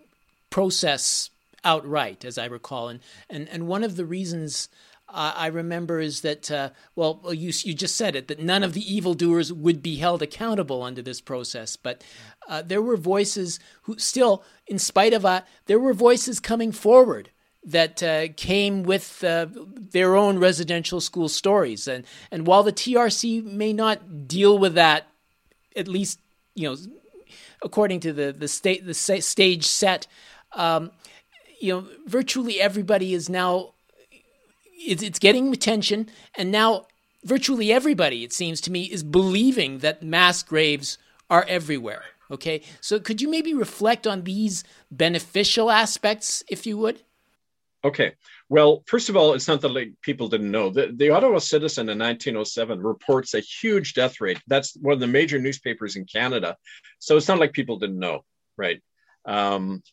process 0.50 1.32
outright, 1.66 2.24
as 2.24 2.38
I 2.38 2.46
recall, 2.46 2.88
and 2.88 3.02
and 3.30 3.50
and 3.50 3.68
one 3.68 3.84
of 3.84 3.98
the 3.98 4.06
reasons 4.06 4.70
uh, 5.10 5.34
I 5.36 5.48
remember 5.48 6.00
is 6.00 6.22
that 6.22 6.50
uh, 6.50 6.70
well, 6.96 7.22
you 7.34 7.52
you 7.64 7.74
just 7.74 7.98
said 7.98 8.16
it 8.16 8.30
that 8.30 8.40
none 8.40 8.64
of 8.64 8.74
the 8.74 8.94
evildoers 8.94 9.52
would 9.52 9.84
be 9.84 9.98
held 9.98 10.22
accountable 10.22 10.82
under 10.82 11.02
this 11.02 11.20
process, 11.20 11.76
but 11.76 12.06
uh, 12.48 12.62
there 12.62 12.82
were 12.82 12.96
voices 12.98 13.60
who 13.82 13.98
still, 13.98 14.44
in 14.66 14.80
spite 14.80 15.14
of 15.14 15.24
that, 15.24 15.46
there 15.66 15.80
were 15.80 15.94
voices 15.94 16.40
coming 16.40 16.72
forward 16.72 17.32
that 17.66 18.02
uh, 18.02 18.30
came 18.38 18.84
with 18.84 19.26
uh, 19.26 19.48
their 19.52 20.16
own 20.16 20.40
residential 20.40 21.02
school 21.02 21.28
stories, 21.28 21.86
and 21.86 22.06
and 22.32 22.48
while 22.48 22.64
the 22.64 22.72
TRC 22.72 23.44
may 23.44 23.74
not 23.74 24.28
deal 24.28 24.58
with 24.58 24.74
that, 24.76 25.08
at 25.78 25.88
least 25.88 26.20
you 26.56 26.70
know, 26.70 26.76
according 27.64 28.00
to 28.02 28.14
the 28.14 28.32
the 28.32 28.48
state 28.48 28.86
the 28.86 28.94
stage 28.94 29.66
set. 29.66 30.08
Um, 30.54 30.92
you 31.60 31.74
know, 31.74 31.88
virtually 32.06 32.62
everybody 32.62 33.14
is 33.14 33.30
now 33.30 33.74
it's, 34.78 35.04
it's 35.04 35.20
getting 35.20 35.52
attention, 35.54 36.10
and 36.36 36.52
now 36.52 36.88
virtually 37.24 37.72
everybody, 37.72 38.24
it 38.24 38.34
seems 38.34 38.62
to 38.62 38.72
me, 38.72 38.84
is 38.84 39.04
believing 39.04 39.80
that 39.80 40.04
mass 40.04 40.44
graves 40.44 40.98
are 41.30 41.46
everywhere. 41.48 42.04
Okay, 42.30 42.62
so 42.82 43.00
could 43.00 43.22
you 43.22 43.30
maybe 43.30 43.54
reflect 43.54 44.06
on 44.06 44.24
these 44.24 44.64
beneficial 44.92 45.72
aspects, 45.72 46.44
if 46.50 46.66
you 46.66 46.78
would? 46.78 47.02
Okay. 47.84 48.14
Well, 48.50 48.84
first 48.88 49.10
of 49.10 49.18
all, 49.18 49.34
it's 49.34 49.48
not 49.48 49.62
that 49.62 49.70
like 49.70 49.92
people 50.02 50.30
didn't 50.30 50.52
know. 50.52 50.70
The, 50.70 50.94
the 50.96 51.10
Ottawa 51.10 51.40
Citizen 51.40 51.90
in 51.90 52.00
1907 52.00 52.82
reports 52.82 53.34
a 53.34 53.42
huge 53.42 53.94
death 53.94 54.22
rate. 54.22 54.42
That's 54.48 54.76
one 54.78 54.94
of 54.94 55.00
the 55.00 55.08
major 55.08 55.38
newspapers 55.38 55.98
in 55.98 56.06
Canada. 56.06 56.56
So 57.00 57.18
it's 57.18 57.28
not 57.28 57.40
like 57.40 57.52
people 57.52 57.78
didn't 57.78 58.00
know, 58.00 58.24
right? 58.58 58.82
Um, 59.26 59.84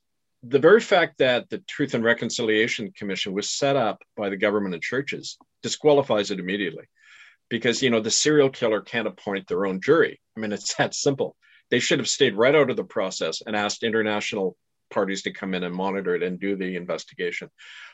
the 0.45 0.61
very 0.61 0.81
fact 0.81 1.19
that 1.19 1.49
the 1.51 1.59
Truth 1.59 1.95
and 1.95 2.05
Reconciliation 2.05 2.93
Commission 2.93 3.33
was 3.33 3.51
set 3.51 3.77
up 3.77 4.03
by 4.17 4.29
the 4.29 4.37
government 4.37 4.75
and 4.75 4.83
churches 4.83 5.37
disqualifies 5.63 6.31
it 6.31 6.39
immediately 6.39 6.85
because 7.49 7.83
you 7.83 7.91
know 7.91 8.01
the 8.01 8.11
serial 8.11 8.51
killer 8.51 8.81
can't 8.81 9.09
appoint 9.09 9.49
their 9.49 9.67
own 9.67 9.81
jury. 9.81 10.21
I 10.37 10.41
mean, 10.41 10.53
it's 10.53 10.75
that 10.75 10.95
simple. 10.95 11.35
They 11.71 11.81
should 11.81 11.99
have 11.99 12.09
stayed 12.09 12.37
right 12.37 12.55
out 12.55 12.71
of 12.71 12.77
the 12.77 12.85
process 12.85 13.43
and 13.45 13.57
asked 13.57 13.83
international 13.83 14.57
parties 14.95 15.23
to 15.23 15.33
come 15.33 15.55
in 15.55 15.65
and 15.65 15.75
monitor 15.75 16.15
it 16.15 16.23
and 16.23 16.41
do 16.41 16.57
the 16.57 16.77
investigation. 16.77 17.51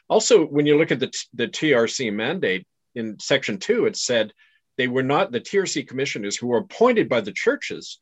Also, 0.09 0.45
when 0.45 0.67
you 0.67 0.79
look 0.79 0.93
at 0.93 1.01
the, 1.01 1.11
the 1.35 1.49
TRC 1.49 2.13
mandate 2.13 2.67
in 2.95 3.19
section 3.19 3.59
two, 3.59 3.87
it 3.87 3.97
said 3.97 4.33
they 4.77 4.89
were 4.89 5.03
not 5.03 5.33
the 5.33 5.41
TRC 5.41 5.89
commissioners 5.89 6.37
who 6.37 6.49
were 6.49 6.59
appointed 6.59 7.09
by 7.09 7.21
the 7.21 7.33
churches 7.33 7.99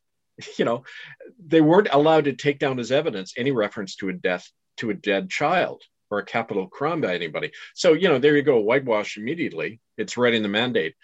you 0.57 0.65
know, 0.65 0.83
they 1.45 1.61
weren't 1.61 1.89
allowed 1.91 2.25
to 2.25 2.33
take 2.33 2.59
down 2.59 2.79
as 2.79 2.91
evidence 2.91 3.33
any 3.37 3.51
reference 3.51 3.95
to 3.97 4.09
a 4.09 4.13
death 4.13 4.49
to 4.77 4.89
a 4.89 4.93
dead 4.93 5.29
child 5.29 5.81
or 6.09 6.19
a 6.19 6.25
capital 6.25 6.67
crime 6.67 7.01
by 7.01 7.13
anybody. 7.13 7.51
So, 7.75 7.93
you 7.93 8.07
know, 8.07 8.17
there 8.17 8.35
you 8.35 8.41
go, 8.41 8.59
whitewash 8.59 9.17
immediately. 9.17 9.79
It's 9.97 10.17
right 10.17 10.33
in 10.33 10.43
the 10.43 10.49
mandate. 10.49 10.95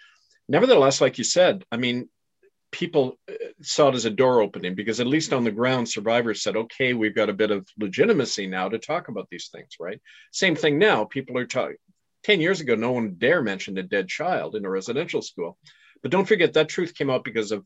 Nevertheless, 0.48 1.00
like 1.00 1.18
you 1.18 1.24
said, 1.24 1.64
I 1.70 1.76
mean, 1.76 2.08
people 2.70 3.18
uh, 3.28 3.34
saw 3.62 3.88
it 3.88 3.94
as 3.94 4.04
a 4.04 4.10
door 4.10 4.40
opening 4.40 4.74
because 4.74 5.00
at 5.00 5.06
least 5.06 5.32
on 5.32 5.44
the 5.44 5.50
ground, 5.50 5.88
survivors 5.88 6.42
said, 6.42 6.56
okay, 6.56 6.94
we've 6.94 7.14
got 7.14 7.30
a 7.30 7.34
bit 7.34 7.50
of 7.50 7.66
legitimacy 7.78 8.46
now 8.46 8.68
to 8.68 8.78
talk 8.78 9.08
about 9.08 9.28
these 9.30 9.48
things, 9.52 9.76
right? 9.80 10.00
Same 10.32 10.56
thing 10.56 10.78
now. 10.78 11.04
People 11.04 11.38
are 11.38 11.46
talking. 11.46 11.76
10 12.24 12.40
years 12.40 12.60
ago, 12.60 12.74
no 12.74 12.92
one 12.92 13.14
dare 13.18 13.42
mention 13.42 13.78
a 13.78 13.82
dead 13.82 14.08
child 14.08 14.56
in 14.56 14.64
a 14.64 14.70
residential 14.70 15.22
school. 15.22 15.56
But 16.02 16.10
don't 16.10 16.26
forget 16.26 16.54
that 16.54 16.68
truth 16.68 16.94
came 16.94 17.08
out 17.10 17.24
because 17.24 17.52
of 17.52 17.64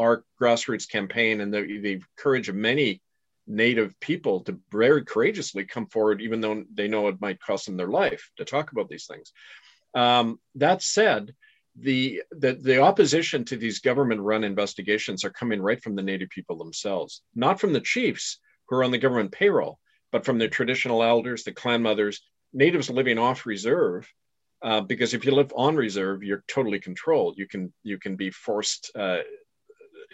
our 0.00 0.24
grassroots 0.40 0.88
campaign 0.88 1.40
and 1.40 1.52
the, 1.52 1.60
the 1.60 2.02
courage 2.16 2.48
of 2.48 2.54
many 2.54 3.02
native 3.46 3.98
people 4.00 4.40
to 4.40 4.58
very 4.70 5.04
courageously 5.04 5.64
come 5.64 5.86
forward, 5.86 6.20
even 6.20 6.40
though 6.40 6.64
they 6.72 6.88
know 6.88 7.08
it 7.08 7.20
might 7.20 7.40
cost 7.40 7.66
them 7.66 7.76
their 7.76 7.88
life 7.88 8.30
to 8.36 8.44
talk 8.44 8.72
about 8.72 8.88
these 8.88 9.06
things. 9.06 9.32
Um, 9.94 10.40
that 10.56 10.82
said, 10.82 11.34
the, 11.78 12.22
the, 12.32 12.54
the 12.54 12.80
opposition 12.80 13.44
to 13.46 13.56
these 13.56 13.80
government 13.80 14.20
run 14.20 14.44
investigations 14.44 15.24
are 15.24 15.30
coming 15.30 15.62
right 15.62 15.82
from 15.82 15.94
the 15.94 16.02
native 16.02 16.30
people 16.30 16.56
themselves, 16.56 17.22
not 17.34 17.60
from 17.60 17.72
the 17.72 17.80
chiefs 17.80 18.38
who 18.68 18.76
are 18.76 18.84
on 18.84 18.90
the 18.90 18.98
government 18.98 19.32
payroll, 19.32 19.78
but 20.12 20.24
from 20.24 20.38
the 20.38 20.48
traditional 20.48 21.02
elders, 21.02 21.44
the 21.44 21.52
clan 21.52 21.82
mothers, 21.82 22.22
natives 22.52 22.90
living 22.90 23.18
off 23.18 23.46
reserve. 23.46 24.08
Uh, 24.62 24.80
because 24.82 25.14
if 25.14 25.24
you 25.24 25.32
live 25.32 25.52
on 25.56 25.74
reserve, 25.74 26.22
you're 26.22 26.44
totally 26.46 26.78
controlled. 26.78 27.38
You 27.38 27.48
can 27.48 27.72
you 27.82 27.98
can 27.98 28.16
be 28.16 28.30
forced 28.30 28.90
uh, 28.94 29.20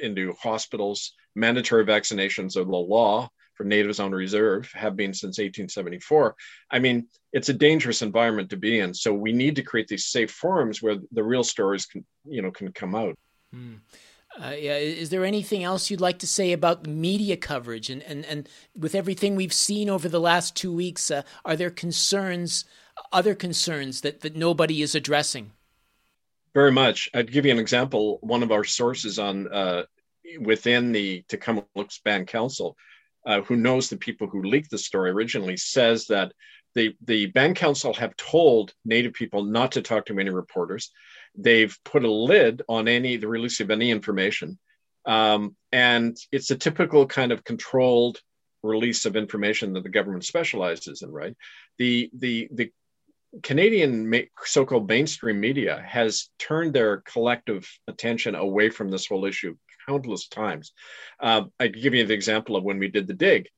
into 0.01 0.35
hospitals. 0.41 1.15
Mandatory 1.35 1.85
vaccinations 1.85 2.57
are 2.57 2.65
the 2.65 2.71
law 2.71 3.29
for 3.57 3.65
natives 3.65 4.01
on 4.01 4.13
reserve, 4.13 4.71
have 4.73 4.97
been 4.97 5.13
since 5.13 5.39
1874. 5.39 6.37
I 6.71 6.79
mean, 6.79 7.09
it's 7.33 7.49
a 7.49 7.55
dangerous 7.55 8.03
environment 8.03 8.51
to 8.51 8.57
be 8.57 8.79
in. 8.79 8.95
So 8.95 9.13
we 9.13 9.33
need 9.33 9.57
to 9.57 9.63
create 9.63 9.89
these 9.89 10.07
safe 10.07 10.31
forums 10.31 10.83
where 10.83 10.97
the 11.13 11.25
real 11.25 11.45
stories 11.45 11.87
can, 11.87 12.05
you 12.25 12.43
know, 12.43 12.51
can 12.51 12.73
come 12.73 12.95
out. 12.95 13.17
Mm. 13.55 13.81
Uh, 14.39 14.51
yeah, 14.51 14.77
is 14.77 15.09
there 15.09 15.25
anything 15.25 15.65
else 15.65 15.91
you'd 15.91 16.01
like 16.01 16.19
to 16.19 16.27
say 16.27 16.53
about 16.53 16.87
media 16.87 17.37
coverage 17.37 17.89
and, 17.89 18.03
and, 18.03 18.25
and 18.27 18.49
with 18.77 18.95
everything 18.95 19.35
we've 19.35 19.53
seen 19.53 19.89
over 19.89 20.09
the 20.09 20.21
last 20.21 20.55
two 20.55 20.73
weeks? 20.73 21.11
Uh, 21.11 21.23
are 21.45 21.57
there 21.57 21.71
concerns, 21.71 22.67
other 23.13 23.35
concerns 23.35 24.03
that, 24.03 24.21
that 24.21 24.37
nobody 24.37 24.83
is 24.83 24.95
addressing? 24.95 25.53
Very 26.53 26.73
much. 26.73 27.09
I'd 27.15 27.33
give 27.33 27.47
you 27.47 27.53
an 27.53 27.59
example. 27.59 28.19
One 28.21 28.43
of 28.43 28.53
our 28.53 28.65
sources 28.65 29.19
on 29.19 29.51
uh, 29.53 29.85
within 30.41 30.93
the 30.93 31.23
Tecumseh 31.29 32.01
Band 32.05 32.27
Council, 32.27 32.77
uh, 33.27 33.43
who 33.43 33.57
knows 33.57 33.89
the 33.89 33.97
people 33.97 34.29
who 34.29 34.43
leaked 34.43 34.71
the 34.71 34.79
story 34.79 35.11
originally, 35.11 35.57
says 35.57 36.07
that 36.07 36.33
the, 36.75 36.95
the 37.05 37.27
Band 37.27 37.57
Council 37.57 37.93
have 37.95 38.17
told 38.17 38.73
Native 38.85 39.15
people 39.15 39.45
not 39.45 39.73
to 39.73 39.83
talk 39.83 40.07
to 40.07 40.19
any 40.19 40.31
reporters. 40.31 40.91
They've 41.35 41.77
put 41.85 42.05
a 42.05 42.11
lid 42.11 42.63
on 42.69 42.87
any 42.87 43.17
the 43.17 43.29
release 43.29 43.61
of 43.61 43.71
any 43.71 43.91
information, 43.91 44.59
um, 45.07 45.57
and 45.73 46.17
it's 46.33 46.51
a 46.51 46.57
typical 46.57 47.07
kind 47.07 47.33
of 47.33 47.45
controlled 47.45 48.21
release 48.63 49.07
of 49.07 49.17
information 49.17 49.73
that 49.73 49.83
the 49.83 49.89
government 49.89 50.25
specializes 50.25 51.03
in. 51.03 51.11
Right, 51.11 51.35
the 51.79 52.11
the 52.15 52.49
the 52.53 52.71
Canadian 53.43 54.13
so-called 54.45 54.89
mainstream 54.89 55.41
media 55.41 55.85
has 55.87 56.31
turned 56.39 56.73
their 56.73 57.03
collective 57.03 57.69
attention 57.87 58.35
away 58.35 58.71
from 58.71 58.91
this 58.91 59.07
whole 59.07 59.27
issue 59.27 59.57
countless 59.87 60.29
times. 60.29 60.73
Uh, 61.21 61.45
I 61.59 61.69
give 61.69 61.95
you 61.95 62.07
the 62.07 62.15
example 62.15 62.57
of 62.57 62.65
when 62.65 62.79
we 62.79 62.89
did 62.89 63.07
the 63.07 63.15
dig 63.15 63.49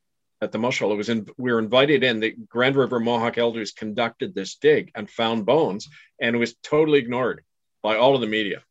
at 0.40 0.52
the 0.52 0.58
Mush 0.58 0.78
Hole. 0.78 0.92
It 0.92 0.96
was 0.96 1.08
in, 1.08 1.26
we 1.36 1.52
were 1.52 1.58
invited 1.58 2.04
in. 2.04 2.20
The 2.20 2.34
Grand 2.48 2.76
River 2.76 3.00
Mohawk 3.00 3.38
elders 3.38 3.72
conducted 3.72 4.34
this 4.34 4.56
dig 4.56 4.90
and 4.94 5.10
found 5.10 5.46
bones, 5.46 5.88
and 6.20 6.36
it 6.36 6.38
was 6.38 6.54
totally 6.62 6.98
ignored 6.98 7.42
by 7.82 7.96
all 7.96 8.14
of 8.14 8.20
the 8.20 8.26
media. 8.26 8.62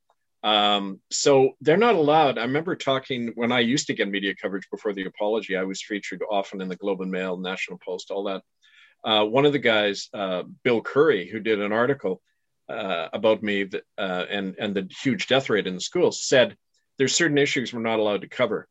Um, 0.43 1.01
so 1.11 1.55
they're 1.61 1.77
not 1.77 1.95
allowed. 1.95 2.37
I 2.37 2.43
remember 2.43 2.75
talking 2.75 3.31
when 3.35 3.51
I 3.51 3.59
used 3.59 3.87
to 3.87 3.93
get 3.93 4.09
media 4.09 4.33
coverage 4.39 4.67
before 4.71 4.93
the 4.93 5.05
apology. 5.05 5.57
I 5.57 5.63
was 5.63 5.81
featured 5.81 6.21
often 6.29 6.61
in 6.61 6.69
the 6.69 6.75
Globe 6.75 7.01
and 7.01 7.11
Mail, 7.11 7.37
National 7.37 7.79
Post, 7.83 8.11
all 8.11 8.23
that. 8.25 8.43
Uh, 9.03 9.25
one 9.25 9.45
of 9.45 9.53
the 9.53 9.59
guys, 9.59 10.09
uh, 10.13 10.43
Bill 10.63 10.81
Curry, 10.81 11.27
who 11.27 11.39
did 11.39 11.61
an 11.61 11.71
article 11.71 12.21
uh, 12.69 13.07
about 13.13 13.43
me 13.43 13.69
uh, 13.97 14.25
and 14.29 14.55
and 14.59 14.75
the 14.75 14.89
huge 15.01 15.27
death 15.27 15.49
rate 15.49 15.67
in 15.67 15.75
the 15.75 15.81
schools, 15.81 16.23
said 16.23 16.55
there's 16.97 17.15
certain 17.15 17.37
issues 17.37 17.73
we're 17.73 17.81
not 17.81 17.99
allowed 17.99 18.21
to 18.21 18.29
cover. 18.29 18.67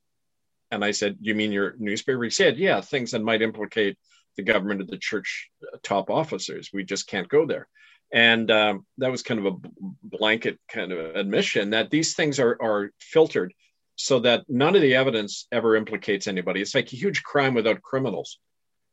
And 0.70 0.84
I 0.84 0.90
said, 0.90 1.18
"You 1.20 1.34
mean 1.34 1.52
your 1.52 1.74
newspaper?" 1.78 2.22
He 2.24 2.30
said, 2.30 2.58
"Yeah, 2.58 2.80
things 2.80 3.12
that 3.12 3.22
might 3.22 3.42
implicate 3.42 3.98
the 4.36 4.42
government 4.42 4.82
or 4.82 4.84
the 4.84 4.98
church 4.98 5.50
uh, 5.72 5.78
top 5.82 6.10
officers. 6.10 6.70
We 6.72 6.84
just 6.84 7.06
can't 7.06 7.28
go 7.28 7.46
there." 7.46 7.68
And 8.12 8.50
um, 8.50 8.86
that 8.98 9.10
was 9.10 9.22
kind 9.22 9.44
of 9.44 9.46
a 9.46 9.68
blanket 10.02 10.58
kind 10.68 10.92
of 10.92 11.16
admission 11.16 11.70
that 11.70 11.90
these 11.90 12.14
things 12.14 12.38
are 12.40 12.56
are 12.60 12.92
filtered 13.00 13.52
so 13.96 14.20
that 14.20 14.44
none 14.48 14.76
of 14.76 14.82
the 14.82 14.94
evidence 14.94 15.46
ever 15.50 15.74
implicates 15.74 16.26
anybody. 16.26 16.60
It's 16.60 16.74
like 16.74 16.92
a 16.92 16.96
huge 16.96 17.22
crime 17.22 17.54
without 17.54 17.82
criminals, 17.82 18.38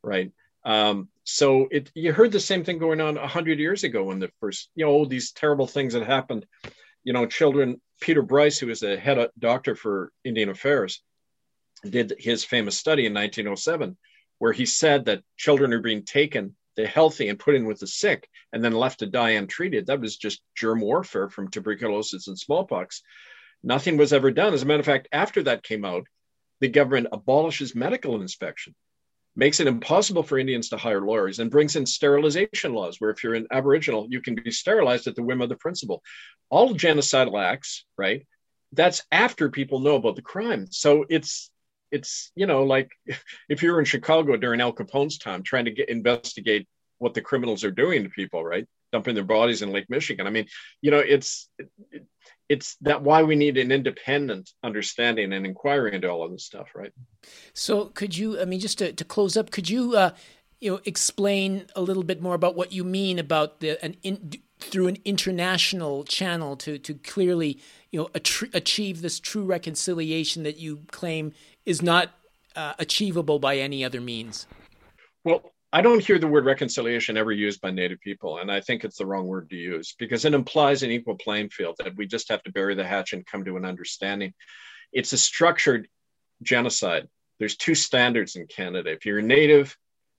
right? 0.02 0.32
Um, 0.64 1.08
so 1.24 1.68
it 1.70 1.90
you 1.94 2.12
heard 2.12 2.32
the 2.32 2.40
same 2.40 2.64
thing 2.64 2.78
going 2.78 3.00
on 3.00 3.16
hundred 3.16 3.58
years 3.58 3.84
ago 3.84 4.04
when 4.04 4.18
the 4.18 4.30
first 4.40 4.70
you 4.74 4.84
know 4.84 4.90
all 4.90 5.06
these 5.06 5.32
terrible 5.32 5.66
things 5.66 5.92
that 5.92 6.06
happened. 6.06 6.46
You 7.02 7.12
know, 7.12 7.26
children. 7.26 7.80
Peter 8.04 8.20
Bryce, 8.20 8.58
who 8.58 8.66
was 8.66 8.80
the 8.80 8.98
head 8.98 9.30
doctor 9.38 9.74
for 9.74 10.12
Indian 10.24 10.50
Affairs, 10.50 11.02
did 11.88 12.14
his 12.18 12.44
famous 12.44 12.76
study 12.76 13.06
in 13.06 13.14
1907, 13.14 13.96
where 14.38 14.52
he 14.52 14.66
said 14.66 15.06
that 15.06 15.22
children 15.38 15.72
are 15.72 15.80
being 15.80 16.04
taken, 16.04 16.54
the 16.76 16.86
healthy, 16.86 17.30
and 17.30 17.38
put 17.38 17.54
in 17.54 17.64
with 17.64 17.78
the 17.80 17.86
sick, 17.86 18.28
and 18.52 18.62
then 18.62 18.74
left 18.74 18.98
to 18.98 19.06
die 19.06 19.30
untreated. 19.30 19.86
That 19.86 20.02
was 20.02 20.18
just 20.18 20.42
germ 20.54 20.82
warfare 20.82 21.30
from 21.30 21.48
tuberculosis 21.48 22.28
and 22.28 22.38
smallpox. 22.38 23.02
Nothing 23.62 23.96
was 23.96 24.12
ever 24.12 24.30
done. 24.30 24.52
As 24.52 24.62
a 24.62 24.66
matter 24.66 24.80
of 24.80 24.86
fact, 24.86 25.08
after 25.10 25.42
that 25.44 25.62
came 25.62 25.86
out, 25.86 26.06
the 26.60 26.68
government 26.68 27.08
abolishes 27.10 27.74
medical 27.74 28.20
inspection 28.20 28.74
makes 29.36 29.60
it 29.60 29.66
impossible 29.66 30.22
for 30.22 30.38
Indians 30.38 30.68
to 30.68 30.76
hire 30.76 31.00
lawyers 31.00 31.38
and 31.38 31.50
brings 31.50 31.76
in 31.76 31.86
sterilization 31.86 32.72
laws 32.72 33.00
where 33.00 33.10
if 33.10 33.24
you're 33.24 33.34
an 33.34 33.46
Aboriginal, 33.50 34.06
you 34.08 34.20
can 34.20 34.34
be 34.34 34.50
sterilized 34.50 35.06
at 35.06 35.16
the 35.16 35.22
whim 35.22 35.42
of 35.42 35.48
the 35.48 35.56
principal. 35.56 36.02
All 36.50 36.74
genocidal 36.74 37.42
acts, 37.42 37.84
right? 37.98 38.26
That's 38.72 39.02
after 39.10 39.50
people 39.50 39.80
know 39.80 39.96
about 39.96 40.16
the 40.16 40.22
crime. 40.22 40.68
So 40.70 41.04
it's 41.08 41.50
it's 41.90 42.32
you 42.34 42.46
know 42.46 42.64
like 42.64 42.90
if 43.48 43.62
you're 43.62 43.78
in 43.78 43.84
Chicago 43.84 44.36
during 44.36 44.60
Al 44.60 44.72
Capone's 44.72 45.18
time 45.18 45.42
trying 45.42 45.64
to 45.66 45.70
get 45.70 45.88
investigate 45.88 46.68
what 46.98 47.14
the 47.14 47.20
criminals 47.20 47.64
are 47.64 47.70
doing 47.70 48.04
to 48.04 48.08
people, 48.10 48.44
right? 48.44 48.66
Dumping 48.92 49.14
their 49.14 49.24
bodies 49.24 49.62
in 49.62 49.72
Lake 49.72 49.90
Michigan. 49.90 50.26
I 50.26 50.30
mean, 50.30 50.46
you 50.80 50.90
know, 50.90 50.98
it's 50.98 51.48
it, 51.58 52.06
it's 52.48 52.76
that 52.82 53.02
why 53.02 53.22
we 53.22 53.36
need 53.36 53.56
an 53.56 53.72
independent 53.72 54.50
understanding 54.62 55.32
and 55.32 55.46
inquiry 55.46 55.94
into 55.94 56.08
all 56.08 56.24
of 56.24 56.30
this 56.30 56.44
stuff, 56.44 56.68
right? 56.74 56.92
So, 57.52 57.86
could 57.86 58.16
you? 58.16 58.40
I 58.40 58.44
mean, 58.44 58.60
just 58.60 58.78
to, 58.78 58.92
to 58.92 59.04
close 59.04 59.36
up, 59.36 59.50
could 59.50 59.68
you, 59.68 59.96
uh, 59.96 60.10
you 60.60 60.72
know, 60.72 60.80
explain 60.84 61.66
a 61.74 61.80
little 61.80 62.02
bit 62.02 62.20
more 62.20 62.34
about 62.34 62.54
what 62.54 62.72
you 62.72 62.84
mean 62.84 63.18
about 63.18 63.60
the 63.60 63.82
an 63.84 63.96
in, 64.02 64.32
through 64.58 64.88
an 64.88 64.98
international 65.04 66.04
channel 66.04 66.56
to 66.58 66.78
to 66.78 66.94
clearly, 66.94 67.58
you 67.90 68.00
know, 68.00 68.08
achieve 68.52 69.00
this 69.00 69.18
true 69.18 69.44
reconciliation 69.44 70.42
that 70.42 70.58
you 70.58 70.80
claim 70.90 71.32
is 71.64 71.80
not 71.80 72.10
uh, 72.56 72.74
achievable 72.78 73.38
by 73.38 73.56
any 73.56 73.84
other 73.84 74.00
means? 74.00 74.46
Well, 75.24 75.53
I 75.74 75.80
don't 75.80 76.04
hear 76.04 76.20
the 76.20 76.28
word 76.28 76.44
reconciliation 76.44 77.16
ever 77.16 77.32
used 77.32 77.60
by 77.60 77.72
Native 77.72 77.98
people, 77.98 78.38
and 78.38 78.48
I 78.48 78.60
think 78.60 78.84
it's 78.84 78.98
the 78.98 79.06
wrong 79.06 79.26
word 79.26 79.50
to 79.50 79.56
use 79.56 79.96
because 79.98 80.24
it 80.24 80.32
implies 80.32 80.84
an 80.84 80.92
equal 80.92 81.16
playing 81.16 81.48
field 81.48 81.74
that 81.80 81.96
we 81.96 82.06
just 82.06 82.28
have 82.28 82.44
to 82.44 82.52
bury 82.52 82.76
the 82.76 82.86
hatch 82.86 83.12
and 83.12 83.26
come 83.26 83.44
to 83.44 83.56
an 83.56 83.64
understanding. 83.64 84.32
It's 84.92 85.12
a 85.12 85.18
structured 85.18 85.88
genocide. 86.44 87.08
There's 87.40 87.56
two 87.56 87.74
standards 87.74 88.36
in 88.36 88.46
Canada. 88.46 88.92
If 88.92 89.04
you're 89.04 89.18
a 89.18 89.22
Native, 89.22 89.76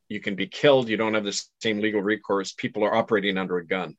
you 0.10 0.20
can 0.20 0.36
be 0.36 0.45
killed. 0.45 0.89
You 0.89 0.97
don't 0.97 1.14
have 1.14 1.24
the 1.24 1.41
same 1.62 1.80
legal 1.80 2.01
recourse. 2.01 2.51
People 2.51 2.84
are 2.84 2.93
operating 2.93 3.38
under 3.38 3.56
a 3.56 3.66
gun. 3.66 3.95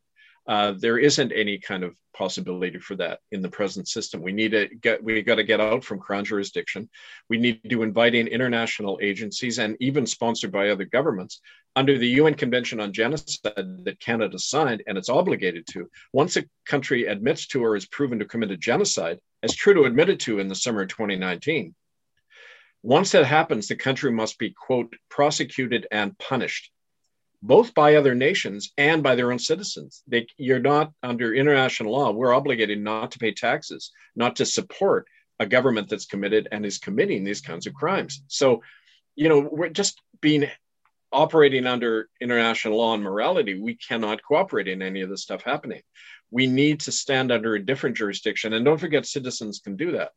Uh, 0.49 0.75
there 0.79 0.99
isn't 0.99 1.33
any 1.33 1.59
kind 1.59 1.83
of 1.83 1.95
possibility 2.17 2.79
for 2.79 2.97
that 2.97 3.19
in 3.33 3.43
the 3.43 3.49
present 3.49 3.89
system. 3.89 4.23
We 4.23 4.33
need 4.33 4.53
to 4.53 4.69
get 4.69 5.03
we 5.03 5.21
got 5.23 5.35
to 5.37 5.45
get 5.45 5.61
out 5.61 5.85
from 5.85 5.99
crown 5.99 6.25
jurisdiction. 6.25 6.89
We 7.29 7.39
need 7.39 7.61
to 7.69 7.83
invite 7.83 8.15
in 8.15 8.29
international 8.29 8.99
agencies 9.03 9.59
and 9.59 9.77
even 9.81 10.07
sponsored 10.07 10.53
by 10.53 10.71
other 10.71 10.85
governments 10.85 11.41
under 11.75 11.99
the 11.99 12.09
UN 12.21 12.35
Convention 12.35 12.81
on 12.81 12.93
Genocide 12.93 13.53
that 13.85 14.01
Canada 14.01 14.39
signed 14.39 14.83
and 14.87 14.97
it's 14.97 15.11
obligated 15.11 15.67
to. 15.73 15.91
Once 16.13 16.37
a 16.37 16.45
country 16.65 17.07
admits 17.07 17.47
to 17.49 17.63
or 17.63 17.77
is 17.77 17.87
proven 17.87 18.19
to 18.19 18.25
commit 18.25 18.51
a 18.51 18.57
genocide, 18.57 19.19
as 19.43 19.55
Trudeau 19.55 19.85
admitted 19.85 20.21
to 20.21 20.39
in 20.39 20.49
the 20.49 20.55
summer 20.55 20.83
of 20.83 20.89
2019, 20.89 21.75
once 22.83 23.13
that 23.13 23.27
happens, 23.27 23.67
the 23.67 23.77
country 23.77 24.13
must 24.13 24.39
be 24.39 24.51
quote 24.51 24.95
prosecuted 25.11 25.87
and 25.91 26.17
punished 26.19 26.71
both 27.47 27.75
by 27.75 27.95
other 27.95 28.15
nations 28.15 28.73
and 28.77 29.03
by 29.03 29.15
their 29.15 29.31
own 29.31 29.39
citizens. 29.39 30.03
They, 30.07 30.27
you're 30.37 30.59
not 30.59 30.93
under 31.03 31.33
international 31.33 31.93
law. 31.93 32.11
We're 32.11 32.35
obligated 32.35 32.81
not 32.81 33.13
to 33.13 33.19
pay 33.19 33.33
taxes, 33.33 33.93
not 34.17 34.37
to 34.37 34.47
support 34.47 35.07
a 35.39 35.47
government 35.47 35.89
that's 35.89 36.07
committed 36.07 36.49
and 36.51 36.67
is 36.67 36.79
committing 36.79 37.23
these 37.23 37.41
kinds 37.41 37.67
of 37.67 37.75
crimes. 37.75 38.23
So, 38.27 38.63
you 39.15 39.29
know, 39.29 39.49
we're 39.51 39.69
just 39.69 40.01
being 40.21 40.49
operating 41.13 41.67
under 41.67 42.09
international 42.21 42.79
law 42.79 42.95
and 42.95 43.03
morality. 43.03 43.59
We 43.59 43.77
cannot 43.77 44.23
cooperate 44.23 44.67
in 44.67 44.83
any 44.83 45.03
of 45.03 45.09
this 45.09 45.23
stuff 45.23 45.43
happening. 45.43 45.83
We 46.31 46.47
need 46.47 46.81
to 46.81 46.93
stand 46.93 47.31
under 47.31 47.55
a 47.55 47.65
different 47.65 47.97
jurisdiction. 47.97 48.55
And 48.55 48.65
don't 48.65 48.81
forget, 48.81 49.07
citizens 49.07 49.61
can 49.63 49.77
do 49.77 49.93
that. 49.93 50.11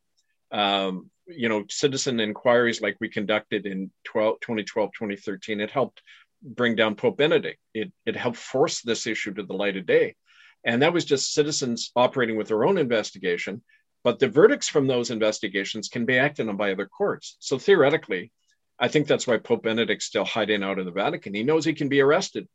Um, 0.51 1.11
you 1.27 1.47
know, 1.47 1.65
citizen 1.69 2.19
inquiries 2.19 2.81
like 2.81 2.97
we 2.99 3.07
conducted 3.07 3.67
in 3.67 3.91
12, 4.05 4.39
2012, 4.41 4.89
2013, 4.97 5.59
it 5.59 5.69
helped 5.69 6.01
bring 6.41 6.75
down 6.75 6.95
Pope 6.95 7.17
Benedict. 7.17 7.59
It, 7.73 7.91
it 8.05 8.15
helped 8.15 8.37
force 8.37 8.81
this 8.81 9.07
issue 9.07 9.33
to 9.33 9.43
the 9.43 9.53
light 9.53 9.77
of 9.77 9.85
day. 9.85 10.15
And 10.63 10.81
that 10.81 10.93
was 10.93 11.05
just 11.05 11.33
citizens 11.33 11.91
operating 11.95 12.35
with 12.35 12.47
their 12.47 12.65
own 12.65 12.77
investigation. 12.77 13.61
But 14.03 14.19
the 14.19 14.27
verdicts 14.27 14.69
from 14.69 14.87
those 14.87 15.11
investigations 15.11 15.89
can 15.89 16.05
be 16.05 16.17
acted 16.17 16.47
on 16.47 16.57
by 16.57 16.71
other 16.71 16.85
courts. 16.85 17.35
So 17.39 17.57
theoretically, 17.57 18.31
I 18.79 18.87
think 18.87 19.07
that's 19.07 19.27
why 19.27 19.37
Pope 19.37 19.63
Benedict's 19.63 20.05
still 20.05 20.23
hiding 20.23 20.63
out 20.63 20.79
in 20.79 20.85
the 20.85 20.91
Vatican. 20.91 21.33
He 21.33 21.43
knows 21.43 21.65
he 21.65 21.73
can 21.73 21.89
be 21.89 22.01
arrested 22.01 22.47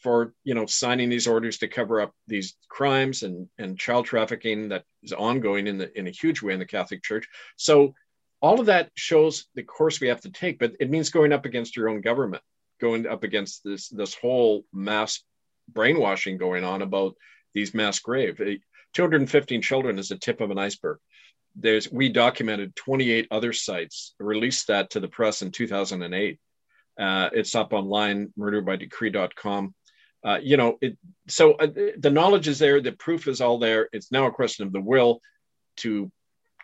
for 0.00 0.34
you 0.42 0.54
know 0.54 0.66
signing 0.66 1.08
these 1.08 1.28
orders 1.28 1.58
to 1.58 1.68
cover 1.68 2.00
up 2.00 2.12
these 2.26 2.56
crimes 2.68 3.22
and, 3.22 3.48
and 3.56 3.78
child 3.78 4.04
trafficking 4.04 4.68
that 4.70 4.84
is 5.02 5.12
ongoing 5.12 5.68
in 5.68 5.78
the 5.78 5.96
in 5.98 6.08
a 6.08 6.10
huge 6.10 6.42
way 6.42 6.52
in 6.52 6.58
the 6.58 6.66
Catholic 6.66 7.02
Church. 7.02 7.26
So 7.56 7.94
all 8.42 8.60
of 8.60 8.66
that 8.66 8.90
shows 8.96 9.46
the 9.54 9.62
course 9.62 10.00
we 10.00 10.08
have 10.08 10.20
to 10.22 10.30
take, 10.30 10.58
but 10.58 10.72
it 10.80 10.90
means 10.90 11.10
going 11.10 11.32
up 11.32 11.46
against 11.46 11.76
your 11.76 11.88
own 11.88 12.00
government 12.00 12.42
going 12.82 13.06
up 13.06 13.22
against 13.22 13.62
this 13.64 13.88
this 13.88 14.14
whole 14.14 14.64
mass 14.72 15.22
brainwashing 15.68 16.36
going 16.36 16.64
on 16.64 16.82
about 16.82 17.14
these 17.54 17.72
mass 17.72 18.00
graves. 18.00 18.40
215 18.92 19.62
children 19.62 19.98
is 19.98 20.08
the 20.08 20.16
tip 20.16 20.40
of 20.42 20.50
an 20.50 20.58
iceberg. 20.58 20.98
There's 21.54 21.90
we 21.90 22.08
documented 22.08 22.74
28 22.76 23.28
other 23.30 23.52
sites, 23.52 24.14
released 24.18 24.66
that 24.66 24.90
to 24.90 25.00
the 25.00 25.08
press 25.08 25.42
in 25.42 25.52
2008. 25.52 26.38
Uh, 26.98 27.30
it's 27.32 27.54
up 27.54 27.72
online, 27.72 28.32
murderbydecree.com. 28.38 29.74
Uh, 30.24 30.38
you 30.42 30.56
know, 30.56 30.78
it, 30.80 30.98
so 31.28 31.54
uh, 31.54 31.66
the 31.98 32.10
knowledge 32.10 32.48
is 32.48 32.58
there, 32.58 32.80
the 32.80 32.92
proof 32.92 33.28
is 33.28 33.40
all 33.40 33.58
there. 33.58 33.88
It's 33.92 34.12
now 34.12 34.26
a 34.26 34.32
question 34.32 34.66
of 34.66 34.72
the 34.72 34.80
will 34.80 35.20
to 35.78 36.10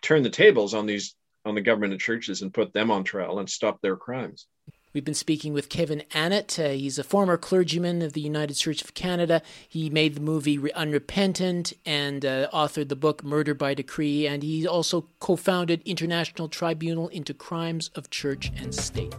turn 0.02 0.22
the 0.22 0.30
tables 0.30 0.74
on 0.74 0.86
these 0.86 1.14
on 1.44 1.54
the 1.54 1.60
government 1.60 1.92
and 1.92 2.00
churches 2.00 2.42
and 2.42 2.52
put 2.52 2.72
them 2.72 2.90
on 2.90 3.04
trial 3.04 3.38
and 3.38 3.48
stop 3.48 3.80
their 3.80 3.96
crimes. 3.96 4.46
We've 4.92 5.04
been 5.04 5.14
speaking 5.14 5.52
with 5.52 5.68
Kevin 5.68 6.02
Annett. 6.12 6.58
Uh, 6.58 6.70
he's 6.70 6.98
a 6.98 7.04
former 7.04 7.36
clergyman 7.36 8.00
of 8.00 8.14
the 8.14 8.20
United 8.20 8.54
Church 8.54 8.82
of 8.82 8.94
Canada. 8.94 9.42
He 9.68 9.90
made 9.90 10.14
the 10.14 10.20
movie 10.20 10.58
Unrepentant 10.72 11.74
and 11.84 12.24
uh, 12.24 12.48
authored 12.52 12.88
the 12.88 12.96
book 12.96 13.22
Murder 13.22 13.54
by 13.54 13.74
Decree, 13.74 14.26
and 14.26 14.42
he 14.42 14.66
also 14.66 15.06
co 15.20 15.36
founded 15.36 15.82
International 15.84 16.48
Tribunal 16.48 17.08
into 17.08 17.34
Crimes 17.34 17.90
of 17.94 18.08
Church 18.10 18.50
and 18.56 18.74
State. 18.74 19.14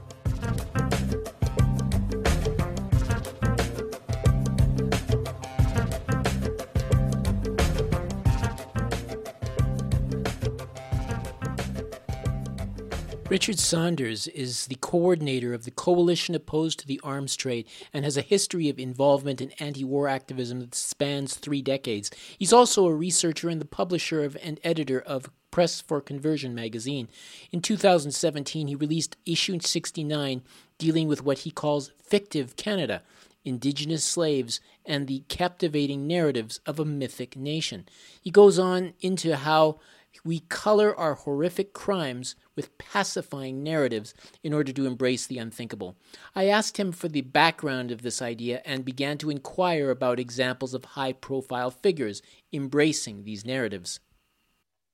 Richard 13.30 13.60
Sanders 13.60 14.26
is 14.26 14.66
the 14.66 14.78
coordinator 14.82 15.54
of 15.54 15.64
the 15.64 15.70
coalition 15.70 16.34
opposed 16.34 16.80
to 16.80 16.88
the 16.88 17.00
arms 17.04 17.36
trade 17.36 17.68
and 17.94 18.04
has 18.04 18.18
a 18.18 18.24
history 18.24 18.70
of 18.70 18.80
involvement 18.80 19.40
in 19.40 19.52
anti 19.60 19.84
war 19.84 20.08
activism 20.08 20.62
that 20.62 20.74
spans 20.74 21.36
three 21.36 21.62
decades. 21.62 22.10
He's 22.40 22.52
also 22.52 22.88
a 22.88 22.94
researcher 22.94 23.48
and 23.48 23.62
the 23.62 23.66
publisher 23.66 24.24
of, 24.24 24.36
and 24.42 24.60
editor 24.64 25.00
of 25.00 25.30
Press 25.52 25.80
for 25.80 26.02
Conversion 26.02 26.56
magazine. 26.56 27.08
In 27.52 27.62
2017, 27.62 28.66
he 28.66 28.74
released 28.74 29.16
issue 29.28 29.60
69 29.60 30.42
dealing 30.80 31.08
with 31.08 31.24
what 31.24 31.40
he 31.40 31.52
calls 31.52 31.92
fictive 32.02 32.56
Canada, 32.56 33.04
indigenous 33.46 34.04
slaves, 34.04 34.60
and 34.88 35.06
the 35.06 35.24
captivating 35.28 36.08
narratives 36.08 36.62
of 36.66 36.80
a 36.80 36.86
mythic 36.86 37.36
nation. 37.36 37.88
He 38.20 38.32
goes 38.32 38.58
on 38.58 38.94
into 39.02 39.36
how 39.36 39.80
we 40.24 40.42
color 40.42 40.98
our 40.98 41.16
horrific 41.16 41.74
crimes 41.74 42.36
with 42.56 42.78
pacifying 42.78 43.64
narratives 43.64 44.14
in 44.44 44.54
order 44.54 44.72
to 44.74 44.86
embrace 44.86 45.26
the 45.28 45.38
unthinkable. 45.38 45.96
I 46.36 46.48
asked 46.48 46.78
him 46.78 46.92
for 46.92 47.08
the 47.08 47.22
background 47.22 47.92
of 47.92 48.02
this 48.02 48.22
idea 48.22 48.62
and 48.66 48.84
began 48.84 49.18
to 49.20 49.30
inquire 49.30 49.90
about 49.90 50.20
examples 50.20 50.74
of 50.74 50.86
high 50.86 51.14
profile 51.14 51.72
figures 51.72 52.22
embracing 52.52 53.24
these 53.24 53.46
narratives. 53.46 54.00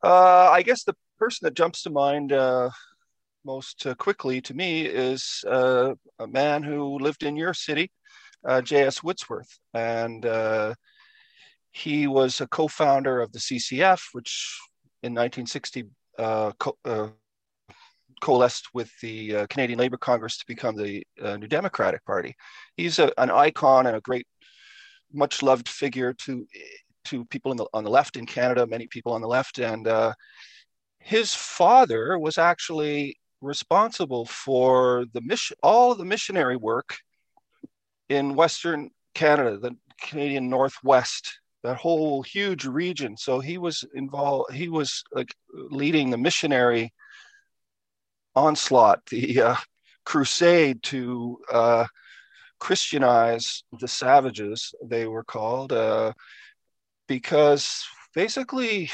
Uh, 0.04 0.50
I 0.52 0.62
guess 0.62 0.84
the 0.84 0.96
person 1.18 1.46
that 1.46 1.56
jumps 1.56 1.84
to 1.84 1.90
mind 1.90 2.32
uh, 2.32 2.70
most 3.46 3.86
uh, 3.86 3.96
quickly 3.96 4.42
to 4.42 4.54
me 4.54 4.86
is 4.86 5.44
uh, 5.48 5.94
a 6.20 6.28
man 6.28 6.64
who 6.64 7.00
lived 7.00 7.24
in 7.24 7.36
your 7.36 7.54
city, 7.54 7.92
uh, 8.48 8.62
J.S. 8.62 9.02
Woodsworth. 9.04 9.60
And 9.74 10.26
uh, 10.26 10.76
he 11.72 12.08
was 12.08 12.42
a 12.42 12.48
co 12.48 12.68
founder 12.68 13.22
of 13.22 13.32
the 13.32 13.40
CCF, 13.40 14.02
which 14.14 14.60
in 15.06 15.14
1960 15.14 15.86
uh, 16.18 16.52
co- 16.60 16.78
uh, 16.84 17.10
coalesced 18.22 18.70
with 18.74 18.90
the 19.02 19.36
uh, 19.36 19.48
Canadian 19.48 19.78
Labour 19.78 19.98
Congress 19.98 20.38
to 20.38 20.46
become 20.48 20.76
the 20.76 21.06
uh, 21.22 21.38
New 21.38 21.48
Democratic 21.48 22.04
Party. 22.06 22.34
He's 22.76 22.98
a, 22.98 23.12
an 23.20 23.30
icon 23.30 23.86
and 23.86 23.96
a 23.96 24.02
great, 24.02 24.26
much 25.14 25.44
loved 25.44 25.70
figure 25.70 26.14
to 26.26 26.46
to 27.06 27.24
people 27.26 27.54
the, 27.54 27.68
on 27.72 27.84
the 27.84 27.90
left 27.90 28.18
in 28.18 28.26
Canada, 28.26 28.66
many 28.66 28.88
people 28.88 29.14
on 29.14 29.22
the 29.22 29.28
left, 29.28 29.60
and 29.60 29.88
uh, 29.88 30.12
his 30.98 31.36
father 31.36 32.18
was 32.18 32.40
actually 32.40 33.16
responsible 33.42 34.26
for 34.26 35.06
the 35.14 35.22
mission, 35.22 35.56
all 35.62 35.94
the 35.94 36.04
missionary 36.04 36.56
work 36.56 36.98
in 38.10 38.34
Western 38.34 38.90
Canada, 39.14 39.60
the 39.60 39.76
Canadian 40.02 40.50
Northwest 40.50 41.40
that 41.66 41.78
whole 41.78 42.22
huge 42.22 42.66
region. 42.66 43.18
So 43.18 43.40
he 43.40 43.58
was 43.58 43.84
involved. 43.94 44.54
He 44.54 44.70
was 44.70 45.04
like 45.12 45.34
leading 45.54 46.10
the 46.10 46.18
missionary 46.18 46.94
onslaught, 48.36 49.06
the 49.08 49.42
uh, 49.42 49.56
crusade 50.06 50.84
to 50.84 51.40
uh, 51.52 51.86
Christianize 52.60 53.64
the 53.80 53.88
savages. 53.88 54.74
They 54.84 55.08
were 55.08 55.24
called 55.24 55.74
uh, 55.74 56.14
because 57.08 57.84
basically 58.14 58.92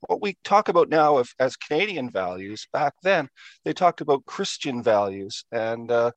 what 0.00 0.22
we 0.22 0.36
talk 0.44 0.68
about 0.68 0.88
now 0.88 1.18
of, 1.18 1.28
as 1.38 1.56
Canadian 1.56 2.10
values, 2.10 2.66
back 2.72 2.94
then 3.02 3.28
they 3.64 3.72
talked 3.72 4.00
about 4.00 4.26
Christian 4.26 4.82
values. 4.82 5.44
And 5.52 5.90
uh, 5.90 6.12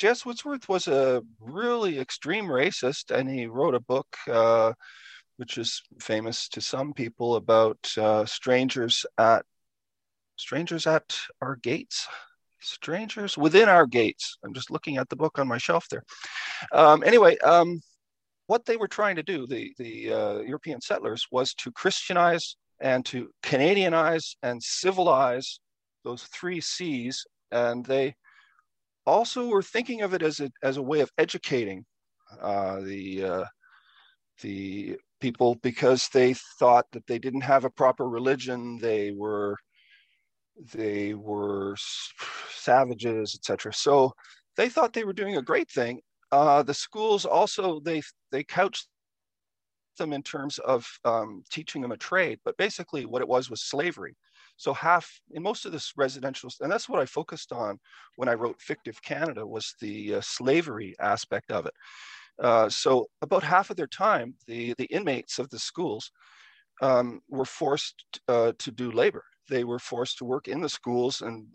J.S. 0.00 0.24
Woodsworth 0.24 0.66
was 0.66 0.88
a 0.88 1.22
really 1.40 1.98
extreme 1.98 2.46
racist, 2.46 3.14
and 3.14 3.28
he 3.28 3.44
wrote 3.44 3.74
a 3.74 3.80
book 3.80 4.06
uh, 4.30 4.72
which 5.36 5.58
is 5.58 5.82
famous 6.00 6.48
to 6.48 6.62
some 6.62 6.94
people 6.94 7.36
about 7.36 7.76
uh, 7.98 8.24
strangers 8.24 9.04
at 9.18 9.44
strangers 10.36 10.86
at 10.86 11.14
our 11.42 11.56
gates. 11.56 12.08
Strangers 12.62 13.36
within 13.36 13.68
our 13.68 13.86
gates. 13.86 14.38
I'm 14.42 14.54
just 14.54 14.70
looking 14.70 14.96
at 14.96 15.10
the 15.10 15.16
book 15.16 15.38
on 15.38 15.46
my 15.46 15.58
shelf 15.58 15.86
there. 15.90 16.04
Um, 16.72 17.02
anyway 17.04 17.36
um, 17.38 17.82
what 18.46 18.64
they 18.64 18.78
were 18.78 18.88
trying 18.88 19.16
to 19.16 19.22
do 19.22 19.46
the, 19.46 19.74
the 19.76 20.12
uh, 20.12 20.38
european 20.40 20.80
settlers 20.80 21.26
was 21.30 21.54
to 21.54 21.70
christianize 21.72 22.56
and 22.80 23.04
to 23.06 23.30
canadianize 23.42 24.34
and 24.42 24.62
civilize 24.62 25.60
those 26.04 26.24
three 26.24 26.60
c's 26.60 27.24
and 27.52 27.84
they 27.86 28.14
also 29.06 29.48
were 29.48 29.62
thinking 29.62 30.02
of 30.02 30.14
it 30.14 30.22
as 30.22 30.40
a, 30.40 30.50
as 30.62 30.76
a 30.76 30.82
way 30.82 31.00
of 31.00 31.10
educating 31.18 31.84
uh, 32.40 32.80
the 32.80 33.24
uh, 33.24 33.44
the 34.42 34.96
people 35.20 35.56
because 35.56 36.08
they 36.08 36.34
thought 36.58 36.86
that 36.92 37.06
they 37.06 37.18
didn't 37.18 37.42
have 37.42 37.64
a 37.64 37.70
proper 37.70 38.08
religion. 38.08 38.78
They 38.80 39.12
were 39.12 39.56
they 40.74 41.14
were 41.14 41.74
savages 42.50 43.34
etc 43.34 43.72
so 43.72 44.12
they 44.56 44.68
thought 44.68 44.92
they 44.92 45.04
were 45.04 45.14
doing 45.14 45.36
a 45.36 45.42
great 45.42 45.70
thing. 45.70 46.00
Uh, 46.32 46.62
the 46.62 46.74
schools 46.74 47.24
also 47.24 47.80
they 47.80 48.02
they 48.30 48.44
couched 48.44 48.88
them 49.98 50.12
in 50.12 50.22
terms 50.22 50.58
of 50.58 50.86
um, 51.04 51.42
teaching 51.50 51.80
them 51.80 51.92
a 51.92 51.96
trade. 51.96 52.38
But 52.44 52.56
basically 52.56 53.06
what 53.06 53.22
it 53.22 53.28
was 53.28 53.50
was 53.50 53.62
slavery 53.62 54.16
so 54.60 54.72
half 54.74 55.20
in 55.32 55.42
most 55.42 55.64
of 55.66 55.72
this 55.72 55.92
residential 55.96 56.50
and 56.60 56.70
that's 56.70 56.88
what 56.88 57.00
i 57.00 57.06
focused 57.06 57.52
on 57.52 57.78
when 58.16 58.28
i 58.28 58.34
wrote 58.34 58.60
fictive 58.60 59.00
canada 59.02 59.46
was 59.46 59.74
the 59.80 60.14
uh, 60.14 60.20
slavery 60.20 60.94
aspect 61.00 61.50
of 61.50 61.66
it 61.66 61.74
uh, 62.40 62.68
so 62.68 63.06
about 63.22 63.42
half 63.42 63.70
of 63.70 63.76
their 63.76 63.86
time, 63.86 64.34
the, 64.46 64.74
the 64.78 64.86
inmates 64.86 65.38
of 65.38 65.50
the 65.50 65.58
schools 65.58 66.10
um, 66.80 67.20
were 67.28 67.44
forced 67.44 68.02
uh, 68.28 68.52
to 68.58 68.70
do 68.70 68.90
labor. 68.90 69.24
They 69.48 69.64
were 69.64 69.78
forced 69.78 70.18
to 70.18 70.24
work 70.24 70.48
in 70.48 70.60
the 70.60 70.68
schools 70.68 71.20
and 71.20 71.46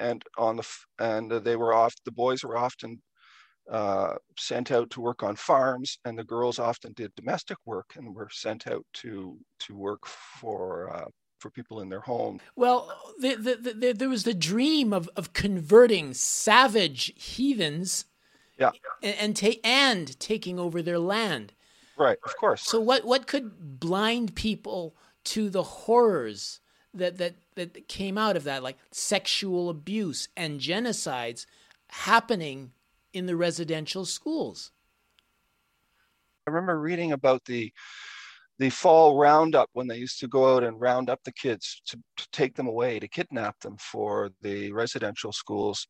and 0.00 0.22
on 0.36 0.56
the 0.56 0.68
and 1.00 1.30
they 1.30 1.56
were 1.56 1.74
off. 1.74 1.94
The 2.04 2.12
boys 2.12 2.44
were 2.44 2.56
often 2.56 3.02
uh, 3.70 4.14
sent 4.38 4.70
out 4.70 4.90
to 4.90 5.00
work 5.00 5.22
on 5.24 5.34
farms, 5.34 5.98
and 6.04 6.16
the 6.16 6.24
girls 6.24 6.60
often 6.60 6.92
did 6.92 7.12
domestic 7.16 7.58
work 7.66 7.94
and 7.96 8.14
were 8.14 8.28
sent 8.30 8.68
out 8.68 8.84
to 8.94 9.36
to 9.60 9.76
work 9.76 10.06
for 10.06 10.94
uh, 10.94 11.08
for 11.38 11.50
people 11.50 11.80
in 11.80 11.88
their 11.88 12.00
home. 12.00 12.40
Well, 12.56 12.92
the, 13.18 13.34
the, 13.36 13.72
the, 13.72 13.92
there 13.92 14.08
was 14.08 14.24
the 14.24 14.34
dream 14.34 14.92
of, 14.92 15.08
of 15.16 15.32
converting 15.32 16.14
savage 16.14 17.12
heathens 17.16 18.04
yeah. 18.58 18.70
and 19.02 19.16
and, 19.18 19.36
ta- 19.36 19.60
and 19.64 20.18
taking 20.18 20.58
over 20.58 20.82
their 20.82 20.98
land. 20.98 21.52
Right 21.96 22.18
of 22.24 22.36
course. 22.36 22.62
So 22.62 22.80
what 22.80 23.04
what 23.04 23.26
could 23.26 23.80
blind 23.80 24.34
people 24.34 24.94
to 25.24 25.50
the 25.50 25.62
horrors 25.62 26.60
that 26.94 27.18
that 27.18 27.36
that 27.54 27.88
came 27.88 28.18
out 28.18 28.36
of 28.36 28.44
that 28.44 28.62
like 28.62 28.78
sexual 28.90 29.68
abuse 29.68 30.28
and 30.36 30.60
genocides 30.60 31.46
happening 31.88 32.72
in 33.12 33.26
the 33.26 33.36
residential 33.36 34.04
schools? 34.04 34.70
I 36.46 36.50
remember 36.50 36.80
reading 36.80 37.12
about 37.12 37.44
the 37.44 37.72
the 38.58 38.70
fall 38.70 39.16
roundup 39.16 39.68
when 39.72 39.86
they 39.86 39.96
used 39.96 40.18
to 40.20 40.28
go 40.28 40.56
out 40.56 40.64
and 40.64 40.80
round 40.80 41.08
up 41.08 41.20
the 41.24 41.32
kids 41.32 41.80
to, 41.86 41.98
to 42.16 42.26
take 42.32 42.54
them 42.56 42.66
away 42.66 42.98
to 42.98 43.08
kidnap 43.08 43.58
them 43.60 43.76
for 43.78 44.30
the 44.42 44.72
residential 44.72 45.32
schools 45.32 45.86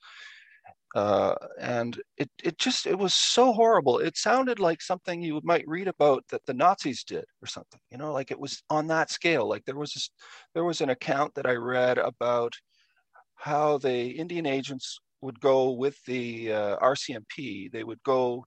uh, 0.95 1.35
and 1.61 2.01
it 2.17 2.31
it 2.43 2.59
just 2.59 2.87
it 2.87 2.99
was 2.99 3.13
so 3.13 3.53
horrible. 3.53 3.99
It 3.99 4.17
sounded 4.17 4.59
like 4.59 4.81
something 4.81 5.21
you 5.21 5.41
might 5.45 5.69
read 5.69 5.87
about 5.87 6.25
that 6.31 6.45
the 6.47 6.55
Nazis 6.55 7.05
did 7.05 7.25
or 7.43 7.47
something. 7.47 7.81
You 7.91 7.99
know, 7.99 8.13
like 8.13 8.31
it 8.31 8.41
was 8.41 8.63
on 8.71 8.87
that 8.87 9.11
scale. 9.11 9.47
Like 9.47 9.65
there 9.65 9.77
was 9.77 9.93
this, 9.93 10.11
there 10.55 10.65
was 10.65 10.81
an 10.81 10.89
account 10.89 11.35
that 11.35 11.47
I 11.47 11.55
read 11.55 11.99
about 11.99 12.55
how 13.37 13.79
the 13.79 14.11
Indian 14.11 14.47
agents 14.47 14.99
would 15.21 15.39
go 15.41 15.73
with 15.73 15.97
the 16.07 16.53
uh, 16.53 16.77
RCMP. 16.79 17.71
They 17.71 17.85
would 17.85 18.03
go 18.03 18.45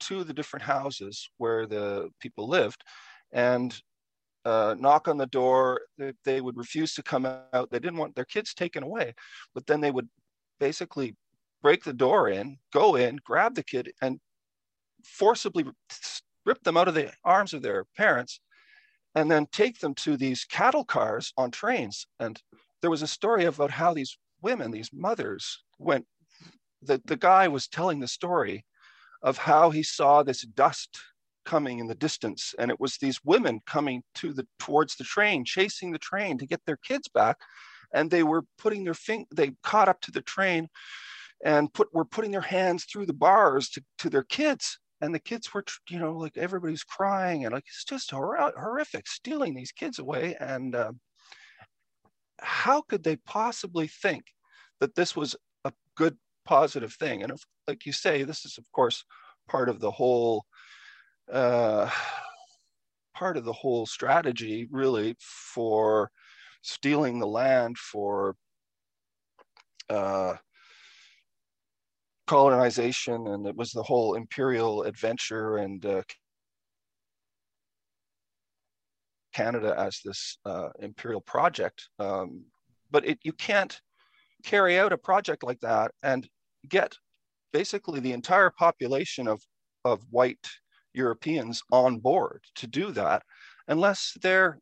to 0.00 0.24
the 0.24 0.34
different 0.34 0.64
houses 0.64 1.28
where 1.36 1.66
the 1.66 2.08
people 2.20 2.48
lived, 2.48 2.82
and 3.32 3.80
uh, 4.44 4.74
knock 4.78 5.08
on 5.08 5.16
the 5.16 5.26
door. 5.26 5.82
They, 5.98 6.12
they, 6.24 6.40
would 6.40 6.56
refuse 6.56 6.94
to 6.94 7.02
come 7.02 7.26
out. 7.26 7.70
They 7.70 7.78
didn't 7.78 7.98
want 7.98 8.14
their 8.14 8.24
kids 8.24 8.54
taken 8.54 8.82
away, 8.82 9.14
but 9.54 9.66
then 9.66 9.80
they 9.80 9.90
would 9.90 10.08
basically 10.58 11.16
break 11.62 11.84
the 11.84 11.92
door 11.92 12.28
in, 12.28 12.58
go 12.72 12.96
in, 12.96 13.18
grab 13.24 13.54
the 13.54 13.62
kid, 13.62 13.92
and 14.02 14.20
forcibly 15.04 15.64
rip 16.44 16.62
them 16.64 16.76
out 16.76 16.88
of 16.88 16.94
the 16.94 17.12
arms 17.24 17.54
of 17.54 17.62
their 17.62 17.84
parents, 17.96 18.40
and 19.14 19.30
then 19.30 19.46
take 19.52 19.78
them 19.78 19.94
to 19.94 20.16
these 20.16 20.44
cattle 20.44 20.84
cars 20.84 21.32
on 21.36 21.50
trains. 21.50 22.06
And 22.18 22.40
there 22.80 22.90
was 22.90 23.02
a 23.02 23.06
story 23.06 23.44
about 23.44 23.70
how 23.70 23.94
these 23.94 24.18
women, 24.42 24.70
these 24.70 24.90
mothers, 24.92 25.62
went 25.78 26.06
the, 26.82 27.00
the 27.04 27.16
guy 27.16 27.48
was 27.48 27.68
telling 27.68 28.00
the 28.00 28.08
story 28.08 28.64
of 29.22 29.38
how 29.38 29.70
he 29.70 29.82
saw 29.82 30.22
this 30.22 30.42
dust 30.42 30.98
coming 31.44 31.78
in 31.78 31.86
the 31.86 31.94
distance 31.94 32.54
and 32.58 32.70
it 32.70 32.80
was 32.80 32.96
these 32.96 33.20
women 33.24 33.60
coming 33.66 34.02
to 34.14 34.32
the 34.32 34.46
towards 34.58 34.96
the 34.96 35.04
train 35.04 35.44
chasing 35.44 35.90
the 35.90 35.98
train 35.98 36.38
to 36.38 36.46
get 36.46 36.60
their 36.66 36.78
kids 36.78 37.08
back 37.08 37.36
and 37.94 38.10
they 38.10 38.22
were 38.22 38.44
putting 38.58 38.84
their 38.84 38.94
finger 38.94 39.26
they 39.34 39.52
caught 39.62 39.88
up 39.88 40.00
to 40.00 40.10
the 40.10 40.22
train 40.22 40.68
and 41.44 41.72
put 41.72 41.92
were 41.92 42.04
putting 42.04 42.30
their 42.30 42.40
hands 42.40 42.84
through 42.84 43.06
the 43.06 43.12
bars 43.12 43.68
to, 43.68 43.82
to 43.98 44.08
their 44.08 44.24
kids 44.24 44.78
and 45.00 45.14
the 45.14 45.18
kids 45.18 45.52
were 45.52 45.64
you 45.90 45.98
know 45.98 46.16
like 46.16 46.36
everybody's 46.36 46.84
crying 46.84 47.44
and 47.44 47.52
like 47.52 47.64
it's 47.66 47.84
just 47.84 48.10
hor- 48.10 48.52
horrific 48.56 49.06
stealing 49.08 49.54
these 49.54 49.72
kids 49.72 49.98
away 49.98 50.36
and 50.40 50.74
uh, 50.74 50.92
how 52.42 52.82
could 52.82 53.02
they 53.02 53.16
possibly 53.16 53.86
think 53.86 54.24
that 54.80 54.94
this 54.94 55.14
was 55.16 55.36
a 55.64 55.72
good 55.96 56.16
positive 56.44 56.92
thing? 56.94 57.22
And 57.22 57.32
if, 57.32 57.42
like 57.66 57.86
you 57.86 57.92
say 57.92 58.24
this 58.24 58.44
is 58.44 58.58
of 58.58 58.70
course 58.72 59.04
part 59.48 59.68
of 59.68 59.80
the 59.80 59.90
whole 59.90 60.44
uh, 61.32 61.88
part 63.14 63.36
of 63.36 63.44
the 63.44 63.52
whole 63.52 63.86
strategy 63.86 64.68
really 64.70 65.16
for 65.18 66.10
stealing 66.62 67.18
the 67.18 67.26
land 67.26 67.76
for 67.76 68.36
uh, 69.90 70.34
colonization 72.26 73.26
and 73.28 73.46
it 73.46 73.56
was 73.56 73.72
the 73.72 73.82
whole 73.82 74.14
imperial 74.14 74.84
adventure 74.84 75.58
and 75.58 75.84
uh, 75.84 76.02
Canada 79.32 79.74
as 79.78 80.00
this 80.04 80.38
uh, 80.44 80.68
imperial 80.80 81.20
project. 81.20 81.88
Um, 81.98 82.44
but 82.90 83.06
it, 83.06 83.18
you 83.22 83.32
can't 83.32 83.80
carry 84.44 84.78
out 84.78 84.92
a 84.92 84.98
project 84.98 85.42
like 85.42 85.60
that 85.60 85.92
and 86.02 86.28
get 86.68 86.94
basically 87.52 88.00
the 88.00 88.12
entire 88.12 88.50
population 88.50 89.26
of, 89.26 89.42
of 89.84 90.02
white 90.10 90.46
Europeans 90.94 91.62
on 91.70 91.98
board 91.98 92.44
to 92.56 92.66
do 92.66 92.92
that 92.92 93.22
unless 93.68 94.16
they're 94.22 94.58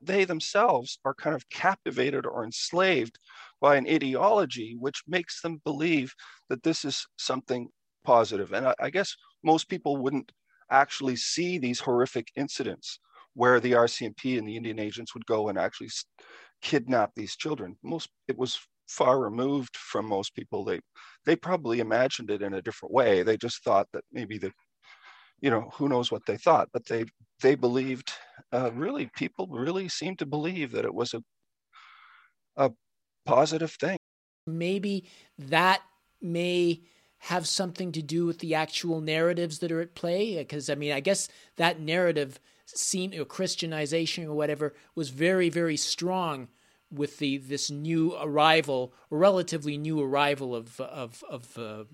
they 0.00 0.24
themselves 0.24 0.98
are 1.04 1.14
kind 1.14 1.36
of 1.36 1.48
captivated 1.50 2.24
or 2.24 2.42
enslaved 2.44 3.18
by 3.60 3.76
an 3.76 3.86
ideology 3.86 4.76
which 4.78 5.02
makes 5.06 5.42
them 5.42 5.60
believe 5.64 6.14
that 6.48 6.62
this 6.62 6.84
is 6.86 7.06
something 7.18 7.68
positive. 8.02 8.52
And 8.52 8.66
I, 8.68 8.74
I 8.80 8.90
guess 8.90 9.14
most 9.44 9.68
people 9.68 9.98
wouldn't 9.98 10.32
actually 10.70 11.16
see 11.16 11.58
these 11.58 11.80
horrific 11.80 12.28
incidents 12.34 12.98
where 13.34 13.60
the 13.60 13.74
RCMP 13.74 14.38
and 14.38 14.48
the 14.48 14.56
Indian 14.56 14.78
agents 14.78 15.14
would 15.14 15.26
go 15.26 15.48
and 15.48 15.58
actually 15.58 15.90
kidnap 16.62 17.12
these 17.14 17.36
children. 17.36 17.76
Most 17.82 18.08
it 18.26 18.36
was 18.38 18.58
far 18.88 19.20
removed 19.20 19.76
from 19.76 20.06
most 20.06 20.34
people. 20.34 20.64
They 20.64 20.80
they 21.24 21.36
probably 21.36 21.80
imagined 21.80 22.30
it 22.30 22.42
in 22.42 22.54
a 22.54 22.62
different 22.62 22.92
way. 22.94 23.22
They 23.22 23.36
just 23.36 23.62
thought 23.62 23.86
that 23.92 24.04
maybe 24.12 24.38
the 24.38 24.52
you 25.40 25.50
know 25.50 25.70
who 25.74 25.88
knows 25.88 26.10
what 26.10 26.26
they 26.26 26.36
thought, 26.36 26.68
but 26.72 26.86
they 26.86 27.04
they 27.40 27.54
believed 27.54 28.12
uh, 28.52 28.70
really 28.72 29.10
people 29.16 29.46
really 29.46 29.88
seemed 29.88 30.18
to 30.18 30.26
believe 30.26 30.72
that 30.72 30.84
it 30.84 30.94
was 30.94 31.14
a 31.14 31.22
a 32.56 32.70
positive 33.24 33.72
thing. 33.72 33.96
Maybe 34.46 35.04
that 35.38 35.82
may 36.20 36.82
have 37.18 37.46
something 37.46 37.92
to 37.92 38.02
do 38.02 38.26
with 38.26 38.38
the 38.38 38.54
actual 38.54 39.00
narratives 39.00 39.58
that 39.58 39.72
are 39.72 39.80
at 39.80 39.94
play 39.94 40.36
because 40.36 40.70
i 40.70 40.74
mean 40.74 40.92
i 40.92 41.00
guess 41.00 41.28
that 41.56 41.80
narrative 41.80 42.38
seemed 42.64 43.14
or 43.14 43.24
christianization 43.24 44.24
or 44.26 44.34
whatever 44.34 44.74
was 44.94 45.10
very 45.10 45.48
very 45.48 45.76
strong 45.76 46.48
with 46.90 47.18
the 47.18 47.36
this 47.38 47.70
new 47.70 48.16
arrival 48.20 48.94
relatively 49.10 49.76
new 49.76 50.00
arrival 50.00 50.54
of 50.54 50.80
of 50.80 51.22
of 51.28 51.58
uh, 51.58 51.84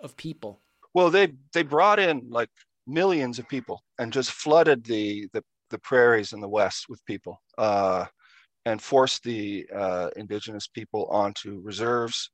of 0.00 0.16
people 0.16 0.60
well 0.94 1.10
they 1.10 1.32
they 1.52 1.62
brought 1.62 1.98
in 1.98 2.26
like 2.30 2.50
millions 2.88 3.38
of 3.38 3.48
people 3.48 3.82
and 3.98 4.12
just 4.12 4.32
flooded 4.32 4.84
the 4.84 5.28
the, 5.32 5.42
the 5.70 5.78
prairies 5.78 6.32
in 6.32 6.40
the 6.40 6.48
west 6.48 6.86
with 6.88 7.04
people 7.04 7.40
uh, 7.58 8.06
and 8.64 8.82
forced 8.82 9.22
the 9.22 9.66
uh, 9.74 10.08
indigenous 10.16 10.66
people 10.66 11.06
onto 11.06 11.60
reserves 11.62 12.30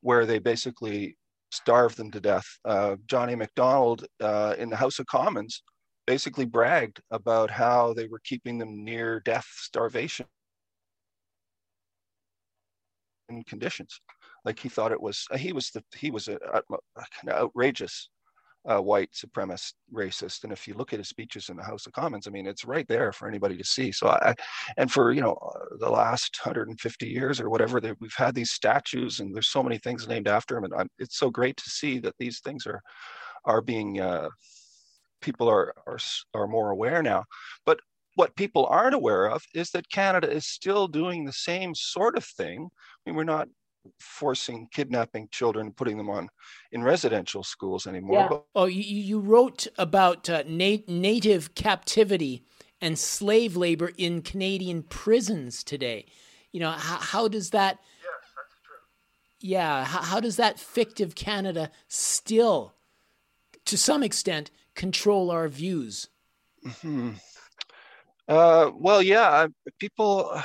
where 0.00 0.26
they 0.26 0.38
basically 0.38 1.16
starved 1.50 1.96
them 1.96 2.10
to 2.10 2.20
death. 2.20 2.46
Uh, 2.64 2.96
John 3.06 3.30
A. 3.30 3.36
Macdonald 3.36 4.06
uh, 4.20 4.54
in 4.58 4.70
the 4.70 4.76
House 4.76 4.98
of 4.98 5.06
Commons 5.06 5.62
basically 6.06 6.46
bragged 6.46 7.00
about 7.10 7.50
how 7.50 7.92
they 7.92 8.06
were 8.06 8.20
keeping 8.24 8.58
them 8.58 8.84
near 8.84 9.20
death 9.20 9.46
starvation 9.56 10.26
conditions. 13.46 14.00
Like 14.44 14.58
he 14.58 14.70
thought 14.70 14.92
it 14.92 15.00
was, 15.00 15.26
he 15.36 15.52
was 15.52 15.70
the, 15.70 15.82
he 15.94 16.10
was 16.10 16.28
a, 16.28 16.36
a, 16.52 16.62
a 16.96 17.04
kind 17.20 17.28
of 17.30 17.42
outrageous 17.42 18.08
uh, 18.68 18.80
white 18.80 19.10
supremacist 19.12 19.72
racist. 19.92 20.44
And 20.44 20.52
if 20.52 20.68
you 20.68 20.74
look 20.74 20.92
at 20.92 20.98
his 20.98 21.08
speeches 21.08 21.48
in 21.48 21.56
the 21.56 21.64
House 21.64 21.86
of 21.86 21.92
Commons, 21.92 22.26
I 22.26 22.30
mean, 22.30 22.46
it's 22.46 22.64
right 22.64 22.86
there 22.86 23.12
for 23.12 23.26
anybody 23.26 23.56
to 23.56 23.64
see. 23.64 23.90
So 23.92 24.08
I, 24.08 24.34
and 24.76 24.90
for, 24.90 25.12
you 25.12 25.22
know, 25.22 25.38
the 25.78 25.90
last 25.90 26.38
150 26.42 27.06
years 27.06 27.40
or 27.40 27.48
whatever, 27.48 27.80
we've 28.00 28.14
had 28.16 28.34
these 28.34 28.50
statues 28.50 29.20
and 29.20 29.34
there's 29.34 29.48
so 29.48 29.62
many 29.62 29.78
things 29.78 30.06
named 30.06 30.28
after 30.28 30.56
him. 30.56 30.64
And 30.64 30.74
I'm, 30.74 30.88
it's 30.98 31.18
so 31.18 31.30
great 31.30 31.56
to 31.56 31.70
see 31.70 31.98
that 32.00 32.14
these 32.18 32.40
things 32.40 32.66
are, 32.66 32.82
are 33.44 33.62
being, 33.62 34.00
uh, 34.00 34.28
people 35.22 35.48
are, 35.48 35.74
are, 35.86 35.98
are 36.34 36.46
more 36.46 36.70
aware 36.70 37.02
now. 37.02 37.24
But 37.64 37.80
what 38.16 38.36
people 38.36 38.66
aren't 38.66 38.96
aware 38.96 39.26
of 39.26 39.44
is 39.54 39.70
that 39.70 39.90
Canada 39.90 40.30
is 40.30 40.46
still 40.46 40.88
doing 40.88 41.24
the 41.24 41.32
same 41.32 41.74
sort 41.74 42.16
of 42.16 42.24
thing. 42.24 42.68
I 42.68 43.10
mean, 43.10 43.16
we're 43.16 43.24
not 43.24 43.48
forcing 43.98 44.68
kidnapping 44.72 45.28
children 45.30 45.72
putting 45.72 45.96
them 45.96 46.10
on 46.10 46.28
in 46.72 46.82
residential 46.82 47.42
schools 47.42 47.86
anymore 47.86 48.18
yeah. 48.18 48.28
But- 48.28 48.44
oh 48.54 48.66
you, 48.66 48.82
you 48.82 49.20
wrote 49.20 49.66
about 49.78 50.28
uh, 50.28 50.44
na- 50.46 50.84
native 50.86 51.54
captivity 51.54 52.44
and 52.80 52.98
slave 52.98 53.56
labor 53.56 53.90
in 53.96 54.22
canadian 54.22 54.82
prisons 54.82 55.64
today 55.64 56.06
you 56.52 56.60
know 56.60 56.70
how, 56.70 56.98
how 56.98 57.28
does 57.28 57.50
that 57.50 57.78
yes 58.02 58.32
that's 58.36 58.60
true 58.64 58.76
yeah 59.40 59.84
how, 59.84 60.02
how 60.02 60.20
does 60.20 60.36
that 60.36 60.58
fictive 60.58 61.14
canada 61.14 61.70
still 61.88 62.74
to 63.64 63.76
some 63.76 64.02
extent 64.02 64.50
control 64.74 65.30
our 65.30 65.48
views 65.48 66.08
mm-hmm. 66.64 67.12
uh, 68.28 68.70
well 68.74 69.02
yeah 69.02 69.46
people 69.78 70.40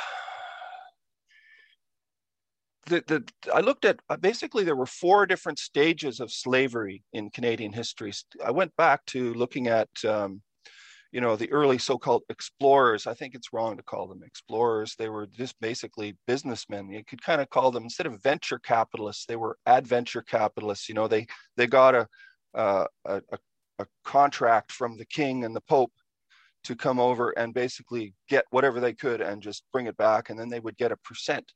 the, 2.87 3.03
the 3.07 3.53
I 3.53 3.61
looked 3.61 3.85
at 3.85 3.99
uh, 4.09 4.17
basically 4.17 4.63
there 4.63 4.75
were 4.75 4.85
four 4.85 5.25
different 5.25 5.59
stages 5.59 6.19
of 6.19 6.31
slavery 6.31 7.03
in 7.13 7.29
Canadian 7.29 7.71
history. 7.71 8.11
I 8.43 8.51
went 8.51 8.75
back 8.75 9.05
to 9.07 9.33
looking 9.33 9.67
at 9.67 9.89
um, 10.07 10.41
you 11.11 11.21
know 11.21 11.35
the 11.35 11.51
early 11.51 11.77
so-called 11.77 12.23
explorers. 12.29 13.07
I 13.07 13.13
think 13.13 13.35
it's 13.35 13.53
wrong 13.53 13.77
to 13.77 13.83
call 13.83 14.07
them 14.07 14.21
explorers. 14.25 14.95
They 14.97 15.09
were 15.09 15.27
just 15.27 15.59
basically 15.61 16.17
businessmen. 16.27 16.89
You 16.89 17.03
could 17.05 17.23
kind 17.23 17.41
of 17.41 17.49
call 17.49 17.71
them 17.71 17.83
instead 17.83 18.07
of 18.07 18.21
venture 18.21 18.59
capitalists, 18.59 19.25
they 19.25 19.35
were 19.35 19.57
adventure 19.65 20.21
capitalists. 20.21 20.89
You 20.89 20.95
know 20.95 21.07
they 21.07 21.27
they 21.55 21.67
got 21.67 21.95
a 21.95 22.07
uh, 22.53 22.85
a, 23.05 23.21
a 23.79 23.87
contract 24.03 24.71
from 24.71 24.97
the 24.97 25.05
king 25.05 25.45
and 25.45 25.55
the 25.55 25.61
pope 25.61 25.91
to 26.63 26.75
come 26.75 26.99
over 26.99 27.31
and 27.31 27.53
basically 27.53 28.13
get 28.29 28.45
whatever 28.51 28.79
they 28.79 28.93
could 28.93 29.21
and 29.21 29.41
just 29.41 29.63
bring 29.73 29.87
it 29.87 29.97
back 29.97 30.29
and 30.29 30.39
then 30.39 30.49
they 30.49 30.59
would 30.59 30.77
get 30.77 30.91
a 30.91 30.97
percent 30.97 31.51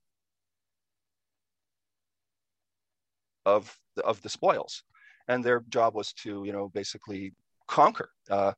of 3.47 3.77
the, 3.95 4.03
of 4.03 4.21
the 4.21 4.29
spoils, 4.29 4.83
and 5.27 5.43
their 5.43 5.63
job 5.69 5.95
was 5.95 6.13
to 6.23 6.43
you 6.45 6.51
know 6.51 6.69
basically 6.69 7.33
conquer. 7.67 8.09
Uh, 8.29 8.53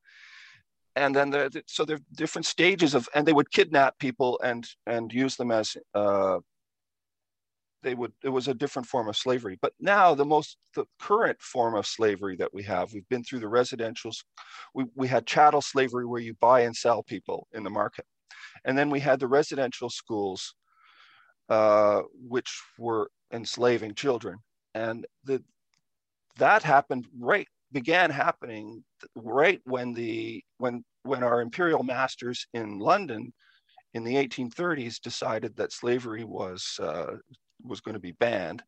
and 0.96 1.14
then 1.14 1.30
the, 1.30 1.48
the, 1.52 1.62
so 1.66 1.84
there 1.84 1.96
are 1.96 2.16
different 2.16 2.46
stages 2.46 2.94
of, 2.94 3.08
and 3.14 3.24
they 3.26 3.32
would 3.32 3.50
kidnap 3.50 3.98
people 3.98 4.40
and 4.42 4.66
and 4.86 5.12
use 5.12 5.36
them 5.36 5.50
as 5.52 5.76
uh, 5.94 6.38
they 7.82 7.94
would 7.94 8.12
it 8.24 8.28
was 8.28 8.48
a 8.48 8.54
different 8.54 8.88
form 8.88 9.08
of 9.08 9.16
slavery. 9.16 9.56
But 9.62 9.72
now 9.80 10.14
the 10.14 10.24
most 10.24 10.56
the 10.74 10.84
current 10.98 11.40
form 11.40 11.74
of 11.76 11.86
slavery 11.86 12.36
that 12.36 12.52
we 12.52 12.62
have 12.64 12.92
we've 12.92 13.08
been 13.08 13.24
through 13.24 13.40
the 13.40 13.48
residential 13.60 14.10
we, 14.74 14.84
we 14.94 15.08
had 15.08 15.26
chattel 15.26 15.62
slavery 15.62 16.06
where 16.06 16.20
you 16.20 16.34
buy 16.40 16.60
and 16.62 16.76
sell 16.76 17.02
people 17.02 17.46
in 17.52 17.62
the 17.62 17.70
market. 17.70 18.04
And 18.64 18.76
then 18.76 18.90
we 18.90 19.00
had 19.00 19.20
the 19.20 19.28
residential 19.28 19.90
schools 19.90 20.54
uh, 21.48 22.02
which 22.34 22.50
were 22.78 23.10
enslaving 23.32 23.94
children 23.94 24.38
and 24.74 25.06
the, 25.24 25.42
that 26.38 26.62
happened 26.62 27.06
right 27.18 27.46
began 27.72 28.10
happening 28.10 28.82
right 29.14 29.60
when 29.64 29.92
the 29.92 30.42
when 30.58 30.84
when 31.04 31.22
our 31.22 31.40
imperial 31.40 31.82
masters 31.82 32.46
in 32.52 32.78
London 32.78 33.32
in 33.94 34.04
the 34.04 34.14
1830s 34.14 35.00
decided 35.00 35.56
that 35.56 35.72
slavery 35.72 36.24
was 36.24 36.78
uh, 36.80 37.14
was 37.64 37.80
going 37.80 37.94
to 37.94 38.00
be 38.00 38.12
banned, 38.12 38.62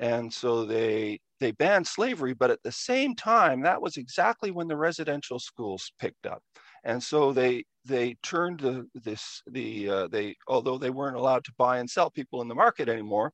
and 0.00 0.32
so 0.32 0.64
they 0.64 1.18
they 1.40 1.52
banned 1.52 1.86
slavery. 1.86 2.34
But 2.34 2.50
at 2.50 2.62
the 2.62 2.72
same 2.72 3.14
time, 3.14 3.62
that 3.62 3.80
was 3.80 3.96
exactly 3.96 4.50
when 4.50 4.68
the 4.68 4.76
residential 4.76 5.38
schools 5.38 5.92
picked 5.98 6.26
up, 6.26 6.42
and 6.84 7.02
so 7.02 7.32
they 7.32 7.64
they 7.84 8.16
turned 8.22 8.60
the 8.60 8.86
this 8.94 9.42
the 9.50 9.88
uh, 9.88 10.08
they 10.08 10.36
although 10.48 10.78
they 10.78 10.90
weren't 10.90 11.16
allowed 11.16 11.44
to 11.44 11.52
buy 11.58 11.78
and 11.78 11.88
sell 11.88 12.10
people 12.10 12.42
in 12.42 12.48
the 12.48 12.54
market 12.54 12.88
anymore, 12.88 13.32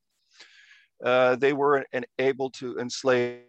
uh, 1.05 1.37
they 1.37 1.53
were 1.53 1.85
able 2.19 2.51
to 2.51 2.79
enslave 2.79 3.41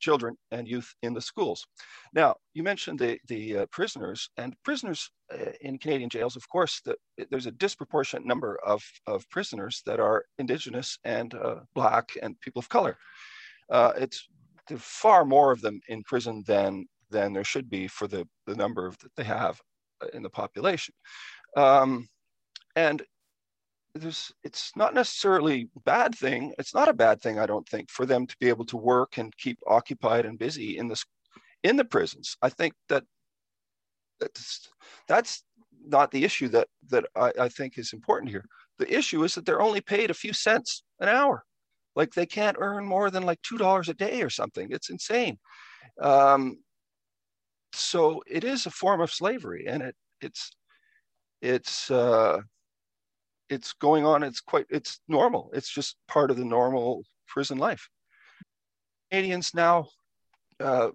children 0.00 0.36
and 0.50 0.66
youth 0.68 0.94
in 1.02 1.12
the 1.12 1.20
schools. 1.20 1.66
Now, 2.14 2.36
you 2.54 2.62
mentioned 2.62 2.98
the, 2.98 3.18
the 3.28 3.58
uh, 3.58 3.66
prisoners, 3.70 4.30
and 4.36 4.54
prisoners 4.64 5.10
uh, 5.32 5.52
in 5.60 5.78
Canadian 5.78 6.10
jails, 6.10 6.36
of 6.36 6.48
course, 6.48 6.80
the, 6.84 6.96
there's 7.30 7.46
a 7.46 7.52
disproportionate 7.52 8.26
number 8.26 8.58
of, 8.64 8.82
of 9.06 9.28
prisoners 9.30 9.82
that 9.86 10.00
are 10.00 10.24
Indigenous 10.38 10.98
and 11.04 11.34
uh, 11.34 11.56
Black 11.74 12.16
and 12.22 12.40
people 12.40 12.60
of 12.60 12.68
color. 12.68 12.96
Uh, 13.70 13.92
it's 13.96 14.26
far 14.78 15.24
more 15.24 15.52
of 15.52 15.60
them 15.60 15.80
in 15.88 16.02
prison 16.04 16.42
than, 16.46 16.86
than 17.10 17.32
there 17.32 17.44
should 17.44 17.68
be 17.68 17.86
for 17.86 18.08
the, 18.08 18.26
the 18.46 18.56
number 18.56 18.90
that 18.90 19.14
they 19.16 19.24
have 19.24 19.60
uh, 20.02 20.06
in 20.14 20.22
the 20.22 20.30
population. 20.30 20.94
Um, 21.56 22.08
and 22.76 23.02
there's 23.94 24.32
it's 24.42 24.72
not 24.74 24.92
necessarily 24.92 25.68
bad 25.84 26.14
thing 26.14 26.52
it's 26.58 26.74
not 26.74 26.88
a 26.88 26.92
bad 26.92 27.22
thing 27.22 27.38
i 27.38 27.46
don't 27.46 27.68
think 27.68 27.88
for 27.90 28.04
them 28.04 28.26
to 28.26 28.36
be 28.40 28.48
able 28.48 28.64
to 28.64 28.76
work 28.76 29.18
and 29.18 29.36
keep 29.36 29.56
occupied 29.68 30.26
and 30.26 30.38
busy 30.38 30.78
in 30.78 30.88
this 30.88 31.04
in 31.64 31.76
the 31.76 31.84
prisons. 31.84 32.36
I 32.42 32.50
think 32.50 32.74
that 32.88 33.02
that's 34.20 34.68
that's 35.08 35.42
not 35.86 36.10
the 36.12 36.24
issue 36.24 36.48
that 36.48 36.68
that 36.90 37.06
I, 37.16 37.32
I 37.40 37.48
think 37.48 37.78
is 37.78 37.92
important 37.92 38.30
here. 38.30 38.44
The 38.78 38.94
issue 38.94 39.24
is 39.24 39.34
that 39.34 39.46
they're 39.46 39.62
only 39.62 39.80
paid 39.80 40.10
a 40.10 40.14
few 40.14 40.32
cents 40.32 40.84
an 41.00 41.08
hour. 41.08 41.42
Like 41.96 42.12
they 42.12 42.26
can't 42.26 42.56
earn 42.60 42.84
more 42.84 43.10
than 43.10 43.24
like 43.24 43.40
two 43.42 43.58
dollars 43.58 43.88
a 43.88 43.94
day 43.94 44.22
or 44.22 44.30
something. 44.30 44.68
It's 44.70 44.90
insane. 44.90 45.38
Um, 46.00 46.58
so 47.72 48.22
it 48.26 48.44
is 48.44 48.66
a 48.66 48.70
form 48.70 49.00
of 49.00 49.10
slavery 49.10 49.66
and 49.66 49.82
it 49.82 49.96
it's 50.20 50.52
it's 51.42 51.90
uh, 51.90 52.40
it's 53.48 53.72
going 53.74 54.06
on. 54.06 54.22
It's 54.22 54.40
quite, 54.40 54.66
it's 54.70 55.00
normal. 55.08 55.50
It's 55.54 55.72
just 55.72 55.96
part 56.08 56.30
of 56.30 56.36
the 56.36 56.44
normal 56.44 57.04
prison 57.28 57.58
life. 57.58 57.88
Canadians 59.10 59.52
now 59.54 59.88
uh, 60.60 60.90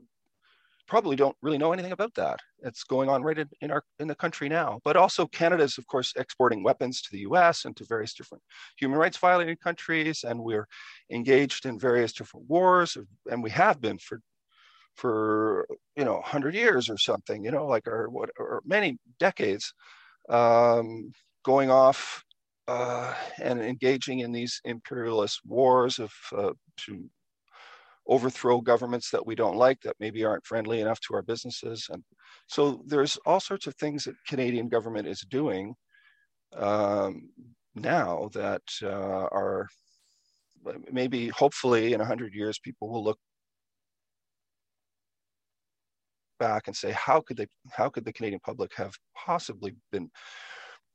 probably 0.87 1.15
don't 1.15 1.37
really 1.41 1.57
know 1.57 1.71
anything 1.71 1.91
about 1.91 2.13
that. 2.15 2.39
It's 2.63 2.83
going 2.83 3.09
on 3.09 3.21
right 3.23 3.37
in, 3.37 3.47
in, 3.61 3.71
our 3.71 3.83
in 3.99 4.07
the 4.07 4.15
country 4.15 4.49
now. 4.49 4.79
But 4.83 4.97
also 4.97 5.25
Canada 5.27 5.63
is, 5.63 5.77
of 5.77 5.87
course, 5.87 6.13
exporting 6.17 6.63
weapons 6.63 7.01
to 7.03 7.09
the 7.11 7.19
U.S. 7.19 7.65
and 7.65 7.77
to 7.77 7.85
various 7.85 8.13
different 8.13 8.43
human 8.77 8.97
rights 8.97 9.17
violating 9.17 9.55
countries, 9.57 10.25
and 10.27 10.39
we're 10.39 10.67
engaged 11.11 11.65
in 11.65 11.79
various 11.79 12.11
different 12.11 12.49
wars, 12.49 12.97
and 13.29 13.43
we 13.43 13.51
have 13.51 13.79
been 13.79 13.97
for 13.99 14.19
for 14.95 15.65
you 15.95 16.03
know 16.03 16.15
100 16.15 16.55
years 16.55 16.89
or 16.89 16.97
something. 16.97 17.45
You 17.45 17.51
know, 17.51 17.65
like 17.67 17.87
or 17.87 18.09
what 18.09 18.31
or 18.37 18.61
many 18.65 18.97
decades. 19.19 19.73
Um, 20.27 21.13
going 21.45 21.71
off 21.71 22.23
uh, 22.69 23.15
and 23.41 23.59
engaging 23.59 24.19
in 24.19 24.31
these 24.31 24.61
imperialist 24.63 25.39
wars 25.43 25.97
of 25.97 26.11
uh, 26.37 26.51
to 26.77 27.09
overthrow 28.07 28.61
governments 28.61 29.09
that 29.09 29.25
we 29.25 29.33
don't 29.33 29.55
like 29.55 29.81
that 29.81 29.95
maybe 29.99 30.23
aren't 30.23 30.45
friendly 30.45 30.79
enough 30.79 30.99
to 30.99 31.15
our 31.15 31.23
businesses 31.23 31.87
and 31.91 32.03
so 32.47 32.83
there's 32.85 33.17
all 33.25 33.39
sorts 33.39 33.65
of 33.65 33.75
things 33.75 34.03
that 34.03 34.13
canadian 34.27 34.69
government 34.69 35.07
is 35.07 35.21
doing 35.29 35.73
um, 36.57 37.29
now 37.73 38.29
that 38.33 38.61
uh, 38.83 39.27
are 39.31 39.67
maybe 40.91 41.27
hopefully 41.29 41.93
in 41.93 41.99
100 41.99 42.33
years 42.35 42.59
people 42.59 42.89
will 42.89 43.03
look 43.03 43.17
back 46.39 46.67
and 46.67 46.75
say 46.75 46.91
how 46.91 47.19
could 47.19 47.37
they 47.37 47.47
how 47.71 47.89
could 47.89 48.05
the 48.05 48.13
canadian 48.13 48.39
public 48.45 48.71
have 48.75 48.93
possibly 49.15 49.75
been 49.91 50.09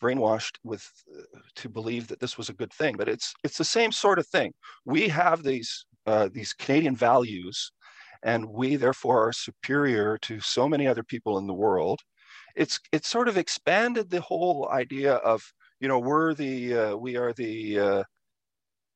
brainwashed 0.05 0.57
with 0.65 0.85
uh, 1.17 1.39
to 1.57 1.69
believe 1.69 2.09
that 2.09 2.21
this 2.21 2.37
was 2.39 2.49
a 2.49 2.59
good 2.61 2.73
thing 2.73 2.95
but 2.99 3.09
it's 3.09 3.29
it's 3.45 3.59
the 3.59 3.73
same 3.79 3.93
sort 3.93 4.19
of 4.19 4.27
thing. 4.27 4.53
We 4.85 5.09
have 5.09 5.43
these 5.43 5.71
uh, 6.07 6.29
these 6.37 6.53
canadian 6.53 6.97
values 6.97 7.73
and 8.23 8.47
we 8.61 8.77
therefore 8.77 9.29
are 9.29 9.33
superior 9.33 10.19
to 10.19 10.41
so 10.41 10.69
many 10.69 10.87
other 10.87 11.03
people 11.03 11.39
in 11.39 11.47
the 11.47 11.61
world. 11.67 12.01
It's 12.57 12.81
it's 12.93 13.09
sort 13.09 13.29
of 13.29 13.37
expanded 13.39 14.11
the 14.11 14.21
whole 14.21 14.69
idea 14.83 15.15
of 15.17 15.43
you 15.81 15.89
know 15.89 15.99
we're 15.99 16.35
the 16.35 16.55
uh, 16.83 16.97
we 16.97 17.17
are 17.17 17.33
the 17.33 17.55
uh, 17.89 18.03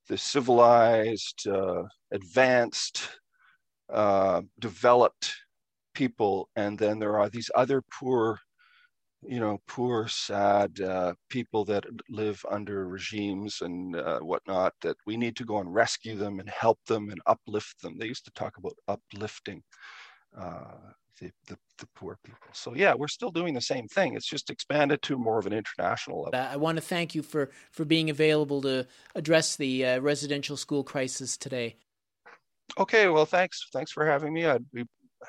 the 0.09 0.19
civilized 0.19 1.47
uh, 1.47 1.83
advanced 2.11 2.99
uh, 3.93 4.43
developed 4.59 5.35
people 5.95 6.49
and 6.57 6.79
then 6.79 6.99
there 6.99 7.19
are 7.19 7.29
these 7.29 7.51
other 7.55 7.83
poor 7.99 8.39
you 9.27 9.41
know, 9.41 9.59
poor, 9.67 10.07
sad 10.09 10.81
uh, 10.81 11.15
people 11.29 11.65
that 11.65 11.85
live 12.09 12.45
under 12.51 12.87
regimes 12.87 13.63
and 13.63 13.97
uh, 13.97 14.21
whatnot, 14.21 14.75
that 14.83 14.97
we 15.07 15.17
need 15.17 15.37
to 15.37 15.45
go 15.45 15.59
and 15.59 15.75
rescue 15.75 16.17
them 16.17 16.39
and 16.39 16.49
help 16.49 16.79
them 16.87 17.11
and 17.11 17.21
uplift 17.27 17.83
them. 17.83 17.99
They 17.99 18.07
used 18.07 18.25
to 18.27 18.31
talk 18.33 18.57
about 18.59 18.77
uplifting 18.87 19.63
uh, 20.39 20.77
the, 21.21 21.33
the, 21.49 21.59
the, 21.79 21.87
poor 21.97 22.17
people. 22.23 22.49
So, 22.53 22.75
yeah, 22.75 22.95
we're 22.95 23.09
still 23.09 23.33
doing 23.33 23.55
the 23.55 23.61
same 23.61 23.89
thing. 23.89 24.15
It's 24.15 24.29
just 24.29 24.51
expanded 24.51 25.03
to 25.03 25.19
more 25.19 25.39
of 25.39 25.47
an 25.47 25.53
international 25.53 26.23
level. 26.23 26.39
I 26.39 26.57
want 26.57 26.77
to 26.77 26.83
thank 26.83 27.15
you 27.15 27.23
for, 27.23 27.51
for 27.73 27.85
being 27.85 28.11
available 28.11 28.63
to 28.63 28.87
address 29.17 29.57
the 29.57 29.85
uh, 29.85 30.01
residential 30.01 30.57
school 30.57 30.85
crisis 30.85 31.37
today. 31.37 31.77
Okay, 32.79 33.09
well, 33.09 33.27
thanks. 33.27 33.67
Thanks 33.73 33.91
for 33.91 34.07
having 34.07 34.33
me. 34.33 34.47
I'd 34.47 34.71
be 34.71 34.85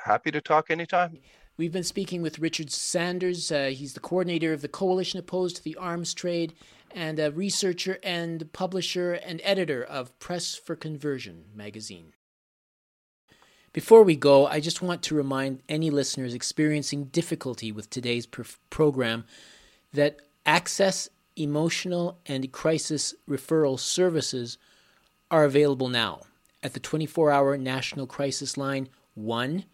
happy 0.05 0.29
to 0.29 0.41
talk 0.41 0.69
anytime. 0.69 1.17
We've 1.59 1.73
been 1.73 1.83
speaking 1.83 2.21
with 2.21 2.39
Richard 2.39 2.71
Sanders. 2.71 3.51
Uh, 3.51 3.73
he's 3.75 3.91
the 3.91 3.99
coordinator 3.99 4.53
of 4.53 4.61
the 4.61 4.69
Coalition 4.69 5.19
Opposed 5.19 5.57
to 5.57 5.61
the 5.61 5.75
Arms 5.75 6.13
Trade 6.13 6.53
and 6.95 7.19
a 7.19 7.33
researcher 7.33 7.99
and 8.01 8.49
publisher 8.53 9.11
and 9.11 9.41
editor 9.43 9.83
of 9.83 10.17
Press 10.19 10.55
for 10.55 10.77
Conversion 10.77 11.43
magazine. 11.53 12.13
Before 13.73 14.03
we 14.03 14.15
go, 14.15 14.47
I 14.47 14.61
just 14.61 14.81
want 14.81 15.03
to 15.03 15.15
remind 15.15 15.61
any 15.67 15.89
listeners 15.89 16.33
experiencing 16.33 17.07
difficulty 17.07 17.73
with 17.73 17.89
today's 17.89 18.25
program 18.69 19.25
that 19.91 20.21
access, 20.45 21.09
emotional, 21.35 22.19
and 22.25 22.53
crisis 22.53 23.13
referral 23.29 23.77
services 23.77 24.57
are 25.29 25.43
available 25.43 25.89
now 25.89 26.21
at 26.63 26.73
the 26.73 26.79
24 26.79 27.31
hour 27.31 27.57
National 27.57 28.07
Crisis 28.07 28.55
Line 28.55 28.87
1 29.15 29.65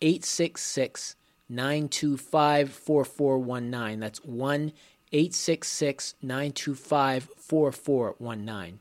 866 0.00 1.16
925 1.52 2.70
4419. 2.72 4.00
That's 4.00 4.24
1 4.24 4.72
866 5.12 6.14
925 6.22 7.28
4419. 7.36 8.78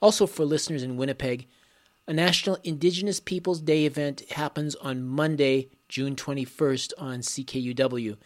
Also, 0.00 0.26
for 0.26 0.44
listeners 0.44 0.82
in 0.82 0.96
Winnipeg, 0.96 1.46
a 2.06 2.12
National 2.12 2.58
Indigenous 2.64 3.20
Peoples 3.20 3.60
Day 3.60 3.86
event 3.86 4.28
happens 4.32 4.74
on 4.76 5.04
Monday, 5.04 5.68
June 5.88 6.16
21st 6.16 6.92
on 6.98 7.20
CKUW, 7.20 8.16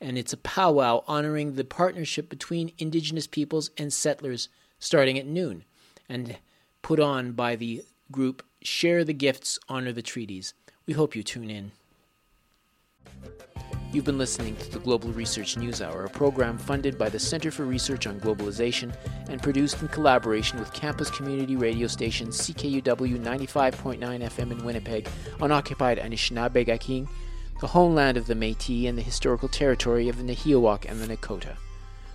and 0.00 0.18
it's 0.18 0.32
a 0.32 0.38
powwow 0.38 1.04
honoring 1.06 1.54
the 1.54 1.64
partnership 1.64 2.28
between 2.28 2.72
Indigenous 2.78 3.26
peoples 3.26 3.70
and 3.76 3.92
settlers 3.92 4.48
starting 4.78 5.18
at 5.18 5.26
noon 5.26 5.64
and 6.08 6.38
put 6.82 6.98
on 6.98 7.32
by 7.32 7.54
the 7.54 7.84
group 8.10 8.42
Share 8.62 9.04
the 9.04 9.12
Gifts, 9.12 9.58
Honor 9.68 9.92
the 9.92 10.02
Treaties. 10.02 10.54
We 10.86 10.94
hope 10.94 11.14
you 11.14 11.22
tune 11.22 11.50
in. 11.50 11.72
You've 13.90 14.04
been 14.04 14.18
listening 14.18 14.54
to 14.56 14.70
the 14.70 14.80
Global 14.80 15.10
Research 15.12 15.56
News 15.56 15.80
Hour, 15.80 16.04
a 16.04 16.10
program 16.10 16.58
funded 16.58 16.98
by 16.98 17.08
the 17.08 17.18
Center 17.18 17.50
for 17.50 17.64
Research 17.64 18.06
on 18.06 18.20
Globalization 18.20 18.94
and 19.30 19.42
produced 19.42 19.80
in 19.80 19.88
collaboration 19.88 20.58
with 20.58 20.74
campus 20.74 21.10
community 21.10 21.56
radio 21.56 21.86
station 21.86 22.28
CKUW 22.28 23.18
95.9 23.18 23.98
FM 23.98 24.50
in 24.50 24.62
Winnipeg 24.62 25.08
on 25.40 25.50
occupied 25.50 25.98
Anishinaabe 25.98 26.66
Gaking, 26.66 27.08
the 27.62 27.66
homeland 27.66 28.18
of 28.18 28.26
the 28.26 28.34
Métis 28.34 28.86
and 28.86 28.98
the 28.98 29.02
historical 29.02 29.48
territory 29.48 30.10
of 30.10 30.18
the 30.18 30.34
Nehiyawak 30.34 30.84
and 30.86 31.00
the 31.00 31.16
Nakota. 31.16 31.56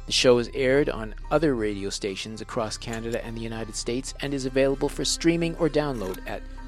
The 0.05 0.11
show 0.11 0.37
is 0.37 0.51
aired 0.53 0.89
on 0.89 1.15
other 1.31 1.55
radio 1.55 1.89
stations 1.89 2.39
across 2.39 2.77
Canada 2.77 3.23
and 3.25 3.35
the 3.35 3.41
United 3.41 3.75
States 3.75 4.13
and 4.21 4.33
is 4.33 4.45
available 4.45 4.89
for 4.89 5.03
streaming 5.05 5.55
or 5.55 5.69
download 5.69 6.19
at 6.27 6.43